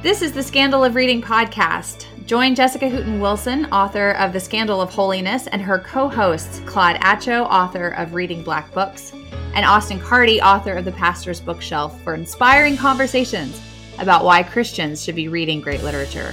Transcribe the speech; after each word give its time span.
This 0.00 0.22
is 0.22 0.30
the 0.30 0.44
Scandal 0.44 0.84
of 0.84 0.94
Reading 0.94 1.20
podcast. 1.20 2.06
Join 2.24 2.54
Jessica 2.54 2.88
Hooten 2.88 3.18
Wilson, 3.18 3.64
author 3.72 4.12
of 4.12 4.32
The 4.32 4.38
Scandal 4.38 4.80
of 4.80 4.90
Holiness, 4.90 5.48
and 5.48 5.60
her 5.60 5.80
co 5.80 6.08
hosts, 6.08 6.62
Claude 6.66 7.00
Atcho, 7.00 7.44
author 7.46 7.88
of 7.88 8.14
Reading 8.14 8.44
Black 8.44 8.72
Books, 8.72 9.12
and 9.54 9.66
Austin 9.66 9.98
Carty, 9.98 10.40
author 10.40 10.74
of 10.74 10.84
The 10.84 10.92
Pastor's 10.92 11.40
Bookshelf, 11.40 12.00
for 12.04 12.14
inspiring 12.14 12.76
conversations 12.76 13.60
about 13.98 14.24
why 14.24 14.44
Christians 14.44 15.02
should 15.02 15.16
be 15.16 15.26
reading 15.26 15.60
great 15.60 15.82
literature. 15.82 16.32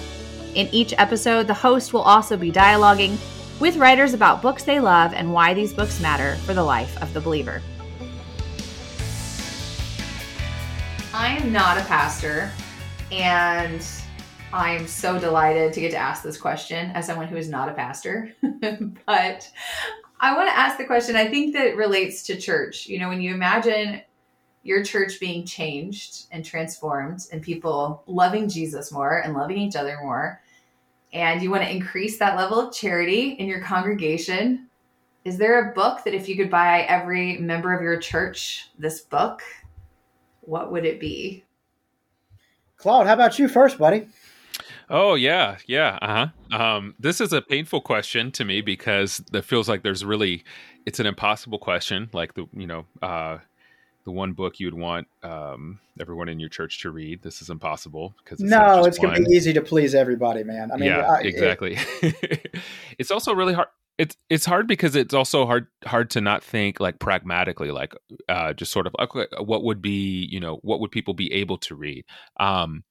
In 0.54 0.68
each 0.71 0.93
episode, 1.00 1.47
the 1.47 1.54
host 1.55 1.91
will 1.91 2.04
also 2.04 2.38
be 2.38 2.52
dialoguing 2.52 3.18
with 3.59 3.77
writers 3.77 4.13
about 4.13 4.43
books 4.43 4.61
they 4.61 4.79
love 4.79 5.11
and 5.16 5.34
why 5.34 5.55
these 5.55 5.73
books 5.73 6.00
matter 6.00 6.36
for 6.45 6.54
the 6.54 6.63
life 6.63 7.02
of 7.02 7.11
the 7.16 7.21
believer. 7.21 7.63
I 11.16 11.29
am 11.29 11.52
not 11.52 11.79
a 11.79 11.84
pastor. 11.86 12.52
And 13.12 13.86
I'm 14.52 14.88
so 14.88 15.20
delighted 15.20 15.73
to 15.73 15.80
get 15.80 15.91
to 15.91 15.98
ask 15.98 16.23
this 16.23 16.38
question 16.38 16.91
as 16.91 17.05
someone 17.05 17.27
who 17.27 17.38
is 17.38 17.50
not 17.50 17.70
a 17.70 17.73
pastor. 17.73 18.34
but 18.41 19.50
I 20.20 20.36
want 20.36 20.50
to 20.50 20.58
ask 20.58 20.77
the 20.77 20.86
question 20.86 21.16
I 21.16 21.27
think 21.27 21.54
that 21.54 21.76
relates 21.76 22.23
to 22.23 22.38
church. 22.38 22.88
You 22.88 22.99
know, 22.99 23.10
when 23.10 23.22
you 23.22 23.34
imagine 23.34 24.02
your 24.63 24.84
church 24.84 25.20
being 25.20 25.46
changed 25.46 26.26
and 26.32 26.44
transformed 26.44 27.27
and 27.32 27.41
people 27.41 28.04
loving 28.08 28.49
Jesus 28.49 28.91
more 28.91 29.20
and 29.20 29.35
loving 29.35 29.60
each 29.60 29.76
other 29.76 29.99
more, 30.02 30.41
and 31.13 31.41
you 31.41 31.52
want 31.52 31.63
to 31.63 31.72
increase 31.72 32.18
that 32.18 32.35
level 32.35 32.60
of 32.60 32.74
charity 32.74 33.32
in 33.34 33.48
your 33.48 33.62
congregation, 33.62 34.68
is 35.24 35.38
there 35.38 35.70
a 35.70 35.74
book 35.74 36.04
that 36.04 36.13
if 36.13 36.27
you 36.27 36.35
could 36.35 36.49
buy 36.49 36.82
every 36.82 37.38
member 37.38 37.74
of 37.74 37.82
your 37.82 37.98
church 37.98 38.70
this 38.77 39.02
book, 39.02 39.41
what 40.41 40.72
would 40.72 40.85
it 40.85 40.99
be? 40.99 41.45
Claude, 42.85 43.07
how 43.07 43.13
about 43.13 43.39
you 43.39 43.48
first, 43.48 43.80
buddy? 43.80 44.05
Oh 44.91 45.16
yeah, 45.16 45.57
yeah. 45.66 45.98
Uh 46.03 46.30
huh. 46.52 46.55
Um, 46.55 46.93
this 46.99 47.20
is 47.20 47.34
a 47.34 47.41
painful 47.41 47.82
question 47.82 48.32
to 48.34 48.46
me 48.46 48.62
because 48.62 49.23
it 49.34 49.43
feels 49.43 49.68
like 49.68 49.82
there's 49.82 50.05
really, 50.05 50.43
it's 50.85 50.99
an 50.99 51.07
impossible 51.07 51.57
question. 51.57 52.12
Like 52.13 52.35
the 52.35 52.45
you 52.54 52.68
know, 52.68 52.85
uh, 53.01 53.40
the 54.04 54.12
one 54.12 54.34
book 54.34 54.60
you'd 54.60 54.76
want 54.76 55.07
um, 55.23 55.79
everyone 55.99 56.29
in 56.29 56.40
your 56.40 56.49
church 56.49 56.79
to 56.84 56.91
read. 56.91 57.23
This 57.23 57.41
is 57.41 57.49
impossible 57.49 58.13
because 58.23 58.40
it's 58.40 58.51
no, 58.51 58.85
it's 58.85 58.99
going 58.99 59.15
to 59.15 59.27
be 59.27 59.35
easy 59.35 59.51
to 59.54 59.62
please 59.62 59.95
everybody, 59.95 60.43
man. 60.43 60.71
I 60.71 60.77
mean, 60.77 60.90
yeah, 60.90 61.10
I, 61.10 61.21
exactly. 61.21 61.79
It, 62.04 62.55
it's 62.99 63.10
also 63.10 63.34
really 63.34 63.55
hard. 63.55 63.70
It's 63.98 64.18
it's 64.29 64.46
hard 64.46 64.68
because 64.68 64.96
it's 64.96 65.13
also 65.13 65.46
hard 65.46 65.68
hard 65.85 66.09
to 66.12 66.22
not 66.22 66.44
think 66.44 66.81
like 66.81 67.00
pragmatically, 67.00 67.72
like 67.72 67.94
uh, 68.28 68.51
just 68.53 68.72
sort 68.72 68.88
of 68.88 68.96
okay, 69.00 69.25
what 69.40 69.63
would 69.63 69.81
be 69.81 70.28
you 70.29 70.40
know 70.40 70.59
what 70.63 70.81
would 70.81 70.91
people 70.91 71.13
be 71.13 71.31
able 71.31 71.57
to 71.59 71.75
read. 71.75 72.03
Um, 72.40 72.84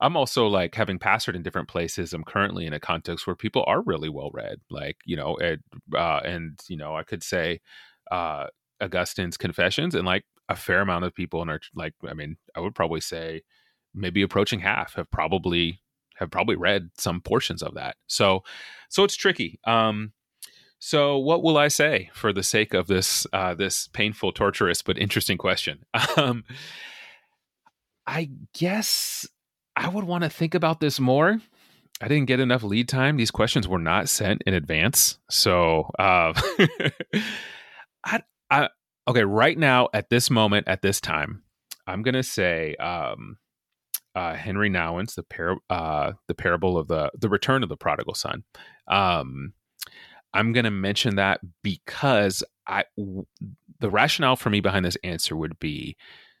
I'm 0.00 0.16
also 0.16 0.46
like 0.46 0.74
having 0.74 0.98
pastored 0.98 1.34
in 1.36 1.42
different 1.42 1.68
places. 1.68 2.12
I'm 2.12 2.24
currently 2.24 2.66
in 2.66 2.72
a 2.72 2.80
context 2.80 3.26
where 3.26 3.36
people 3.36 3.64
are 3.66 3.82
really 3.82 4.08
well 4.08 4.30
read, 4.32 4.58
like 4.70 4.98
you 5.04 5.16
know, 5.16 5.36
and, 5.38 5.60
uh, 5.96 6.20
and 6.24 6.58
you 6.68 6.76
know, 6.76 6.96
I 6.96 7.02
could 7.04 7.22
say 7.22 7.60
uh, 8.10 8.46
Augustine's 8.80 9.36
Confessions, 9.36 9.94
and 9.94 10.06
like 10.06 10.24
a 10.48 10.56
fair 10.56 10.80
amount 10.80 11.04
of 11.04 11.14
people 11.14 11.42
in 11.42 11.48
our 11.48 11.60
like, 11.74 11.94
I 12.08 12.14
mean, 12.14 12.36
I 12.56 12.60
would 12.60 12.74
probably 12.74 13.00
say 13.00 13.42
maybe 13.94 14.22
approaching 14.22 14.60
half 14.60 14.94
have 14.94 15.10
probably 15.10 15.80
have 16.16 16.30
probably 16.30 16.56
read 16.56 16.90
some 16.96 17.20
portions 17.20 17.62
of 17.62 17.74
that. 17.74 17.96
So, 18.08 18.42
so 18.88 19.04
it's 19.04 19.16
tricky. 19.16 19.60
Um, 19.64 20.12
so, 20.80 21.18
what 21.18 21.42
will 21.42 21.58
I 21.58 21.68
say 21.68 22.10
for 22.14 22.32
the 22.32 22.42
sake 22.42 22.72
of 22.72 22.86
this 22.86 23.26
uh, 23.32 23.54
this 23.54 23.88
painful, 23.88 24.32
torturous, 24.32 24.82
but 24.82 24.98
interesting 24.98 25.38
question? 25.38 25.84
Um, 26.16 26.44
I 28.06 28.30
guess 28.54 29.26
I 29.76 29.88
would 29.88 30.04
want 30.04 30.24
to 30.24 30.30
think 30.30 30.54
about 30.54 30.80
this 30.80 30.98
more. 30.98 31.40
I 32.00 32.08
didn't 32.08 32.26
get 32.26 32.40
enough 32.40 32.62
lead 32.62 32.88
time. 32.88 33.16
These 33.16 33.30
questions 33.30 33.68
were 33.68 33.78
not 33.78 34.08
sent 34.08 34.42
in 34.46 34.54
advance, 34.54 35.18
so 35.30 35.90
uh, 35.98 36.32
I, 38.04 38.22
I 38.50 38.68
okay. 39.06 39.24
Right 39.24 39.58
now, 39.58 39.88
at 39.92 40.10
this 40.10 40.30
moment, 40.30 40.68
at 40.68 40.80
this 40.80 41.00
time, 41.00 41.42
I'm 41.86 42.02
gonna 42.02 42.22
say 42.22 42.74
um, 42.76 43.36
uh, 44.14 44.34
Henri 44.34 44.70
Nouwen's 44.70 45.14
the 45.14 45.24
par- 45.24 45.58
uh, 45.68 46.12
the 46.28 46.34
parable 46.34 46.78
of 46.78 46.88
the 46.88 47.10
the 47.18 47.28
return 47.28 47.62
of 47.62 47.68
the 47.68 47.76
prodigal 47.76 48.14
son. 48.14 48.44
Um, 48.88 49.52
I'm 50.34 50.52
going 50.52 50.64
to 50.64 50.70
mention 50.70 51.16
that 51.16 51.40
because 51.62 52.42
I 52.66 52.84
w- 52.96 53.26
the 53.80 53.90
rationale 53.90 54.36
for 54.36 54.50
me 54.50 54.60
behind 54.60 54.84
this 54.84 54.96
answer 55.02 55.36
would 55.36 55.58
be 55.58 55.96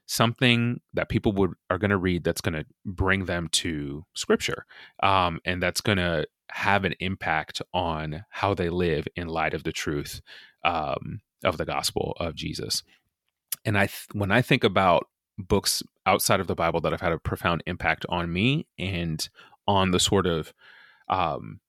something 0.06 0.80
that 0.94 1.08
people 1.08 1.32
would 1.32 1.52
are 1.70 1.78
going 1.78 1.90
to 1.90 1.96
read 1.96 2.24
that's 2.24 2.40
going 2.40 2.54
to 2.54 2.64
bring 2.84 3.26
them 3.26 3.48
to 3.52 4.04
scripture 4.14 4.64
um, 5.02 5.38
and 5.44 5.62
that's 5.62 5.82
going 5.82 5.98
to 5.98 6.26
have 6.50 6.84
an 6.84 6.94
impact 7.00 7.60
on 7.74 8.24
how 8.30 8.54
they 8.54 8.70
live 8.70 9.06
in 9.16 9.28
light 9.28 9.52
of 9.52 9.64
the 9.64 9.72
truth 9.72 10.22
um, 10.64 11.20
of 11.44 11.58
the 11.58 11.66
gospel 11.66 12.16
of 12.18 12.34
jesus. 12.34 12.82
And 13.64 13.76
i 13.76 13.86
th- 13.86 14.08
when 14.12 14.30
i 14.30 14.40
think 14.40 14.64
about 14.64 15.08
books 15.36 15.82
outside 16.06 16.40
of 16.40 16.46
the 16.46 16.54
bible 16.54 16.80
that 16.80 16.92
have 16.92 17.02
had 17.02 17.12
a 17.12 17.18
profound 17.18 17.62
impact 17.66 18.06
on 18.08 18.32
me 18.32 18.66
and 18.78 19.28
on 19.66 19.90
the 19.90 20.00
sort 20.00 20.26
of 20.26 20.54
um, 21.10 21.60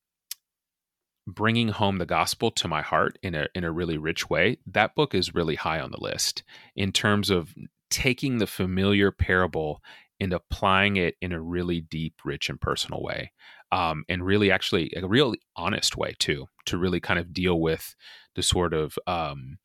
bringing 1.34 1.70
home 1.70 1.98
the 1.98 2.06
gospel 2.06 2.52
to 2.52 2.68
my 2.68 2.82
heart 2.82 3.18
in 3.24 3.36
a 3.36 3.48
in 3.56 3.64
a 3.64 3.72
really 3.72 3.98
rich 3.98 4.30
way 4.30 4.58
that 4.66 4.96
book 4.96 5.14
is 5.14 5.36
really 5.36 5.56
high 5.56 5.80
on 5.80 5.92
the 5.92 6.02
list 6.02 6.44
in 6.76 6.92
terms 6.92 7.30
of 7.30 7.54
taking 7.90 8.38
the 8.38 8.48
familiar 8.48 9.12
parable 9.12 9.82
and 10.20 10.34
applying 10.34 10.98
it 10.98 11.16
in 11.22 11.32
a 11.32 11.42
really 11.42 11.82
deep 11.82 12.22
rich 12.26 12.50
and 12.50 12.60
personal 12.60 13.02
way 13.02 13.32
um, 13.72 14.04
and 14.10 14.26
really 14.26 14.52
actually 14.52 14.92
a 14.96 15.08
real 15.08 15.34
honest 15.56 15.96
way 15.96 16.16
too 16.20 16.48
to 16.66 16.78
really 16.78 17.00
kind 17.00 17.20
of 17.20 17.34
deal 17.34 17.60
with 17.60 17.96
the 18.36 18.44
sort 18.44 18.74
of 18.74 18.98
um, 19.08 19.58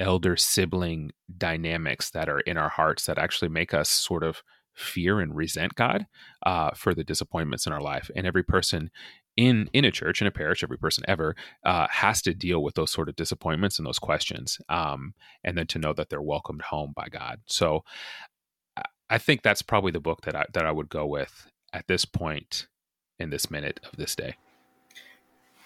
elder 0.00 0.36
sibling 0.36 1.10
dynamics 1.36 2.10
that 2.10 2.28
are 2.28 2.40
in 2.40 2.56
our 2.56 2.68
hearts 2.68 3.06
that 3.06 3.18
actually 3.18 3.48
make 3.48 3.74
us 3.74 3.90
sort 3.90 4.22
of 4.22 4.42
fear 4.74 5.20
and 5.20 5.34
resent 5.34 5.74
God 5.74 6.06
uh, 6.46 6.70
for 6.74 6.94
the 6.94 7.04
disappointments 7.04 7.66
in 7.66 7.72
our 7.72 7.80
life. 7.80 8.10
And 8.14 8.26
every 8.26 8.44
person 8.44 8.90
in 9.38 9.70
in 9.72 9.84
a 9.84 9.90
church 9.92 10.20
in 10.20 10.26
a 10.26 10.32
parish 10.32 10.64
every 10.64 10.76
person 10.76 11.04
ever 11.06 11.36
uh, 11.64 11.86
has 11.90 12.20
to 12.20 12.34
deal 12.34 12.60
with 12.60 12.74
those 12.74 12.90
sort 12.90 13.08
of 13.08 13.14
disappointments 13.14 13.78
and 13.78 13.86
those 13.86 14.00
questions 14.00 14.58
um, 14.68 15.14
and 15.44 15.56
then 15.56 15.66
to 15.68 15.78
know 15.78 15.92
that 15.92 16.10
they're 16.10 16.20
welcomed 16.20 16.62
home 16.62 16.92
by 16.94 17.06
god. 17.08 17.40
So 17.46 17.84
i 19.10 19.16
think 19.16 19.42
that's 19.42 19.62
probably 19.62 19.92
the 19.92 20.00
book 20.00 20.22
that 20.22 20.34
i 20.36 20.44
that 20.52 20.66
i 20.66 20.72
would 20.72 20.88
go 20.88 21.06
with 21.06 21.50
at 21.72 21.86
this 21.86 22.04
point 22.04 22.66
in 23.18 23.30
this 23.30 23.50
minute 23.50 23.80
of 23.90 23.96
this 23.96 24.14
day. 24.14 24.34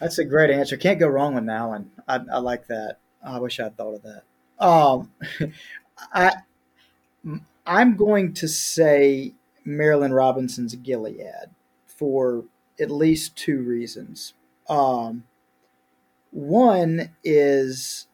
That's 0.00 0.18
a 0.18 0.24
great 0.24 0.50
answer. 0.50 0.76
Can't 0.76 0.98
go 0.98 1.08
wrong 1.08 1.34
with 1.34 1.44
Nouwen 1.44 1.86
i, 2.06 2.20
I 2.30 2.38
like 2.38 2.66
that. 2.66 2.98
I 3.24 3.38
wish 3.38 3.58
i'd 3.58 3.76
thought 3.76 3.94
of 3.94 4.02
that. 4.02 4.22
Um, 4.58 5.10
i 6.12 6.32
i'm 7.64 7.96
going 7.96 8.34
to 8.34 8.48
say 8.48 9.32
marilynne 9.64 10.12
robinson's 10.12 10.74
gilead 10.74 11.50
for 11.86 12.44
at 12.80 12.90
least 12.90 13.36
two 13.36 13.62
reasons. 13.62 14.34
Um, 14.68 15.24
one 16.30 17.10
is 17.22 18.06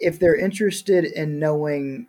if 0.00 0.18
they're 0.18 0.36
interested 0.36 1.04
in 1.04 1.38
knowing 1.38 2.06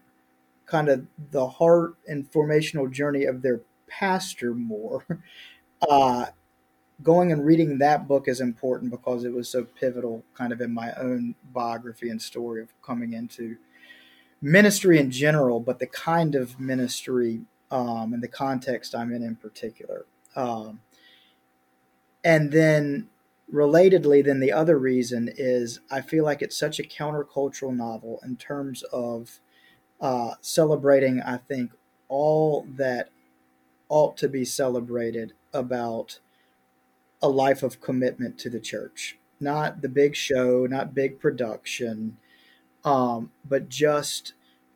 kind 0.65 0.89
of 0.89 1.05
the 1.31 1.47
heart 1.47 1.95
and 2.07 2.31
formational 2.31 2.91
journey 2.91 3.25
of 3.25 3.41
their 3.41 3.61
pastor 3.87 4.53
more, 4.53 5.05
uh, 5.89 6.27
going 7.01 7.31
and 7.31 7.45
reading 7.45 7.77
that 7.77 8.07
book 8.07 8.27
is 8.27 8.41
important 8.41 8.91
because 8.91 9.23
it 9.23 9.33
was 9.33 9.49
so 9.49 9.63
pivotal 9.63 10.23
kind 10.35 10.51
of 10.51 10.61
in 10.61 10.73
my 10.73 10.93
own 10.93 11.33
biography 11.53 12.09
and 12.09 12.21
story 12.21 12.61
of 12.61 12.69
coming 12.81 13.13
into 13.13 13.57
ministry 14.41 14.99
in 14.99 15.11
general, 15.11 15.59
but 15.59 15.79
the 15.79 15.87
kind 15.87 16.35
of 16.35 16.59
ministry 16.59 17.41
um, 17.71 18.13
and 18.13 18.23
the 18.23 18.27
context 18.27 18.95
I'm 18.95 19.13
in 19.13 19.23
in 19.23 19.35
particular. 19.35 20.05
Um, 20.35 20.81
and 22.23 22.51
then 22.51 23.07
relatedly 23.53 24.23
then 24.23 24.39
the 24.39 24.51
other 24.51 24.77
reason 24.77 25.29
is 25.37 25.79
i 25.91 26.01
feel 26.01 26.23
like 26.23 26.41
it's 26.41 26.57
such 26.57 26.79
a 26.79 26.83
countercultural 26.83 27.75
novel 27.75 28.19
in 28.23 28.35
terms 28.35 28.83
of 28.93 29.39
uh, 30.01 30.35
celebrating 30.41 31.21
i 31.21 31.37
think 31.37 31.71
all 32.09 32.65
that 32.69 33.09
ought 33.89 34.17
to 34.17 34.29
be 34.29 34.45
celebrated 34.45 35.33
about 35.53 36.19
a 37.21 37.29
life 37.29 37.63
of 37.63 37.81
commitment 37.81 38.37
to 38.39 38.49
the 38.49 38.59
church. 38.59 39.17
Not 39.39 39.81
the 39.81 39.89
big 39.89 40.15
show 40.15 40.65
not 40.69 40.93
big 40.93 41.19
production 41.19 42.17
um, 42.83 43.31
but 43.45 43.69
just 43.69 44.33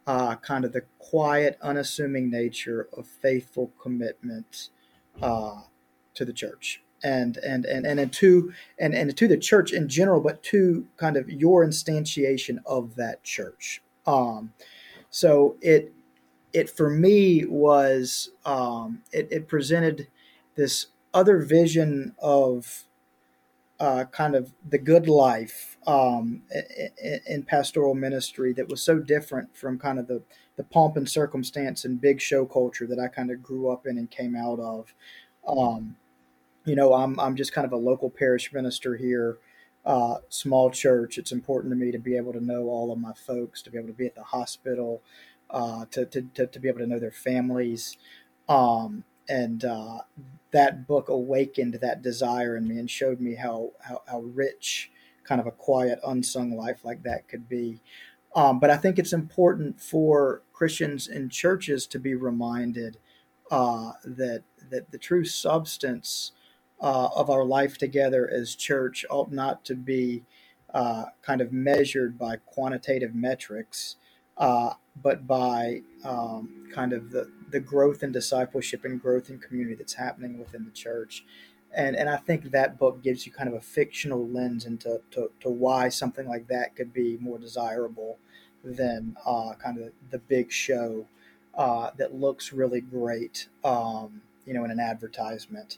uh, 0.08 0.36
kind 0.38 0.66
of 0.66 0.74
the 0.74 0.84
quiet 1.00 1.58
unassuming 1.62 2.30
nature 2.30 2.88
of 2.98 3.08
faithful 3.08 3.72
commitment 3.82 4.70
uh, 5.22 5.64
to 6.14 6.26
the 6.26 6.34
church 6.34 6.83
and 7.04 7.38
and 7.38 7.66
and 7.66 7.86
and 7.86 8.14
to 8.14 8.54
and 8.80 8.94
and 8.94 9.16
to 9.18 9.28
the 9.28 9.38
church 9.38 9.74
in 9.74 9.88
general, 9.90 10.22
but 10.22 10.42
to 10.44 10.88
kind 10.98 11.18
of 11.18 11.30
your 11.30 11.66
instantiation 11.66 12.58
of 12.66 12.96
that 12.96 13.24
church. 13.24 13.82
Um, 14.06 14.54
so 15.10 15.58
it 15.62 15.94
it 16.54 16.70
for 16.70 16.90
me 16.90 17.46
was 17.46 18.32
um, 18.46 19.02
it, 19.12 19.28
it 19.32 19.48
presented 19.48 20.08
this 20.56 20.88
other 21.14 21.40
vision 21.40 22.16
of 22.20 22.86
uh, 23.80 24.06
kind 24.06 24.36
of 24.36 24.54
the 24.70 24.78
good 24.78 25.08
life 25.08 25.78
um, 25.88 26.42
in, 27.28 27.44
pastoral 27.44 27.94
ministry 27.94 28.54
that 28.54 28.70
was 28.70 28.82
so 28.82 28.98
different 29.00 29.56
from 29.58 29.78
kind 29.78 30.00
of 30.00 30.08
the, 30.08 30.22
the 30.56 30.64
pomp 30.64 30.96
and 30.96 31.10
circumstance 31.10 31.84
and 31.84 32.00
big 32.00 32.22
show 32.22 32.46
culture 32.46 32.88
that 32.88 33.00
I 33.00 33.08
kind 33.08 33.32
of 33.32 33.44
grew 33.44 33.70
up 33.70 33.86
in 33.86 33.98
and 33.98 34.10
came 34.10 34.36
out 34.36 34.60
of. 34.60 34.94
Um, 35.46 35.98
you 36.66 36.76
know, 36.76 36.94
I'm, 36.94 37.20
I'm 37.20 37.36
just 37.36 37.54
kind 37.54 37.66
of 37.66 37.74
a 37.74 37.78
local 37.78 38.10
parish 38.10 38.52
minister 38.54 38.96
here, 38.96 39.38
uh, 39.86 40.16
small 40.30 40.70
church. 40.72 41.18
It's 41.18 41.32
important 41.32 41.72
to 41.72 41.78
me 41.78 41.92
to 41.92 42.00
be 42.00 42.16
able 42.16 42.34
to 42.34 42.44
know 42.44 42.64
all 42.64 42.92
of 42.92 43.00
my 43.00 43.14
folks, 43.14 43.62
to 43.64 43.72
be 43.72 43.78
able 43.78 43.90
to 43.90 43.94
be 43.94 44.06
at 44.06 44.16
the 44.16 44.24
hospital, 44.24 45.02
uh, 45.50 45.86
to, 45.92 46.06
to, 46.06 46.22
to, 46.22 46.48
to, 46.48 46.60
be 46.60 46.68
able 46.70 46.80
to 46.80 46.88
know 46.88 47.00
their 47.00 47.12
families. 47.12 47.98
Um, 48.48 49.04
and 49.28 49.64
uh, 49.64 50.00
that 50.52 50.88
book 50.88 51.10
awakened 51.10 51.76
that 51.76 52.02
desire 52.02 52.56
in 52.56 52.68
me 52.68 52.78
and 52.78 52.90
showed 52.90 53.20
me 53.20 53.36
how, 53.36 53.72
how, 53.82 54.02
how 54.08 54.20
rich 54.22 54.92
kind 55.24 55.40
of 55.40 55.48
a 55.48 55.52
quiet, 55.52 56.00
unsung 56.06 56.56
life 56.56 56.84
like 56.84 57.04
that 57.04 57.28
could 57.28 57.48
be. 57.48 57.82
Um, 58.36 58.60
but 58.60 58.70
I 58.70 58.78
think 58.78 58.98
it's 58.98 59.14
important 59.14 59.80
for 59.80 60.42
Christians 60.54 61.08
in 61.08 61.30
churches 61.30 61.86
to 61.88 62.00
be 62.00 62.16
reminded 62.16 62.98
uh, 63.52 63.94
that 64.04 64.44
that 64.72 64.92
the 64.92 64.98
true 64.98 65.26
substance 65.26 66.32
uh, 66.84 67.10
of 67.16 67.30
our 67.30 67.46
life 67.46 67.78
together 67.78 68.30
as 68.30 68.56
church 68.56 69.06
ought 69.10 69.32
not 69.32 69.64
to 69.66 69.74
be 69.74 70.24
uh, 70.74 71.06
kind 71.22 71.40
of 71.40 71.54
measured 71.54 72.20
by 72.20 72.36
quantitative 72.36 73.16
metrics, 73.16 73.96
uh, 74.38 74.74
but 75.02 75.26
by 75.26 75.82
um, 76.04 76.68
kind 76.74 76.92
of 76.92 77.12
the, 77.12 77.32
the 77.52 77.60
growth 77.60 78.04
in 78.04 78.12
discipleship 78.12 78.84
and 78.84 79.02
growth 79.02 79.30
in 79.30 79.40
community 79.40 79.76
that's 79.76 79.94
happening 79.94 80.38
within 80.38 80.66
the 80.66 80.72
church. 80.72 81.24
And, 81.76 81.96
and 81.96 82.10
I 82.10 82.18
think 82.18 82.52
that 82.52 82.78
book 82.78 83.02
gives 83.02 83.26
you 83.26 83.32
kind 83.32 83.48
of 83.48 83.56
a 83.56 83.62
fictional 83.62 84.28
lens 84.28 84.66
into 84.66 85.02
to, 85.12 85.32
to 85.40 85.50
why 85.50 85.90
something 85.90 86.28
like 86.28 86.48
that 86.50 86.76
could 86.76 86.92
be 86.94 87.18
more 87.22 87.40
desirable 87.40 88.18
than 88.64 89.16
uh, 89.26 89.54
kind 89.64 89.78
of 89.80 89.94
the 90.12 90.20
big 90.20 90.52
show 90.52 91.08
uh, 91.56 91.92
that 91.98 92.14
looks 92.14 92.52
really 92.52 92.82
great, 92.82 93.48
um, 93.64 94.22
you 94.46 94.54
know, 94.54 94.64
in 94.66 94.72
an 94.72 94.80
advertisement, 94.80 95.78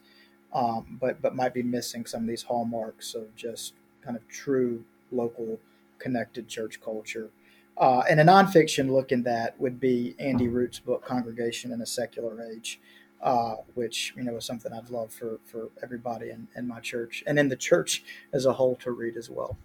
um, 0.54 0.98
but 1.00 1.22
but 1.22 1.36
might 1.36 1.54
be 1.54 1.64
missing 1.64 2.06
some 2.06 2.22
of 2.22 2.28
these 2.28 2.44
hallmarks 2.44 3.14
of 3.14 3.36
just 3.36 3.74
kind 4.04 4.16
of 4.16 4.28
true 4.28 4.84
local 5.12 5.60
connected 6.00 6.48
church 6.48 6.82
culture. 6.82 7.30
Uh, 7.78 8.04
and 8.10 8.20
a 8.20 8.24
nonfiction 8.24 8.90
look 8.90 9.12
in 9.12 9.24
that 9.24 9.60
would 9.60 9.80
be 9.80 10.16
Andy 10.18 10.48
Root's 10.48 10.80
book, 10.80 11.04
Congregation 11.04 11.74
in 11.74 11.82
a 11.82 11.86
Secular 11.86 12.42
Age, 12.42 12.80
uh, 13.22 13.56
which 13.74 14.14
you 14.16 14.24
know 14.24 14.38
is 14.38 14.46
something 14.46 14.72
I'd 14.72 14.90
love 14.90 15.12
for 15.12 15.40
for 15.46 15.70
everybody 15.84 16.30
in, 16.30 16.48
in 16.56 16.68
my 16.68 16.80
church 16.80 17.24
and 17.28 17.38
in 17.38 17.50
the 17.50 17.58
church 17.58 18.04
as 18.32 18.46
a 18.46 18.54
whole 18.54 18.76
to 18.78 18.92
read 18.92 19.18
as 19.18 19.30
well. 19.30 19.58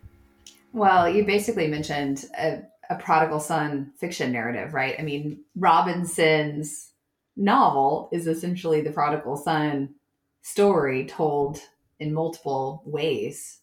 Well, 0.73 1.09
you 1.09 1.25
basically 1.25 1.67
mentioned 1.67 2.27
a, 2.39 2.63
a 2.89 2.97
prodigal 2.97 3.41
son 3.41 3.93
fiction 3.99 4.33
narrative, 4.33 4.73
right? 4.73 4.95
I 4.99 5.03
mean, 5.03 5.45
Robinson's 5.57 6.93
novel 7.37 8.09
is 8.13 8.27
essentially 8.27 8.81
the 8.81 8.93
prodigal 8.93 9.37
son 9.37 9.95
story 10.43 11.07
told 11.07 11.61
in 11.99 12.13
multiple 12.13 12.83
ways. 12.85 13.61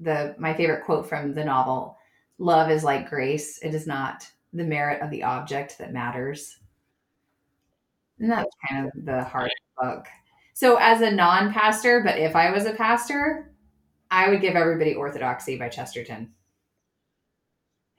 The 0.00 0.34
my 0.38 0.54
favorite 0.54 0.84
quote 0.84 1.08
from 1.08 1.34
the 1.34 1.44
novel 1.44 1.96
love 2.38 2.70
is 2.70 2.84
like 2.84 3.08
grace. 3.08 3.58
It 3.62 3.74
is 3.74 3.86
not 3.86 4.28
the 4.52 4.64
merit 4.64 5.02
of 5.02 5.10
the 5.10 5.22
object 5.22 5.78
that 5.78 5.92
matters. 5.92 6.58
And 8.18 8.30
that's 8.30 8.54
kind 8.68 8.86
of 8.86 8.92
the 9.04 9.24
heart 9.24 9.50
of 9.50 9.50
the 9.50 9.96
book. 9.96 10.06
So, 10.54 10.76
as 10.76 11.00
a 11.00 11.10
non 11.10 11.52
pastor, 11.52 12.02
but 12.04 12.18
if 12.18 12.36
I 12.36 12.50
was 12.50 12.64
a 12.64 12.72
pastor, 12.72 13.52
I 14.10 14.28
would 14.28 14.40
give 14.40 14.54
everybody 14.54 14.94
Orthodoxy 14.94 15.58
by 15.58 15.68
Chesterton. 15.68 16.32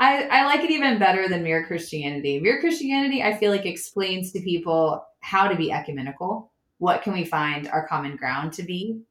I, 0.00 0.28
I 0.30 0.46
like 0.46 0.64
it 0.64 0.70
even 0.70 0.98
better 0.98 1.28
than 1.28 1.42
Mere 1.42 1.66
Christianity. 1.66 2.40
Mere 2.40 2.60
Christianity, 2.60 3.22
I 3.22 3.36
feel 3.36 3.50
like, 3.50 3.66
explains 3.66 4.32
to 4.32 4.40
people 4.40 5.04
how 5.28 5.46
to 5.46 5.54
be 5.54 5.70
ecumenical. 5.70 6.50
What 6.78 7.02
can 7.02 7.12
we 7.12 7.24
find 7.24 7.68
our 7.68 7.86
common 7.86 8.16
ground 8.16 8.54
to 8.54 8.62
be? 8.62 9.02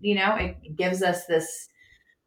You 0.00 0.16
know, 0.16 0.34
it 0.34 0.74
gives 0.74 1.00
us 1.00 1.26
this 1.26 1.68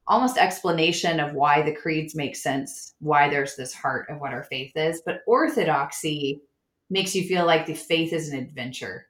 almost 0.08 0.38
explanation 0.38 1.20
of 1.20 1.34
why 1.34 1.62
the 1.62 1.76
creeds 1.76 2.16
make 2.16 2.38
sense, 2.38 2.96
why 3.00 3.30
there's 3.30 3.58
this 3.58 3.74
heart 3.74 4.10
of 4.10 4.22
what 4.22 4.32
our 4.32 4.46
faith 4.46 4.72
is. 4.76 5.02
But 5.06 5.24
orthodoxy 5.28 6.42
makes 6.90 7.14
you 7.14 7.28
feel 7.28 7.46
like 7.46 7.66
the 7.66 7.74
faith 7.74 8.14
is 8.14 8.30
an 8.30 8.40
adventure. 8.40 9.08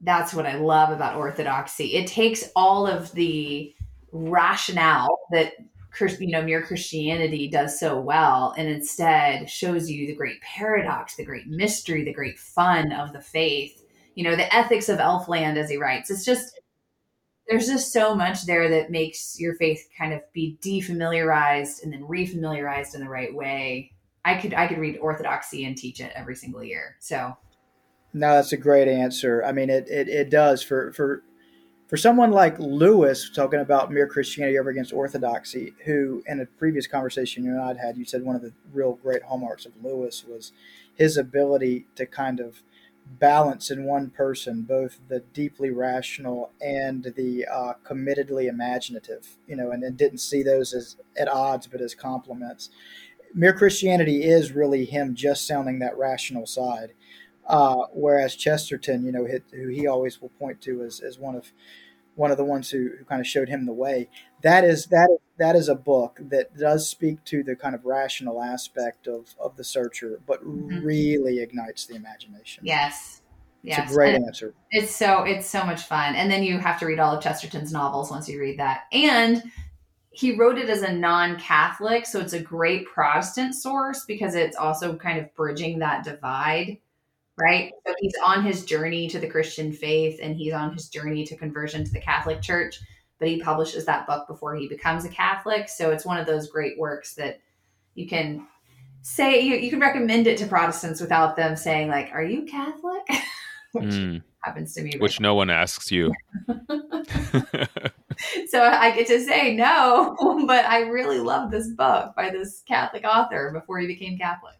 That's 0.00 0.32
what 0.32 0.46
I 0.46 0.54
love 0.54 0.90
about 0.90 1.16
orthodoxy. 1.16 1.94
It 1.94 2.06
takes 2.06 2.44
all 2.54 2.86
of 2.86 3.10
the 3.12 3.74
rationale 4.12 5.18
that 5.32 5.54
you 6.00 6.28
know 6.28 6.42
mere 6.42 6.62
Christianity 6.62 7.48
does 7.48 7.78
so 7.78 7.98
well, 7.98 8.54
and 8.56 8.68
instead 8.68 9.48
shows 9.50 9.90
you 9.90 10.06
the 10.06 10.14
great 10.14 10.40
paradox, 10.40 11.16
the 11.16 11.24
great 11.24 11.46
mystery, 11.46 12.04
the 12.04 12.12
great 12.12 12.38
fun 12.38 12.92
of 12.92 13.12
the 13.12 13.20
faith. 13.20 13.82
You 14.14 14.24
know, 14.24 14.36
the 14.36 14.54
ethics 14.54 14.88
of 14.88 14.98
Elfland, 14.98 15.56
as 15.56 15.68
he 15.68 15.76
writes. 15.76 16.10
It's 16.10 16.24
just 16.24 16.58
there's 17.48 17.66
just 17.66 17.92
so 17.92 18.14
much 18.14 18.44
there 18.46 18.68
that 18.68 18.90
makes 18.90 19.38
your 19.38 19.54
faith 19.54 19.88
kind 19.96 20.12
of 20.12 20.20
be 20.32 20.58
defamiliarized 20.60 21.82
and 21.82 21.92
then 21.92 22.02
refamiliarized 22.02 22.94
in 22.94 23.00
the 23.00 23.08
right 23.08 23.34
way. 23.34 23.92
I 24.24 24.34
could 24.34 24.54
I 24.54 24.66
could 24.66 24.78
read 24.78 24.98
Orthodoxy 24.98 25.64
and 25.64 25.76
teach 25.76 26.00
it 26.00 26.12
every 26.14 26.34
single 26.34 26.64
year. 26.64 26.96
So 26.98 27.36
no, 28.12 28.34
that's 28.34 28.52
a 28.52 28.56
great 28.56 28.88
answer. 28.88 29.44
I 29.44 29.52
mean, 29.52 29.70
it, 29.70 29.88
it, 29.88 30.08
it 30.08 30.30
does 30.30 30.62
for 30.62 30.92
for 30.92 31.22
for 31.88 31.96
someone 31.96 32.32
like 32.32 32.58
Lewis 32.58 33.30
talking 33.30 33.60
about 33.60 33.92
mere 33.92 34.06
Christianity 34.06 34.58
over 34.58 34.70
against 34.70 34.92
Orthodoxy, 34.92 35.74
who 35.84 36.22
in 36.26 36.40
a 36.40 36.46
previous 36.46 36.86
conversation 36.86 37.44
you 37.44 37.50
and 37.50 37.60
I 37.60 37.74
had, 37.80 37.96
you 37.96 38.04
said 38.04 38.22
one 38.22 38.36
of 38.36 38.42
the 38.42 38.52
real 38.72 38.94
great 38.94 39.22
hallmarks 39.22 39.66
of 39.66 39.72
Lewis 39.82 40.24
was 40.26 40.52
his 40.94 41.16
ability 41.16 41.86
to 41.94 42.06
kind 42.06 42.40
of 42.40 42.62
balance 43.08 43.70
in 43.70 43.84
one 43.84 44.10
person 44.10 44.62
both 44.62 44.98
the 45.08 45.20
deeply 45.32 45.70
rational 45.70 46.50
and 46.60 47.12
the 47.16 47.46
uh, 47.46 47.72
committedly 47.84 48.48
imaginative 48.48 49.36
you 49.46 49.54
know 49.54 49.70
and, 49.70 49.84
and 49.84 49.96
didn't 49.96 50.18
see 50.18 50.42
those 50.42 50.74
as 50.74 50.96
at 51.16 51.28
odds 51.28 51.68
but 51.68 51.80
as 51.80 51.94
complements 51.94 52.68
mere 53.32 53.52
christianity 53.52 54.24
is 54.24 54.50
really 54.50 54.84
him 54.84 55.14
just 55.14 55.46
sounding 55.46 55.78
that 55.78 55.96
rational 55.96 56.46
side 56.46 56.92
uh, 57.48 57.84
whereas 57.92 58.34
chesterton 58.34 59.04
you 59.04 59.12
know 59.12 59.24
hit, 59.24 59.44
who 59.52 59.68
he 59.68 59.86
always 59.86 60.20
will 60.20 60.30
point 60.30 60.60
to 60.60 60.82
as, 60.82 61.00
as 61.00 61.18
one 61.18 61.34
of 61.34 61.52
one 62.14 62.30
of 62.30 62.38
the 62.38 62.44
ones 62.44 62.70
who, 62.70 62.88
who 62.98 63.04
kind 63.04 63.20
of 63.20 63.26
showed 63.26 63.48
him 63.48 63.66
the 63.66 63.72
way 63.72 64.08
that 64.42 64.64
is 64.64 64.86
that 64.86 65.08
that 65.38 65.56
is 65.56 65.68
a 65.68 65.74
book 65.74 66.18
that 66.20 66.56
does 66.56 66.88
speak 66.88 67.22
to 67.24 67.42
the 67.42 67.54
kind 67.54 67.74
of 67.74 67.84
rational 67.84 68.42
aspect 68.42 69.06
of, 69.06 69.34
of 69.38 69.56
the 69.56 69.64
searcher, 69.64 70.20
but 70.26 70.42
mm-hmm. 70.42 70.84
really 70.84 71.40
ignites 71.40 71.86
the 71.86 71.94
imagination. 71.94 72.64
Yes. 72.64 73.22
Yes. 73.62 73.80
It's 73.80 73.90
a 73.90 73.94
great 73.94 74.14
and 74.14 74.24
answer. 74.26 74.54
It's 74.70 74.94
so 74.94 75.24
it's 75.24 75.46
so 75.46 75.64
much 75.64 75.82
fun. 75.82 76.14
And 76.14 76.30
then 76.30 76.44
you 76.44 76.58
have 76.58 76.78
to 76.80 76.86
read 76.86 77.00
all 77.00 77.16
of 77.16 77.22
Chesterton's 77.22 77.72
novels 77.72 78.10
once 78.10 78.28
you 78.28 78.40
read 78.40 78.58
that. 78.60 78.84
And 78.92 79.42
he 80.10 80.36
wrote 80.36 80.56
it 80.56 80.70
as 80.70 80.82
a 80.82 80.92
non-Catholic, 80.92 82.06
so 82.06 82.20
it's 82.20 82.32
a 82.32 82.40
great 82.40 82.86
Protestant 82.86 83.54
source 83.54 84.04
because 84.06 84.34
it's 84.34 84.56
also 84.56 84.96
kind 84.96 85.18
of 85.18 85.34
bridging 85.34 85.80
that 85.80 86.04
divide, 86.04 86.78
right? 87.38 87.72
So 87.86 87.94
he's 88.00 88.14
on 88.24 88.44
his 88.44 88.64
journey 88.64 89.08
to 89.08 89.18
the 89.18 89.28
Christian 89.28 89.72
faith 89.72 90.18
and 90.22 90.36
he's 90.36 90.52
on 90.52 90.72
his 90.72 90.88
journey 90.88 91.24
to 91.26 91.36
conversion 91.36 91.84
to 91.84 91.92
the 91.92 92.00
Catholic 92.00 92.40
Church 92.42 92.80
but 93.18 93.28
he 93.28 93.40
publishes 93.40 93.84
that 93.86 94.06
book 94.06 94.26
before 94.26 94.54
he 94.56 94.68
becomes 94.68 95.04
a 95.04 95.08
Catholic. 95.08 95.68
So 95.68 95.90
it's 95.90 96.04
one 96.04 96.18
of 96.18 96.26
those 96.26 96.50
great 96.50 96.78
works 96.78 97.14
that 97.14 97.40
you 97.94 98.06
can 98.06 98.46
say 99.02 99.40
you, 99.40 99.56
you 99.56 99.70
can 99.70 99.80
recommend 99.80 100.26
it 100.26 100.38
to 100.38 100.46
Protestants 100.46 101.00
without 101.00 101.36
them 101.36 101.56
saying 101.56 101.88
like, 101.88 102.10
"Are 102.12 102.22
you 102.22 102.44
Catholic?" 102.44 103.02
Which 103.72 103.84
mm. 103.86 104.22
happens 104.42 104.74
to 104.74 104.82
me. 104.82 104.92
Which 104.98 105.20
no 105.20 105.34
one 105.34 105.50
asks 105.50 105.90
you. 105.90 106.12
so 108.48 108.62
I 108.62 108.92
get 108.94 109.06
to 109.08 109.20
say 109.20 109.54
no, 109.54 110.16
but 110.46 110.64
I 110.64 110.80
really 110.80 111.18
love 111.18 111.50
this 111.50 111.68
book 111.68 112.14
by 112.16 112.30
this 112.30 112.62
Catholic 112.66 113.04
author 113.04 113.50
before 113.52 113.78
he 113.78 113.86
became 113.86 114.16
Catholic. 114.18 114.54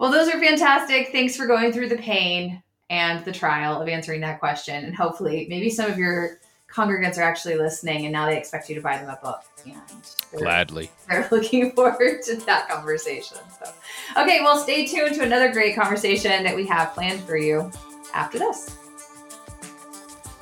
So, 0.00 0.08
well, 0.08 0.12
those 0.12 0.32
are 0.32 0.40
fantastic. 0.40 1.12
Thanks 1.12 1.36
for 1.36 1.46
going 1.46 1.72
through 1.72 1.90
the 1.90 1.98
pain 1.98 2.62
and 2.88 3.22
the 3.26 3.32
trial 3.32 3.80
of 3.80 3.86
answering 3.86 4.22
that 4.22 4.40
question, 4.40 4.84
and 4.84 4.96
hopefully, 4.96 5.46
maybe 5.50 5.68
some 5.68 5.90
of 5.90 5.98
your 5.98 6.38
congregants 6.72 7.18
are 7.18 7.22
actually 7.22 7.56
listening 7.56 8.06
and 8.06 8.12
now 8.12 8.26
they 8.26 8.38
expect 8.38 8.68
you 8.68 8.76
to 8.76 8.80
buy 8.80 8.96
them 8.96 9.08
a 9.08 9.18
book. 9.22 9.42
And 9.64 9.74
they're, 10.30 10.40
Gladly. 10.40 10.90
They're 11.08 11.28
looking 11.32 11.72
forward 11.72 12.22
to 12.22 12.36
that 12.46 12.68
conversation. 12.68 13.38
So, 13.58 13.72
okay, 14.22 14.40
well, 14.40 14.56
stay 14.56 14.86
tuned 14.86 15.16
to 15.16 15.22
another 15.22 15.52
great 15.52 15.74
conversation 15.74 16.44
that 16.44 16.54
we 16.56 16.66
have 16.66 16.94
planned 16.94 17.20
for 17.24 17.36
you 17.36 17.70
after 18.14 18.38
this. 18.38 18.76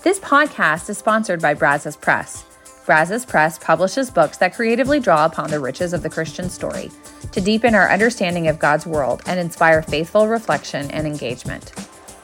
This 0.02 0.20
podcast 0.20 0.88
is 0.88 0.98
sponsored 0.98 1.42
by 1.42 1.54
Brazos 1.54 1.96
Press. 1.96 2.44
Brazos 2.88 3.26
Press 3.26 3.58
publishes 3.58 4.10
books 4.10 4.38
that 4.38 4.54
creatively 4.54 4.98
draw 4.98 5.26
upon 5.26 5.50
the 5.50 5.60
riches 5.60 5.92
of 5.92 6.02
the 6.02 6.08
Christian 6.08 6.48
story 6.48 6.90
to 7.32 7.40
deepen 7.42 7.74
our 7.74 7.90
understanding 7.90 8.48
of 8.48 8.58
God's 8.58 8.86
world 8.86 9.20
and 9.26 9.38
inspire 9.38 9.82
faithful 9.82 10.26
reflection 10.26 10.90
and 10.92 11.06
engagement. 11.06 11.74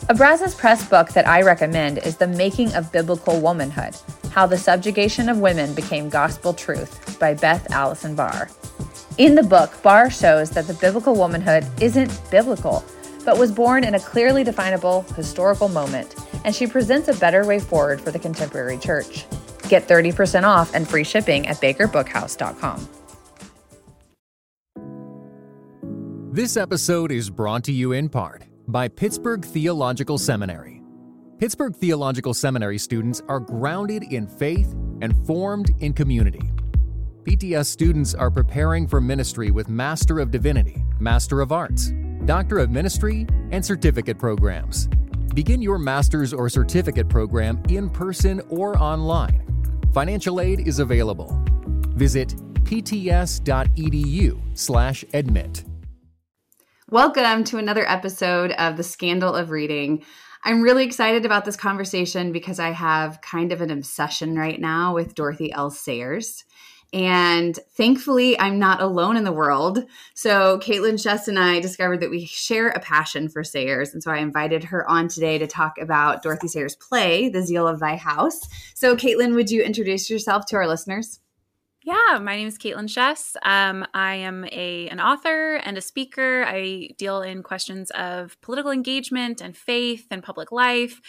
A 0.09 0.15
Brazos 0.15 0.55
Press 0.55 0.89
book 0.89 1.11
that 1.11 1.29
I 1.29 1.43
recommend 1.43 1.99
is 1.99 2.17
The 2.17 2.29
Making 2.29 2.73
of 2.73 2.91
Biblical 2.93 3.41
Womanhood 3.41 3.95
How 4.31 4.47
the 4.47 4.57
Subjugation 4.57 5.29
of 5.29 5.37
Women 5.37 5.75
Became 5.75 6.09
Gospel 6.09 6.55
Truth 6.55 7.19
by 7.21 7.35
Beth 7.35 7.71
Allison 7.71 8.15
Barr. 8.15 8.49
In 9.19 9.35
the 9.35 9.43
book, 9.43 9.83
Barr 9.83 10.09
shows 10.09 10.49
that 10.53 10.67
the 10.67 10.73
biblical 10.73 11.15
womanhood 11.15 11.67
isn't 11.83 12.19
biblical, 12.31 12.83
but 13.27 13.37
was 13.37 13.53
born 13.53 13.85
in 13.85 13.97
a 13.97 14.01
clearly 14.01 14.45
definable 14.45 15.03
historical 15.15 15.69
moment, 15.69 16.15
and 16.47 16.55
she 16.55 16.67
presents 16.67 17.09
a 17.09 17.15
better 17.21 17.45
way 17.45 17.59
forward 17.59 18.01
for 18.01 18.11
the 18.11 18.19
contemporary 18.19 18.79
church. 18.79 19.27
Get 19.69 19.87
30% 19.87 20.45
off 20.45 20.75
and 20.75 20.89
free 20.89 21.05
shipping 21.05 21.47
at 21.47 21.59
bakerbookhouse.com. 21.59 22.89
This 26.33 26.57
episode 26.57 27.13
is 27.13 27.31
brought 27.31 27.63
to 27.63 27.73
you 27.73 27.93
in 27.93 28.09
part 28.09 28.43
by 28.67 28.89
Pittsburgh 28.89 29.45
Theological 29.45 30.19
Seminary. 30.19 30.83
Pittsburgh 31.39 31.77
Theological 31.77 32.35
Seminary 32.35 32.77
students 32.77 33.23
are 33.29 33.39
grounded 33.39 34.03
in 34.13 34.27
faith 34.27 34.75
and 35.01 35.15
formed 35.27 35.71
in 35.79 35.93
community. 35.93 36.51
PTS 37.23 37.67
students 37.67 38.15
are 38.15 38.33
preparing 38.33 38.89
for 38.89 39.01
ministry 39.01 39.53
with 39.53 39.69
Master 39.69 40.19
of 40.19 40.33
Divinity, 40.33 40.85
Master 40.99 41.41
of 41.41 41.53
Arts, 41.53 41.93
Doctor 42.25 42.59
of 42.59 42.69
Ministry, 42.69 43.27
and 43.53 43.65
certificate 43.65 44.19
programs. 44.19 44.89
Begin 45.35 45.63
your 45.63 45.79
master's 45.79 46.33
or 46.35 46.49
certificate 46.49 47.09
program 47.09 47.63
in 47.69 47.89
person 47.89 48.41
or 48.49 48.77
online. 48.79 49.54
Financial 49.95 50.41
aid 50.41 50.67
is 50.67 50.81
available. 50.81 51.41
Visit 51.91 52.35
pts.edu/admit. 52.65 55.65
Welcome 56.91 57.45
to 57.45 57.59
another 57.59 57.89
episode 57.89 58.51
of 58.59 58.77
The 58.77 58.83
Scandal 58.83 59.37
of 59.37 59.53
Reading. 59.53 60.05
I'm 60.43 60.63
really 60.63 60.85
excited 60.85 61.25
about 61.25 61.45
this 61.45 61.55
conversation 61.55 62.33
because 62.33 62.59
I 62.59 62.73
have 62.73 63.21
kind 63.21 63.53
of 63.53 63.61
an 63.61 63.71
obsession 63.71 64.37
right 64.37 64.61
now 64.61 64.97
with 64.97 65.15
Dorothy 65.15 65.53
L. 65.53 65.71
Sayers. 65.71 66.43
And 66.95 67.59
thankfully, 67.73 68.39
I'm 68.39 68.61
not 68.61 68.81
alone 68.81 69.17
in 69.17 69.25
the 69.25 69.33
world. 69.33 69.85
So, 70.15 70.61
Kaitlyn 70.61 70.95
Schiess 70.95 71.27
and 71.27 71.41
I 71.41 71.59
discovered 71.59 71.99
that 72.01 72.11
we 72.11 72.25
share 72.25 72.69
a 72.69 72.79
passion 72.79 73.29
for 73.29 73.43
Sayers. 73.43 73.93
And 73.93 74.01
so, 74.01 74.13
I 74.13 74.19
invited 74.19 74.63
her 74.63 74.89
on 74.89 75.09
today 75.09 75.37
to 75.39 75.49
talk 75.49 75.77
about 75.77 76.23
Dorothy 76.23 76.47
Sayers' 76.47 76.77
play, 76.77 77.29
The 77.29 77.43
Zeal 77.43 77.67
of 77.67 77.81
Thy 77.81 77.97
House. 77.97 78.39
So, 78.75 78.95
Kaitlyn, 78.95 79.35
would 79.35 79.51
you 79.51 79.61
introduce 79.61 80.09
yourself 80.09 80.47
to 80.47 80.57
our 80.57 80.69
listeners? 80.69 81.19
Yeah, 81.83 82.19
my 82.19 82.37
name 82.37 82.47
is 82.47 82.57
Kaitlyn 82.57 82.89
Schiess. 82.89 83.35
Um, 83.43 83.85
I 83.93 84.15
am 84.15 84.47
a 84.53 84.89
an 84.89 85.01
author 85.01 85.57
and 85.57 85.77
a 85.77 85.83
speaker. 85.83 86.45
I 86.47 86.91
deal 86.97 87.21
in 87.23 87.43
questions 87.43 87.91
of 87.91 88.41
political 88.41 88.71
engagement 88.71 89.43
and 89.43 89.55
faith 89.55 90.07
and 90.11 90.23
public 90.23 90.51
life. 90.53 91.03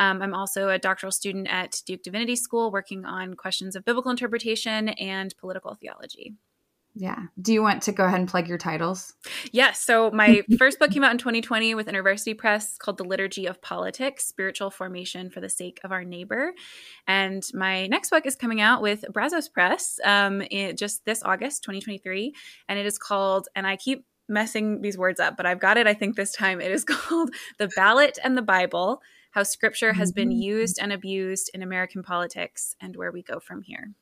Um, 0.00 0.22
I'm 0.22 0.34
also 0.34 0.70
a 0.70 0.78
doctoral 0.78 1.12
student 1.12 1.46
at 1.48 1.82
Duke 1.84 2.02
Divinity 2.02 2.34
School, 2.34 2.72
working 2.72 3.04
on 3.04 3.34
questions 3.34 3.76
of 3.76 3.84
biblical 3.84 4.10
interpretation 4.10 4.88
and 4.88 5.36
political 5.36 5.74
theology. 5.74 6.34
Yeah. 6.94 7.26
Do 7.40 7.52
you 7.52 7.62
want 7.62 7.82
to 7.82 7.92
go 7.92 8.04
ahead 8.04 8.18
and 8.18 8.28
plug 8.28 8.48
your 8.48 8.58
titles? 8.58 9.12
Yes. 9.52 9.80
So 9.80 10.10
my 10.10 10.42
first 10.58 10.78
book 10.78 10.90
came 10.90 11.04
out 11.04 11.12
in 11.12 11.18
2020 11.18 11.74
with 11.74 11.86
InterVarsity 11.86 12.36
Press 12.36 12.78
called 12.78 12.96
The 12.96 13.04
Liturgy 13.04 13.46
of 13.46 13.60
Politics 13.62 14.26
Spiritual 14.26 14.70
Formation 14.70 15.30
for 15.30 15.40
the 15.40 15.50
Sake 15.50 15.80
of 15.84 15.92
Our 15.92 16.02
Neighbor. 16.02 16.52
And 17.06 17.46
my 17.54 17.86
next 17.86 18.10
book 18.10 18.26
is 18.26 18.34
coming 18.34 18.60
out 18.60 18.82
with 18.82 19.04
Brazos 19.12 19.48
Press 19.48 20.00
um, 20.02 20.42
just 20.76 21.04
this 21.04 21.22
August, 21.22 21.62
2023. 21.62 22.34
And 22.68 22.78
it 22.78 22.86
is 22.86 22.98
called, 22.98 23.48
and 23.54 23.66
I 23.66 23.76
keep 23.76 24.04
messing 24.28 24.80
these 24.80 24.96
words 24.96 25.20
up, 25.20 25.36
but 25.36 25.44
I've 25.44 25.60
got 25.60 25.76
it, 25.76 25.86
I 25.86 25.94
think, 25.94 26.16
this 26.16 26.32
time. 26.32 26.60
It 26.60 26.72
is 26.72 26.84
called 26.88 27.30
The 27.58 27.68
Ballot 27.68 28.18
and 28.24 28.36
the 28.36 28.42
Bible 28.42 29.02
How 29.30 29.44
Scripture 29.44 29.92
Has 29.92 30.10
Been 30.10 30.30
mm-hmm. 30.30 30.42
Used 30.42 30.78
and 30.80 30.92
Abused 30.92 31.50
in 31.54 31.62
American 31.62 32.02
Politics 32.02 32.74
and 32.80 32.96
Where 32.96 33.12
We 33.12 33.22
Go 33.22 33.38
From 33.38 33.62
Here. 33.62 33.92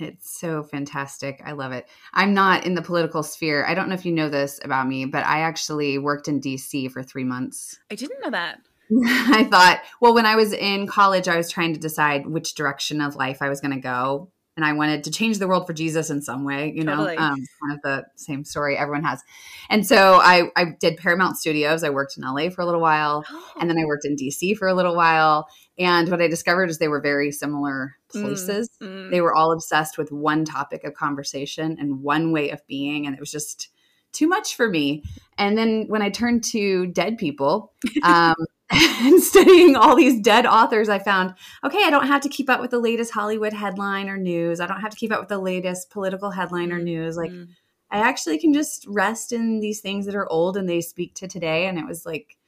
It's 0.00 0.36
so 0.36 0.64
fantastic. 0.64 1.40
I 1.44 1.52
love 1.52 1.70
it. 1.70 1.86
I'm 2.12 2.34
not 2.34 2.66
in 2.66 2.74
the 2.74 2.82
political 2.82 3.22
sphere. 3.22 3.64
I 3.64 3.74
don't 3.74 3.88
know 3.88 3.94
if 3.94 4.04
you 4.04 4.10
know 4.10 4.28
this 4.28 4.58
about 4.64 4.88
me, 4.88 5.04
but 5.04 5.24
I 5.24 5.42
actually 5.42 5.96
worked 5.98 6.26
in 6.26 6.40
DC 6.40 6.90
for 6.90 7.04
three 7.04 7.22
months. 7.22 7.78
I 7.88 7.94
didn't 7.94 8.20
know 8.20 8.30
that. 8.30 8.58
I 9.06 9.44
thought, 9.44 9.82
well, 10.00 10.14
when 10.14 10.26
I 10.26 10.34
was 10.34 10.52
in 10.52 10.88
college, 10.88 11.28
I 11.28 11.36
was 11.36 11.48
trying 11.48 11.72
to 11.74 11.80
decide 11.80 12.26
which 12.26 12.54
direction 12.54 13.00
of 13.00 13.14
life 13.14 13.42
I 13.42 13.48
was 13.48 13.60
going 13.60 13.74
to 13.74 13.80
go 13.80 14.31
and 14.56 14.66
I 14.66 14.72
wanted 14.74 15.04
to 15.04 15.10
change 15.10 15.38
the 15.38 15.48
world 15.48 15.66
for 15.66 15.72
Jesus 15.72 16.10
in 16.10 16.20
some 16.20 16.44
way, 16.44 16.72
you 16.74 16.84
totally. 16.84 17.16
know, 17.16 17.22
um, 17.22 17.46
kind 17.60 17.72
of 17.72 17.80
the 17.82 18.04
same 18.16 18.44
story 18.44 18.76
everyone 18.76 19.04
has. 19.04 19.22
And 19.70 19.86
so 19.86 20.20
I, 20.22 20.50
I 20.56 20.76
did 20.78 20.98
Paramount 20.98 21.38
Studios. 21.38 21.82
I 21.82 21.90
worked 21.90 22.18
in 22.18 22.22
LA 22.22 22.50
for 22.50 22.60
a 22.60 22.66
little 22.66 22.80
while, 22.80 23.24
oh. 23.30 23.52
and 23.58 23.70
then 23.70 23.78
I 23.78 23.84
worked 23.86 24.04
in 24.04 24.14
DC 24.14 24.56
for 24.58 24.68
a 24.68 24.74
little 24.74 24.94
while. 24.94 25.48
And 25.78 26.10
what 26.10 26.20
I 26.20 26.28
discovered 26.28 26.68
is 26.68 26.78
they 26.78 26.88
were 26.88 27.00
very 27.00 27.32
similar 27.32 27.96
mm, 28.14 28.22
places. 28.22 28.68
Mm, 28.82 28.88
mm. 28.88 29.10
They 29.10 29.22
were 29.22 29.34
all 29.34 29.52
obsessed 29.52 29.96
with 29.96 30.12
one 30.12 30.44
topic 30.44 30.84
of 30.84 30.92
conversation 30.94 31.78
and 31.80 32.02
one 32.02 32.30
way 32.30 32.50
of 32.50 32.66
being, 32.66 33.06
and 33.06 33.14
it 33.14 33.20
was 33.20 33.32
just 33.32 33.70
too 34.12 34.28
much 34.28 34.54
for 34.54 34.68
me. 34.68 35.02
And 35.38 35.56
then 35.56 35.86
when 35.88 36.02
I 36.02 36.10
turned 36.10 36.44
to 36.44 36.86
dead 36.88 37.16
people, 37.16 37.72
um, 38.02 38.34
and 39.00 39.22
studying 39.22 39.76
all 39.76 39.96
these 39.96 40.20
dead 40.20 40.46
authors, 40.46 40.88
I 40.88 40.98
found 40.98 41.34
okay, 41.64 41.84
I 41.84 41.90
don't 41.90 42.06
have 42.06 42.22
to 42.22 42.28
keep 42.28 42.48
up 42.48 42.60
with 42.60 42.70
the 42.70 42.78
latest 42.78 43.12
Hollywood 43.12 43.52
headline 43.52 44.08
or 44.08 44.16
news. 44.16 44.60
I 44.60 44.66
don't 44.66 44.80
have 44.80 44.90
to 44.90 44.96
keep 44.96 45.12
up 45.12 45.20
with 45.20 45.28
the 45.28 45.38
latest 45.38 45.90
political 45.90 46.30
headline 46.30 46.72
or 46.72 46.78
news. 46.78 47.16
Like, 47.16 47.30
mm. 47.30 47.48
I 47.90 47.98
actually 47.98 48.38
can 48.38 48.54
just 48.54 48.86
rest 48.88 49.32
in 49.32 49.60
these 49.60 49.80
things 49.80 50.06
that 50.06 50.14
are 50.14 50.30
old 50.30 50.56
and 50.56 50.68
they 50.68 50.80
speak 50.80 51.14
to 51.16 51.28
today. 51.28 51.66
And 51.66 51.78
it 51.78 51.86
was 51.86 52.06
like 52.06 52.38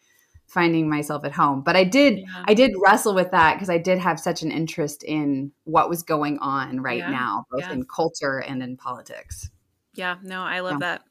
finding 0.46 0.88
myself 0.88 1.24
at 1.24 1.32
home. 1.32 1.62
But 1.62 1.76
I 1.76 1.84
did, 1.84 2.20
yeah. 2.20 2.44
I 2.46 2.54
did 2.54 2.72
wrestle 2.82 3.14
with 3.14 3.30
that 3.32 3.54
because 3.54 3.68
I 3.68 3.78
did 3.78 3.98
have 3.98 4.18
such 4.18 4.42
an 4.42 4.50
interest 4.50 5.02
in 5.02 5.52
what 5.64 5.90
was 5.90 6.02
going 6.02 6.38
on 6.38 6.80
right 6.80 6.98
yeah. 6.98 7.10
now, 7.10 7.44
both 7.50 7.62
yeah. 7.62 7.72
in 7.72 7.84
culture 7.84 8.38
and 8.38 8.62
in 8.62 8.76
politics. 8.76 9.50
Yeah, 9.94 10.16
no, 10.22 10.40
I 10.40 10.60
love 10.60 10.80
that 10.80 11.02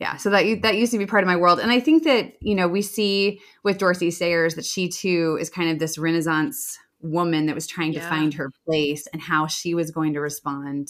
yeah 0.00 0.16
so 0.16 0.30
that 0.30 0.62
that 0.62 0.76
used 0.76 0.92
to 0.92 0.98
be 0.98 1.06
part 1.06 1.22
of 1.22 1.28
my 1.28 1.36
world 1.36 1.60
and 1.60 1.70
i 1.70 1.78
think 1.78 2.02
that 2.04 2.32
you 2.40 2.54
know 2.54 2.66
we 2.66 2.82
see 2.82 3.40
with 3.62 3.78
dorothy 3.78 4.10
sayers 4.10 4.54
that 4.54 4.64
she 4.64 4.88
too 4.88 5.36
is 5.40 5.48
kind 5.48 5.70
of 5.70 5.78
this 5.78 5.98
renaissance 5.98 6.78
woman 7.00 7.46
that 7.46 7.54
was 7.54 7.66
trying 7.66 7.92
yeah. 7.92 8.00
to 8.00 8.08
find 8.08 8.34
her 8.34 8.50
place 8.66 9.06
and 9.12 9.22
how 9.22 9.46
she 9.46 9.74
was 9.74 9.90
going 9.90 10.12
to 10.14 10.20
respond 10.20 10.88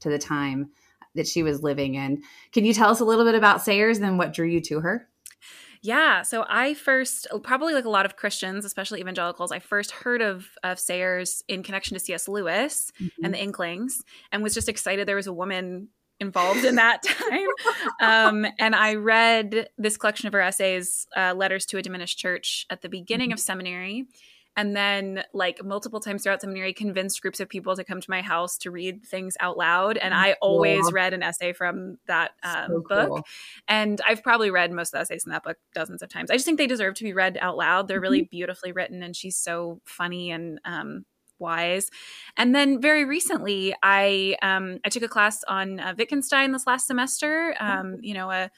to 0.00 0.10
the 0.10 0.18
time 0.18 0.70
that 1.14 1.26
she 1.26 1.42
was 1.42 1.62
living 1.62 1.94
in 1.94 2.22
can 2.52 2.64
you 2.64 2.74
tell 2.74 2.90
us 2.90 3.00
a 3.00 3.04
little 3.04 3.24
bit 3.24 3.34
about 3.34 3.62
sayers 3.62 3.98
and 3.98 4.18
what 4.18 4.34
drew 4.34 4.46
you 4.46 4.60
to 4.60 4.80
her 4.80 5.08
yeah. 5.84 6.22
So 6.22 6.44
I 6.48 6.74
first, 6.74 7.26
probably 7.42 7.74
like 7.74 7.84
a 7.84 7.90
lot 7.90 8.06
of 8.06 8.14
Christians, 8.14 8.64
especially 8.64 9.00
evangelicals, 9.00 9.50
I 9.50 9.58
first 9.58 9.90
heard 9.90 10.22
of, 10.22 10.46
of 10.62 10.78
Sayers 10.78 11.42
in 11.48 11.64
connection 11.64 11.96
to 11.96 12.00
C.S. 12.00 12.28
Lewis 12.28 12.92
mm-hmm. 13.00 13.24
and 13.24 13.34
the 13.34 13.42
Inklings 13.42 14.00
and 14.30 14.44
was 14.44 14.54
just 14.54 14.68
excited 14.68 15.08
there 15.08 15.16
was 15.16 15.26
a 15.26 15.32
woman 15.32 15.88
involved 16.22 16.64
in 16.64 16.76
that 16.76 17.02
time. 17.02 17.46
Um, 18.00 18.46
and 18.58 18.74
I 18.74 18.94
read 18.94 19.68
this 19.76 19.98
collection 19.98 20.26
of 20.26 20.32
her 20.32 20.40
essays, 20.40 21.06
uh, 21.14 21.34
Letters 21.36 21.66
to 21.66 21.76
a 21.76 21.82
Diminished 21.82 22.18
Church, 22.18 22.64
at 22.70 22.80
the 22.80 22.88
beginning 22.88 23.28
mm-hmm. 23.28 23.34
of 23.34 23.40
seminary. 23.40 24.06
And 24.54 24.76
then, 24.76 25.24
like 25.32 25.64
multiple 25.64 25.98
times 25.98 26.22
throughout 26.22 26.42
seminary, 26.42 26.74
convinced 26.74 27.22
groups 27.22 27.40
of 27.40 27.48
people 27.48 27.74
to 27.74 27.84
come 27.84 28.02
to 28.02 28.10
my 28.10 28.20
house 28.20 28.58
to 28.58 28.70
read 28.70 29.02
things 29.02 29.34
out 29.40 29.56
loud. 29.56 29.96
And 29.96 30.12
I 30.12 30.36
always 30.42 30.92
read 30.92 31.14
an 31.14 31.22
essay 31.22 31.54
from 31.54 31.96
that 32.06 32.32
um, 32.42 32.66
so 32.68 32.82
book. 32.86 33.08
Cool. 33.08 33.22
And 33.66 33.98
I've 34.06 34.22
probably 34.22 34.50
read 34.50 34.70
most 34.70 34.92
of 34.92 34.98
the 34.98 35.00
essays 35.00 35.24
in 35.24 35.32
that 35.32 35.42
book 35.42 35.56
dozens 35.74 36.02
of 36.02 36.10
times. 36.10 36.30
I 36.30 36.34
just 36.34 36.44
think 36.44 36.58
they 36.58 36.66
deserve 36.66 36.94
to 36.96 37.04
be 37.04 37.14
read 37.14 37.38
out 37.40 37.56
loud. 37.56 37.88
They're 37.88 37.98
really 37.98 38.20
mm-hmm. 38.20 38.36
beautifully 38.36 38.72
written, 38.72 39.02
and 39.02 39.16
she's 39.16 39.38
so 39.38 39.80
funny 39.86 40.30
and 40.30 40.60
um, 40.66 41.06
wise. 41.38 41.90
And 42.36 42.54
then 42.54 42.80
very 42.80 43.04
recently, 43.04 43.74
I 43.82 44.36
um, 44.42 44.78
I 44.84 44.88
took 44.88 45.02
a 45.02 45.08
class 45.08 45.42
on 45.48 45.80
uh, 45.80 45.94
Wittgenstein 45.96 46.52
this 46.52 46.66
last 46.66 46.86
semester. 46.86 47.54
Um, 47.60 47.98
you 48.00 48.14
know, 48.14 48.30
a 48.30 48.50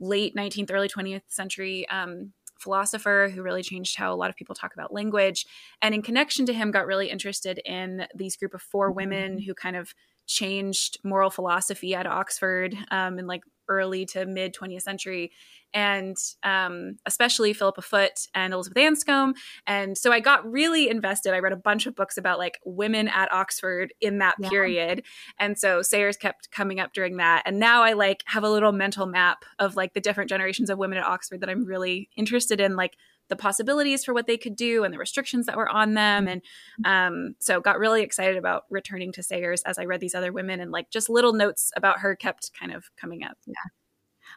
late 0.00 0.34
19th, 0.34 0.70
early 0.72 0.88
20th 0.88 1.22
century 1.28 1.86
um, 1.88 2.32
philosopher 2.58 3.30
who 3.34 3.42
really 3.42 3.62
changed 3.62 3.96
how 3.96 4.12
a 4.12 4.16
lot 4.16 4.30
of 4.30 4.36
people 4.36 4.54
talk 4.54 4.74
about 4.74 4.92
language. 4.92 5.46
And 5.82 5.94
in 5.94 6.02
connection 6.02 6.46
to 6.46 6.52
him, 6.52 6.70
got 6.70 6.86
really 6.86 7.10
interested 7.10 7.60
in 7.64 8.06
these 8.14 8.36
group 8.36 8.54
of 8.54 8.62
four 8.62 8.90
women 8.90 9.32
mm-hmm. 9.32 9.44
who 9.44 9.54
kind 9.54 9.76
of 9.76 9.94
changed 10.26 10.98
moral 11.02 11.30
philosophy 11.30 11.94
at 11.94 12.06
Oxford 12.06 12.76
um, 12.90 13.18
in 13.18 13.26
like 13.26 13.42
early 13.68 14.04
to 14.04 14.26
mid 14.26 14.54
20th 14.54 14.82
century 14.82 15.32
and 15.72 16.16
um, 16.42 16.96
especially 17.06 17.52
Philippa 17.52 17.82
Foot 17.82 18.28
and 18.34 18.52
Elizabeth 18.52 18.82
Anscombe. 18.82 19.34
And 19.66 19.96
so 19.96 20.12
I 20.12 20.20
got 20.20 20.50
really 20.50 20.88
invested. 20.88 21.34
I 21.34 21.38
read 21.38 21.52
a 21.52 21.56
bunch 21.56 21.86
of 21.86 21.94
books 21.94 22.16
about 22.16 22.38
like 22.38 22.58
women 22.64 23.08
at 23.08 23.32
Oxford 23.32 23.92
in 24.00 24.18
that 24.18 24.36
yeah. 24.38 24.48
period. 24.48 25.04
And 25.38 25.58
so 25.58 25.82
Sayers 25.82 26.16
kept 26.16 26.50
coming 26.50 26.80
up 26.80 26.92
during 26.92 27.18
that. 27.18 27.42
And 27.46 27.58
now 27.58 27.82
I 27.82 27.92
like 27.92 28.22
have 28.26 28.44
a 28.44 28.50
little 28.50 28.72
mental 28.72 29.06
map 29.06 29.44
of 29.58 29.76
like 29.76 29.94
the 29.94 30.00
different 30.00 30.30
generations 30.30 30.70
of 30.70 30.78
women 30.78 30.98
at 30.98 31.06
Oxford 31.06 31.40
that 31.40 31.50
I'm 31.50 31.64
really 31.64 32.08
interested 32.16 32.60
in, 32.60 32.76
like 32.76 32.96
the 33.28 33.36
possibilities 33.36 34.04
for 34.04 34.12
what 34.12 34.26
they 34.26 34.36
could 34.36 34.56
do 34.56 34.84
and 34.84 34.92
the 34.92 34.98
restrictions 34.98 35.46
that 35.46 35.56
were 35.56 35.68
on 35.68 35.94
them. 35.94 36.28
And 36.28 36.42
um, 36.84 37.36
so 37.38 37.60
got 37.60 37.78
really 37.78 38.02
excited 38.02 38.36
about 38.36 38.64
returning 38.70 39.12
to 39.12 39.22
Sayers 39.22 39.62
as 39.62 39.78
I 39.78 39.84
read 39.84 40.00
these 40.00 40.14
other 40.14 40.32
women 40.32 40.60
and 40.60 40.70
like 40.70 40.90
just 40.90 41.08
little 41.08 41.32
notes 41.32 41.70
about 41.76 42.00
her 42.00 42.16
kept 42.16 42.50
kind 42.58 42.72
of 42.72 42.90
coming 43.00 43.22
up. 43.22 43.38
Yeah. 43.46 43.54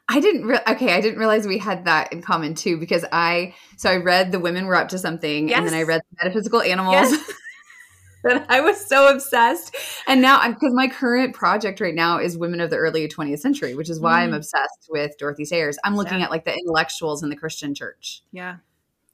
I 0.09 0.19
didn't 0.19 0.45
re- 0.45 0.59
okay, 0.67 0.93
I 0.93 1.01
didn't 1.01 1.17
realize 1.17 1.47
we 1.47 1.57
had 1.57 1.85
that 1.85 2.11
in 2.11 2.21
common 2.21 2.55
too 2.55 2.77
because 2.77 3.05
I 3.11 3.55
so 3.77 3.89
I 3.89 3.97
read 3.97 4.31
the 4.31 4.39
women 4.39 4.65
were 4.65 4.75
up 4.75 4.89
to 4.89 4.97
something 4.97 5.49
yes. 5.49 5.57
and 5.57 5.67
then 5.67 5.73
I 5.73 5.83
read 5.83 6.01
the 6.11 6.17
metaphysical 6.23 6.61
animals. 6.61 6.93
Yes. 6.93 7.31
and 8.23 8.45
I 8.49 8.61
was 8.61 8.85
so 8.85 9.13
obsessed. 9.13 9.75
And 10.07 10.21
now 10.21 10.39
I'm 10.39 10.53
because 10.53 10.73
my 10.73 10.87
current 10.87 11.35
project 11.35 11.79
right 11.79 11.95
now 11.95 12.19
is 12.19 12.37
women 12.37 12.59
of 12.59 12.69
the 12.69 12.77
early 12.77 13.07
20th 13.07 13.39
century, 13.39 13.75
which 13.75 13.89
is 13.89 13.99
why 13.99 14.19
mm. 14.19 14.23
I'm 14.23 14.33
obsessed 14.33 14.87
with 14.89 15.17
Dorothy 15.17 15.45
Sayers. 15.45 15.77
I'm 15.83 15.95
looking 15.95 16.19
yeah. 16.19 16.25
at 16.25 16.31
like 16.31 16.45
the 16.45 16.53
intellectuals 16.53 17.23
in 17.23 17.29
the 17.29 17.35
Christian 17.35 17.73
church. 17.73 18.23
Yeah. 18.31 18.57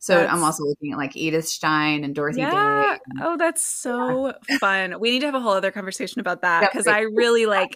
So 0.01 0.15
that's, 0.15 0.31
I'm 0.31 0.43
also 0.43 0.63
looking 0.63 0.93
at 0.93 0.97
like 0.97 1.15
Edith 1.17 1.47
Stein 1.47 2.05
and 2.05 2.15
Dorothy 2.15 2.39
yeah. 2.39 2.97
Day. 2.97 3.21
Oh, 3.21 3.35
that's 3.35 3.61
so 3.61 4.33
yeah. 4.49 4.57
fun. 4.57 4.99
We 4.99 5.11
need 5.11 5.19
to 5.19 5.25
have 5.25 5.35
a 5.35 5.41
whole 5.41 5.51
other 5.51 5.71
conversation 5.71 6.21
about 6.21 6.41
that 6.41 6.71
because 6.71 6.87
I 6.87 7.01
really 7.01 7.45
like 7.45 7.73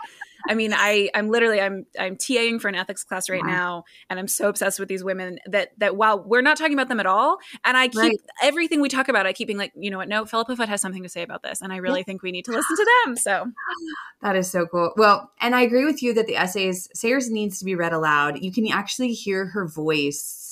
I 0.50 0.56
mean, 0.56 0.74
I 0.74 1.10
I'm 1.14 1.30
literally 1.30 1.62
I'm 1.62 1.86
I'm 2.00 2.16
TAing 2.16 2.60
for 2.60 2.68
an 2.68 2.76
ethics 2.76 3.04
class 3.04 3.30
right 3.30 3.42
wow. 3.42 3.50
now, 3.50 3.84
and 4.10 4.20
I'm 4.20 4.28
so 4.28 4.50
obsessed 4.50 4.80
with 4.80 4.90
these 4.90 5.04
women 5.04 5.40
that 5.46 5.72
that 5.78 5.96
while 5.96 6.22
we're 6.24 6.42
not 6.42 6.58
talking 6.58 6.74
about 6.74 6.90
them 6.90 7.00
at 7.00 7.06
all, 7.06 7.38
and 7.64 7.78
I 7.78 7.88
keep 7.88 8.00
right. 8.00 8.22
everything 8.42 8.82
we 8.82 8.90
talk 8.90 9.08
about, 9.08 9.26
I 9.26 9.34
keep 9.34 9.48
being 9.48 9.58
like, 9.58 9.72
you 9.76 9.90
know 9.90 9.98
what? 9.98 10.10
No, 10.10 10.26
Philippa 10.26 10.56
Foot 10.56 10.70
has 10.70 10.82
something 10.82 11.04
to 11.04 11.10
say 11.10 11.22
about 11.22 11.44
this, 11.44 11.62
and 11.62 11.72
I 11.72 11.78
really 11.78 12.02
yeah. 12.02 12.06
think 12.06 12.24
we 12.24 12.32
need 12.32 12.46
to 12.46 12.52
listen 12.52 12.76
to 12.76 12.88
them. 13.06 13.16
So 13.16 13.46
that 14.22 14.36
is 14.36 14.50
so 14.50 14.66
cool. 14.66 14.94
Well, 14.98 15.32
and 15.40 15.56
I 15.56 15.62
agree 15.62 15.86
with 15.86 16.04
you 16.04 16.14
that 16.14 16.28
the 16.28 16.36
essays 16.36 16.90
Sayers 16.94 17.30
needs 17.30 17.60
to 17.60 17.66
be 17.66 17.76
read 17.76 17.94
aloud. 17.94 18.42
You 18.42 18.52
can 18.52 18.70
actually 18.72 19.14
hear 19.14 19.46
her 19.46 19.68
voice 19.68 20.43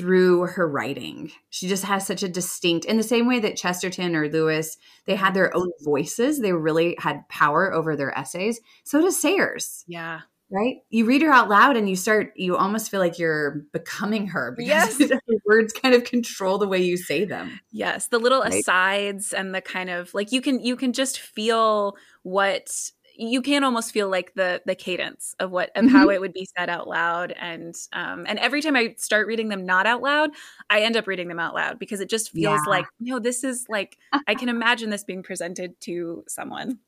through 0.00 0.46
her 0.46 0.66
writing. 0.66 1.30
She 1.50 1.68
just 1.68 1.84
has 1.84 2.06
such 2.06 2.22
a 2.22 2.28
distinct, 2.28 2.86
in 2.86 2.96
the 2.96 3.02
same 3.02 3.28
way 3.28 3.38
that 3.40 3.58
Chesterton 3.58 4.16
or 4.16 4.30
Lewis, 4.30 4.78
they 5.04 5.14
had 5.14 5.34
their 5.34 5.54
own 5.54 5.70
voices. 5.82 6.40
They 6.40 6.54
really 6.54 6.96
had 6.98 7.28
power 7.28 7.70
over 7.70 7.96
their 7.96 8.16
essays. 8.18 8.62
So 8.82 9.02
does 9.02 9.20
Sayers. 9.20 9.84
Yeah. 9.86 10.20
Right? 10.50 10.76
You 10.88 11.04
read 11.04 11.20
her 11.20 11.30
out 11.30 11.50
loud 11.50 11.76
and 11.76 11.86
you 11.86 11.96
start, 11.96 12.32
you 12.34 12.56
almost 12.56 12.90
feel 12.90 12.98
like 12.98 13.18
you're 13.18 13.66
becoming 13.74 14.28
her 14.28 14.54
because 14.56 14.98
yes. 14.98 15.20
words 15.46 15.74
kind 15.74 15.94
of 15.94 16.04
control 16.04 16.56
the 16.56 16.66
way 16.66 16.82
you 16.82 16.96
say 16.96 17.26
them. 17.26 17.60
Yes. 17.70 18.06
The 18.06 18.18
little 18.18 18.40
right? 18.40 18.54
asides 18.54 19.34
and 19.34 19.54
the 19.54 19.60
kind 19.60 19.90
of 19.90 20.14
like 20.14 20.32
you 20.32 20.40
can, 20.40 20.64
you 20.64 20.76
can 20.76 20.94
just 20.94 21.20
feel 21.20 21.94
what 22.22 22.70
you 23.20 23.42
can 23.42 23.62
almost 23.64 23.92
feel 23.92 24.08
like 24.08 24.32
the 24.34 24.62
the 24.64 24.74
cadence 24.74 25.34
of 25.38 25.50
what 25.50 25.70
of 25.76 25.84
mm-hmm. 25.84 25.94
how 25.94 26.08
it 26.08 26.20
would 26.20 26.32
be 26.32 26.48
said 26.56 26.70
out 26.70 26.88
loud 26.88 27.32
and 27.32 27.74
um 27.92 28.24
and 28.26 28.38
every 28.38 28.62
time 28.62 28.74
i 28.74 28.94
start 28.96 29.26
reading 29.26 29.48
them 29.48 29.66
not 29.66 29.86
out 29.86 30.00
loud 30.00 30.30
i 30.70 30.80
end 30.80 30.96
up 30.96 31.06
reading 31.06 31.28
them 31.28 31.38
out 31.38 31.54
loud 31.54 31.78
because 31.78 32.00
it 32.00 32.08
just 32.08 32.30
feels 32.30 32.60
yeah. 32.66 32.70
like 32.70 32.86
you 32.98 33.12
know 33.12 33.18
this 33.18 33.44
is 33.44 33.66
like 33.68 33.98
i 34.26 34.34
can 34.34 34.48
imagine 34.48 34.88
this 34.88 35.04
being 35.04 35.22
presented 35.22 35.78
to 35.80 36.24
someone 36.26 36.78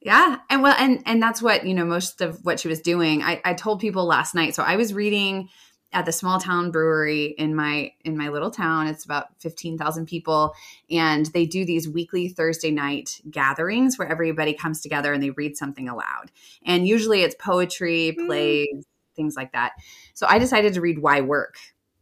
yeah 0.00 0.38
and 0.50 0.62
well 0.62 0.74
and 0.78 1.02
and 1.06 1.22
that's 1.22 1.40
what 1.40 1.64
you 1.64 1.72
know 1.72 1.84
most 1.84 2.20
of 2.20 2.44
what 2.44 2.58
she 2.58 2.68
was 2.68 2.80
doing 2.80 3.22
i 3.22 3.40
i 3.44 3.54
told 3.54 3.80
people 3.80 4.04
last 4.06 4.34
night 4.34 4.54
so 4.54 4.62
i 4.64 4.76
was 4.76 4.92
reading 4.92 5.48
at 5.92 6.04
the 6.04 6.12
small 6.12 6.38
town 6.38 6.70
brewery 6.70 7.34
in 7.38 7.54
my 7.54 7.92
in 8.04 8.16
my 8.16 8.28
little 8.28 8.50
town 8.50 8.86
it's 8.86 9.04
about 9.04 9.28
15,000 9.40 10.06
people 10.06 10.54
and 10.90 11.26
they 11.26 11.46
do 11.46 11.64
these 11.64 11.88
weekly 11.88 12.28
Thursday 12.28 12.70
night 12.70 13.20
gatherings 13.30 13.98
where 13.98 14.08
everybody 14.08 14.52
comes 14.52 14.80
together 14.80 15.12
and 15.12 15.22
they 15.22 15.30
read 15.30 15.56
something 15.56 15.88
aloud 15.88 16.30
and 16.64 16.86
usually 16.86 17.22
it's 17.22 17.36
poetry 17.36 18.16
mm. 18.18 18.26
plays 18.26 18.68
mm. 18.74 18.82
things 19.14 19.36
like 19.36 19.52
that 19.52 19.72
so 20.14 20.26
I 20.28 20.38
decided 20.38 20.74
to 20.74 20.80
read 20.80 20.98
Why 20.98 21.20
Work 21.20 21.56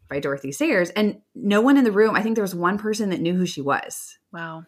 by 0.08 0.18
Dorothy 0.18 0.52
Sayers 0.52 0.90
and 0.90 1.20
no 1.34 1.60
one 1.60 1.76
in 1.76 1.84
the 1.84 1.92
room 1.92 2.14
I 2.14 2.22
think 2.22 2.34
there 2.36 2.42
was 2.42 2.54
one 2.54 2.78
person 2.78 3.10
that 3.10 3.20
knew 3.20 3.34
who 3.34 3.46
she 3.46 3.60
was 3.60 4.18
wow 4.32 4.64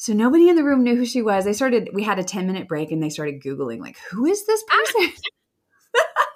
so 0.00 0.14
nobody 0.14 0.48
in 0.48 0.56
the 0.56 0.64
room 0.64 0.82
knew 0.82 0.96
who 0.96 1.04
she 1.04 1.20
was. 1.20 1.44
They 1.44 1.52
started, 1.52 1.90
we 1.92 2.04
had 2.04 2.18
a 2.18 2.24
10 2.24 2.46
minute 2.46 2.66
break 2.66 2.90
and 2.90 3.02
they 3.02 3.10
started 3.10 3.42
Googling, 3.42 3.80
like, 3.80 3.98
who 4.10 4.24
is 4.24 4.46
this 4.46 4.64
person? 4.64 5.12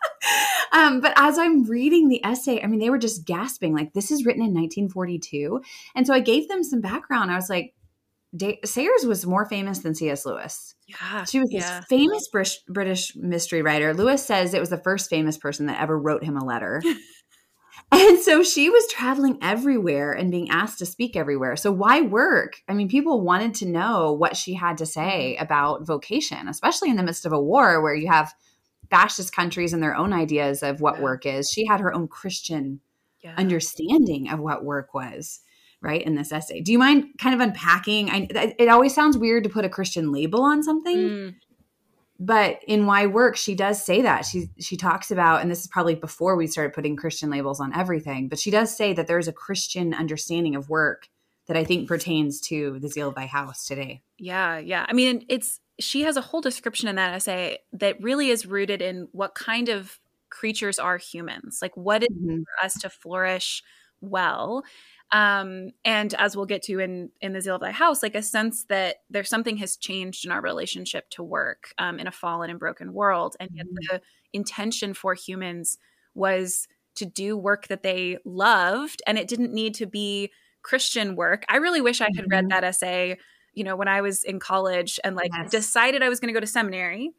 Um, 0.73 1.01
but 1.01 1.13
as 1.17 1.39
I'm 1.39 1.65
reading 1.65 2.09
the 2.09 2.25
essay, 2.25 2.61
I 2.63 2.67
mean, 2.67 2.81
they 2.81 2.91
were 2.91 2.99
just 2.99 3.27
gasping, 3.27 3.75
like, 3.75 3.93
this 3.93 4.11
is 4.11 4.25
written 4.25 4.43
in 4.43 4.55
1942. 4.55 5.61
And 5.95 6.07
so 6.07 6.15
I 6.15 6.21
gave 6.21 6.49
them 6.49 6.63
some 6.63 6.81
background. 6.81 7.31
I 7.31 7.37
was 7.37 7.51
like, 7.51 7.75
Sayers 8.65 9.05
was 9.07 9.27
more 9.27 9.47
famous 9.47 9.79
than 9.79 9.95
C.S. 9.95 10.27
Lewis. 10.27 10.75
Yeah. 10.89 11.25
She 11.25 11.39
was 11.39 11.53
yeah. 11.53 11.81
this 11.81 11.87
famous 11.87 12.29
British, 12.29 12.59
British 12.69 13.15
mystery 13.15 13.63
writer. 13.63 13.95
Lewis 13.95 14.25
says 14.25 14.55
it 14.55 14.61
was 14.61 14.71
the 14.71 14.83
first 14.83 15.09
famous 15.09 15.39
person 15.39 15.67
that 15.67 15.81
ever 15.81 15.99
wrote 15.99 16.25
him 16.25 16.37
a 16.37 16.45
letter. 16.45 16.83
and 17.93 18.19
so 18.19 18.43
she 18.43 18.71
was 18.71 18.87
traveling 18.89 19.39
everywhere 19.41 20.13
and 20.13 20.33
being 20.33 20.51
asked 20.51 20.81
to 20.81 20.87
speak 20.87 21.15
everywhere. 21.15 21.55
So 21.55 21.71
why 21.71 22.01
work? 22.01 22.57
I 22.69 22.75
mean, 22.75 22.89
people 22.89 23.21
wanted 23.21 23.55
to 23.57 23.69
know 23.69 24.13
what 24.13 24.37
she 24.37 24.55
had 24.55 24.79
to 24.79 24.87
say 24.87 25.37
about 25.37 25.87
vocation, 25.87 26.49
especially 26.49 26.91
in 26.91 26.97
the 26.97 27.05
midst 27.05 27.27
of 27.27 27.33
a 27.33 27.41
war 27.41 27.83
where 27.83 27.95
you 27.95 28.09
have 28.09 28.33
fascist 28.91 29.35
countries 29.35 29.73
and 29.73 29.83
their 29.83 29.97
own 29.97 30.13
ideas 30.13 30.63
of 30.63 30.81
what 30.81 31.01
work 31.01 31.27
is. 31.27 31.51
She 31.51 31.67
had 31.67 31.81
her 31.81 31.95
own 31.95 32.09
Christian 32.09 32.81
yeah. 33.23 33.35
understanding 33.37 34.31
of 34.31 34.39
what 34.39 34.65
work 34.65 34.95
was, 34.95 35.41
right? 35.81 36.03
In 36.03 36.15
this 36.15 36.33
essay. 36.33 36.61
Do 36.61 36.73
you 36.73 36.79
mind 36.79 37.07
kind 37.19 37.35
of 37.35 37.41
unpacking? 37.41 38.11
I, 38.11 38.55
it 38.59 38.69
always 38.69 38.95
sounds 38.95 39.19
weird 39.19 39.45
to 39.45 39.51
put 39.51 39.65
a 39.65 39.69
Christian 39.69 40.13
label 40.13 40.43
on 40.43 40.63
something. 40.63 40.97
Mm. 40.97 41.35
But 42.21 42.61
in 42.69 42.87
why 42.87 43.07
work, 43.07 43.37
she 43.37 43.57
does 43.57 43.85
say 43.85 44.03
that 44.03 44.25
she 44.25 44.49
she 44.61 44.77
talks 44.77 45.11
about, 45.11 45.43
and 45.43 45.51
this 45.51 45.63
is 45.63 45.67
probably 45.67 45.97
before 45.97 46.37
we 46.37 46.47
started 46.47 46.73
putting 46.73 46.97
Christian 46.97 47.29
labels 47.29 47.61
on 47.61 47.75
everything. 47.75 48.29
But 48.29 48.39
she 48.39 48.53
does 48.53 48.75
say 48.75 48.93
that 48.93 49.09
there's 49.09 49.27
a 49.27 49.33
Christian 49.33 49.93
understanding 49.93 50.55
of 50.55 50.69
work 50.69 51.09
that 51.47 51.57
I 51.57 51.65
think 51.65 51.89
pertains 51.89 52.41
to 52.43 52.79
the 52.79 52.89
zeal 52.89 53.09
of 53.09 53.17
thy 53.17 53.27
house 53.27 53.67
today. 53.67 54.03
Yeah, 54.17 54.59
yeah. 54.59 54.87
I 54.89 54.93
mean, 54.93 55.25
it's 55.29 55.61
she 55.79 56.03
has 56.03 56.17
a 56.17 56.21
whole 56.21 56.41
description 56.41 56.89
in 56.89 56.97
that 56.97 57.15
essay 57.15 57.59
that 57.73 58.01
really 58.03 58.31
is 58.31 58.47
rooted 58.47 58.81
in 58.81 59.09
what 59.13 59.35
kind 59.35 59.69
of 59.69 59.99
creatures 60.31 60.79
are 60.79 60.97
humans 60.97 61.59
like 61.63 61.77
what 61.77 62.03
is 62.03 62.09
mm-hmm. 62.09 62.43
for 62.43 62.65
us 62.65 62.75
to 62.75 62.91
flourish 62.91 63.63
well 64.01 64.65
um 65.13 65.71
and 65.85 66.15
as 66.15 66.37
we'll 66.37 66.47
get 66.47 66.63
to 66.63 66.81
in 66.81 67.11
in 67.21 67.33
the 67.33 67.41
zeal 67.41 67.55
of 67.55 67.61
thy 67.61 67.71
house 67.71 68.03
like 68.03 68.15
a 68.15 68.23
sense 68.23 68.65
that 68.65 68.97
there's 69.11 69.29
something 69.29 69.57
has 69.57 69.77
changed 69.77 70.25
in 70.25 70.33
our 70.33 70.41
relationship 70.41 71.09
to 71.11 71.23
work 71.23 71.73
um 71.79 71.99
in 72.01 72.07
a 72.07 72.13
fallen 72.13 72.51
and 72.51 72.59
broken 72.59 72.93
world 72.93 73.37
and 73.39 73.51
yet 73.55 73.67
mm-hmm. 73.67 73.97
the 73.97 74.01
intention 74.33 74.93
for 74.93 75.15
humans 75.15 75.79
was 76.15 76.67
to 76.97 77.07
do 77.07 77.37
work 77.37 77.69
that 77.69 77.83
they 77.83 78.19
loved 78.25 79.03
and 79.07 79.19
it 79.19 79.29
didn't 79.29 79.53
need 79.53 79.75
to 79.75 79.87
be 79.87 80.31
christian 80.63 81.15
work 81.15 81.45
i 81.49 81.57
really 81.57 81.81
wish 81.81 82.01
i 82.01 82.05
had 82.05 82.25
mm-hmm. 82.25 82.31
read 82.31 82.49
that 82.49 82.65
essay 82.65 83.17
you 83.55 83.65
know, 83.65 83.77
when 83.77 83.89
I 83.89 84.01
was 84.01 84.25
in 84.25 84.39
college 84.39 84.99
and 85.05 85.17
like 85.17 85.31
yes. 85.35 85.51
decided 85.51 86.03
I 86.03 86.09
was 86.09 86.21
going 86.21 86.33
to 86.33 86.35
go 86.35 86.41
to 86.41 86.47
seminary. 86.47 87.11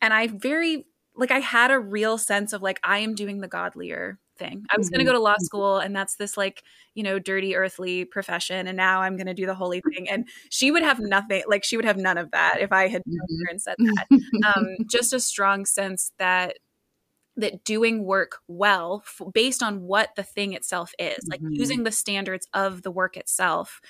And 0.00 0.12
I 0.12 0.26
very, 0.26 0.86
like, 1.14 1.30
I 1.30 1.38
had 1.38 1.70
a 1.70 1.78
real 1.78 2.18
sense 2.18 2.52
of 2.52 2.62
like, 2.62 2.80
I 2.82 2.98
am 2.98 3.14
doing 3.14 3.40
the 3.40 3.48
godlier 3.48 4.18
thing. 4.36 4.64
I 4.70 4.76
was 4.76 4.86
mm-hmm. 4.86 4.94
going 4.94 5.06
to 5.06 5.12
go 5.12 5.16
to 5.16 5.22
law 5.22 5.36
school 5.38 5.78
and 5.78 5.94
that's 5.94 6.16
this 6.16 6.36
like, 6.36 6.62
you 6.94 7.02
know, 7.02 7.18
dirty 7.18 7.54
earthly 7.54 8.04
profession. 8.04 8.66
And 8.66 8.76
now 8.76 9.02
I'm 9.02 9.16
going 9.16 9.26
to 9.26 9.34
do 9.34 9.46
the 9.46 9.54
holy 9.54 9.80
thing. 9.92 10.08
And 10.08 10.26
she 10.50 10.70
would 10.70 10.82
have 10.82 10.98
nothing, 10.98 11.42
like, 11.46 11.64
she 11.64 11.76
would 11.76 11.84
have 11.84 11.96
none 11.96 12.18
of 12.18 12.30
that 12.32 12.58
if 12.60 12.72
I 12.72 12.88
had 12.88 13.02
mm-hmm. 13.02 13.44
her 13.44 13.50
and 13.50 13.62
said 13.62 13.76
that. 13.78 14.06
Um, 14.44 14.76
just 14.90 15.12
a 15.12 15.20
strong 15.20 15.66
sense 15.66 16.12
that 16.18 16.56
that 17.36 17.64
doing 17.64 18.04
work 18.04 18.38
well 18.48 19.02
f- 19.04 19.26
based 19.32 19.62
on 19.62 19.82
what 19.82 20.10
the 20.16 20.22
thing 20.22 20.52
itself 20.52 20.92
is 20.98 21.24
like 21.28 21.40
mm-hmm. 21.40 21.54
using 21.54 21.84
the 21.84 21.92
standards 21.92 22.46
of 22.52 22.82
the 22.82 22.90
work 22.90 23.16
itself 23.16 23.80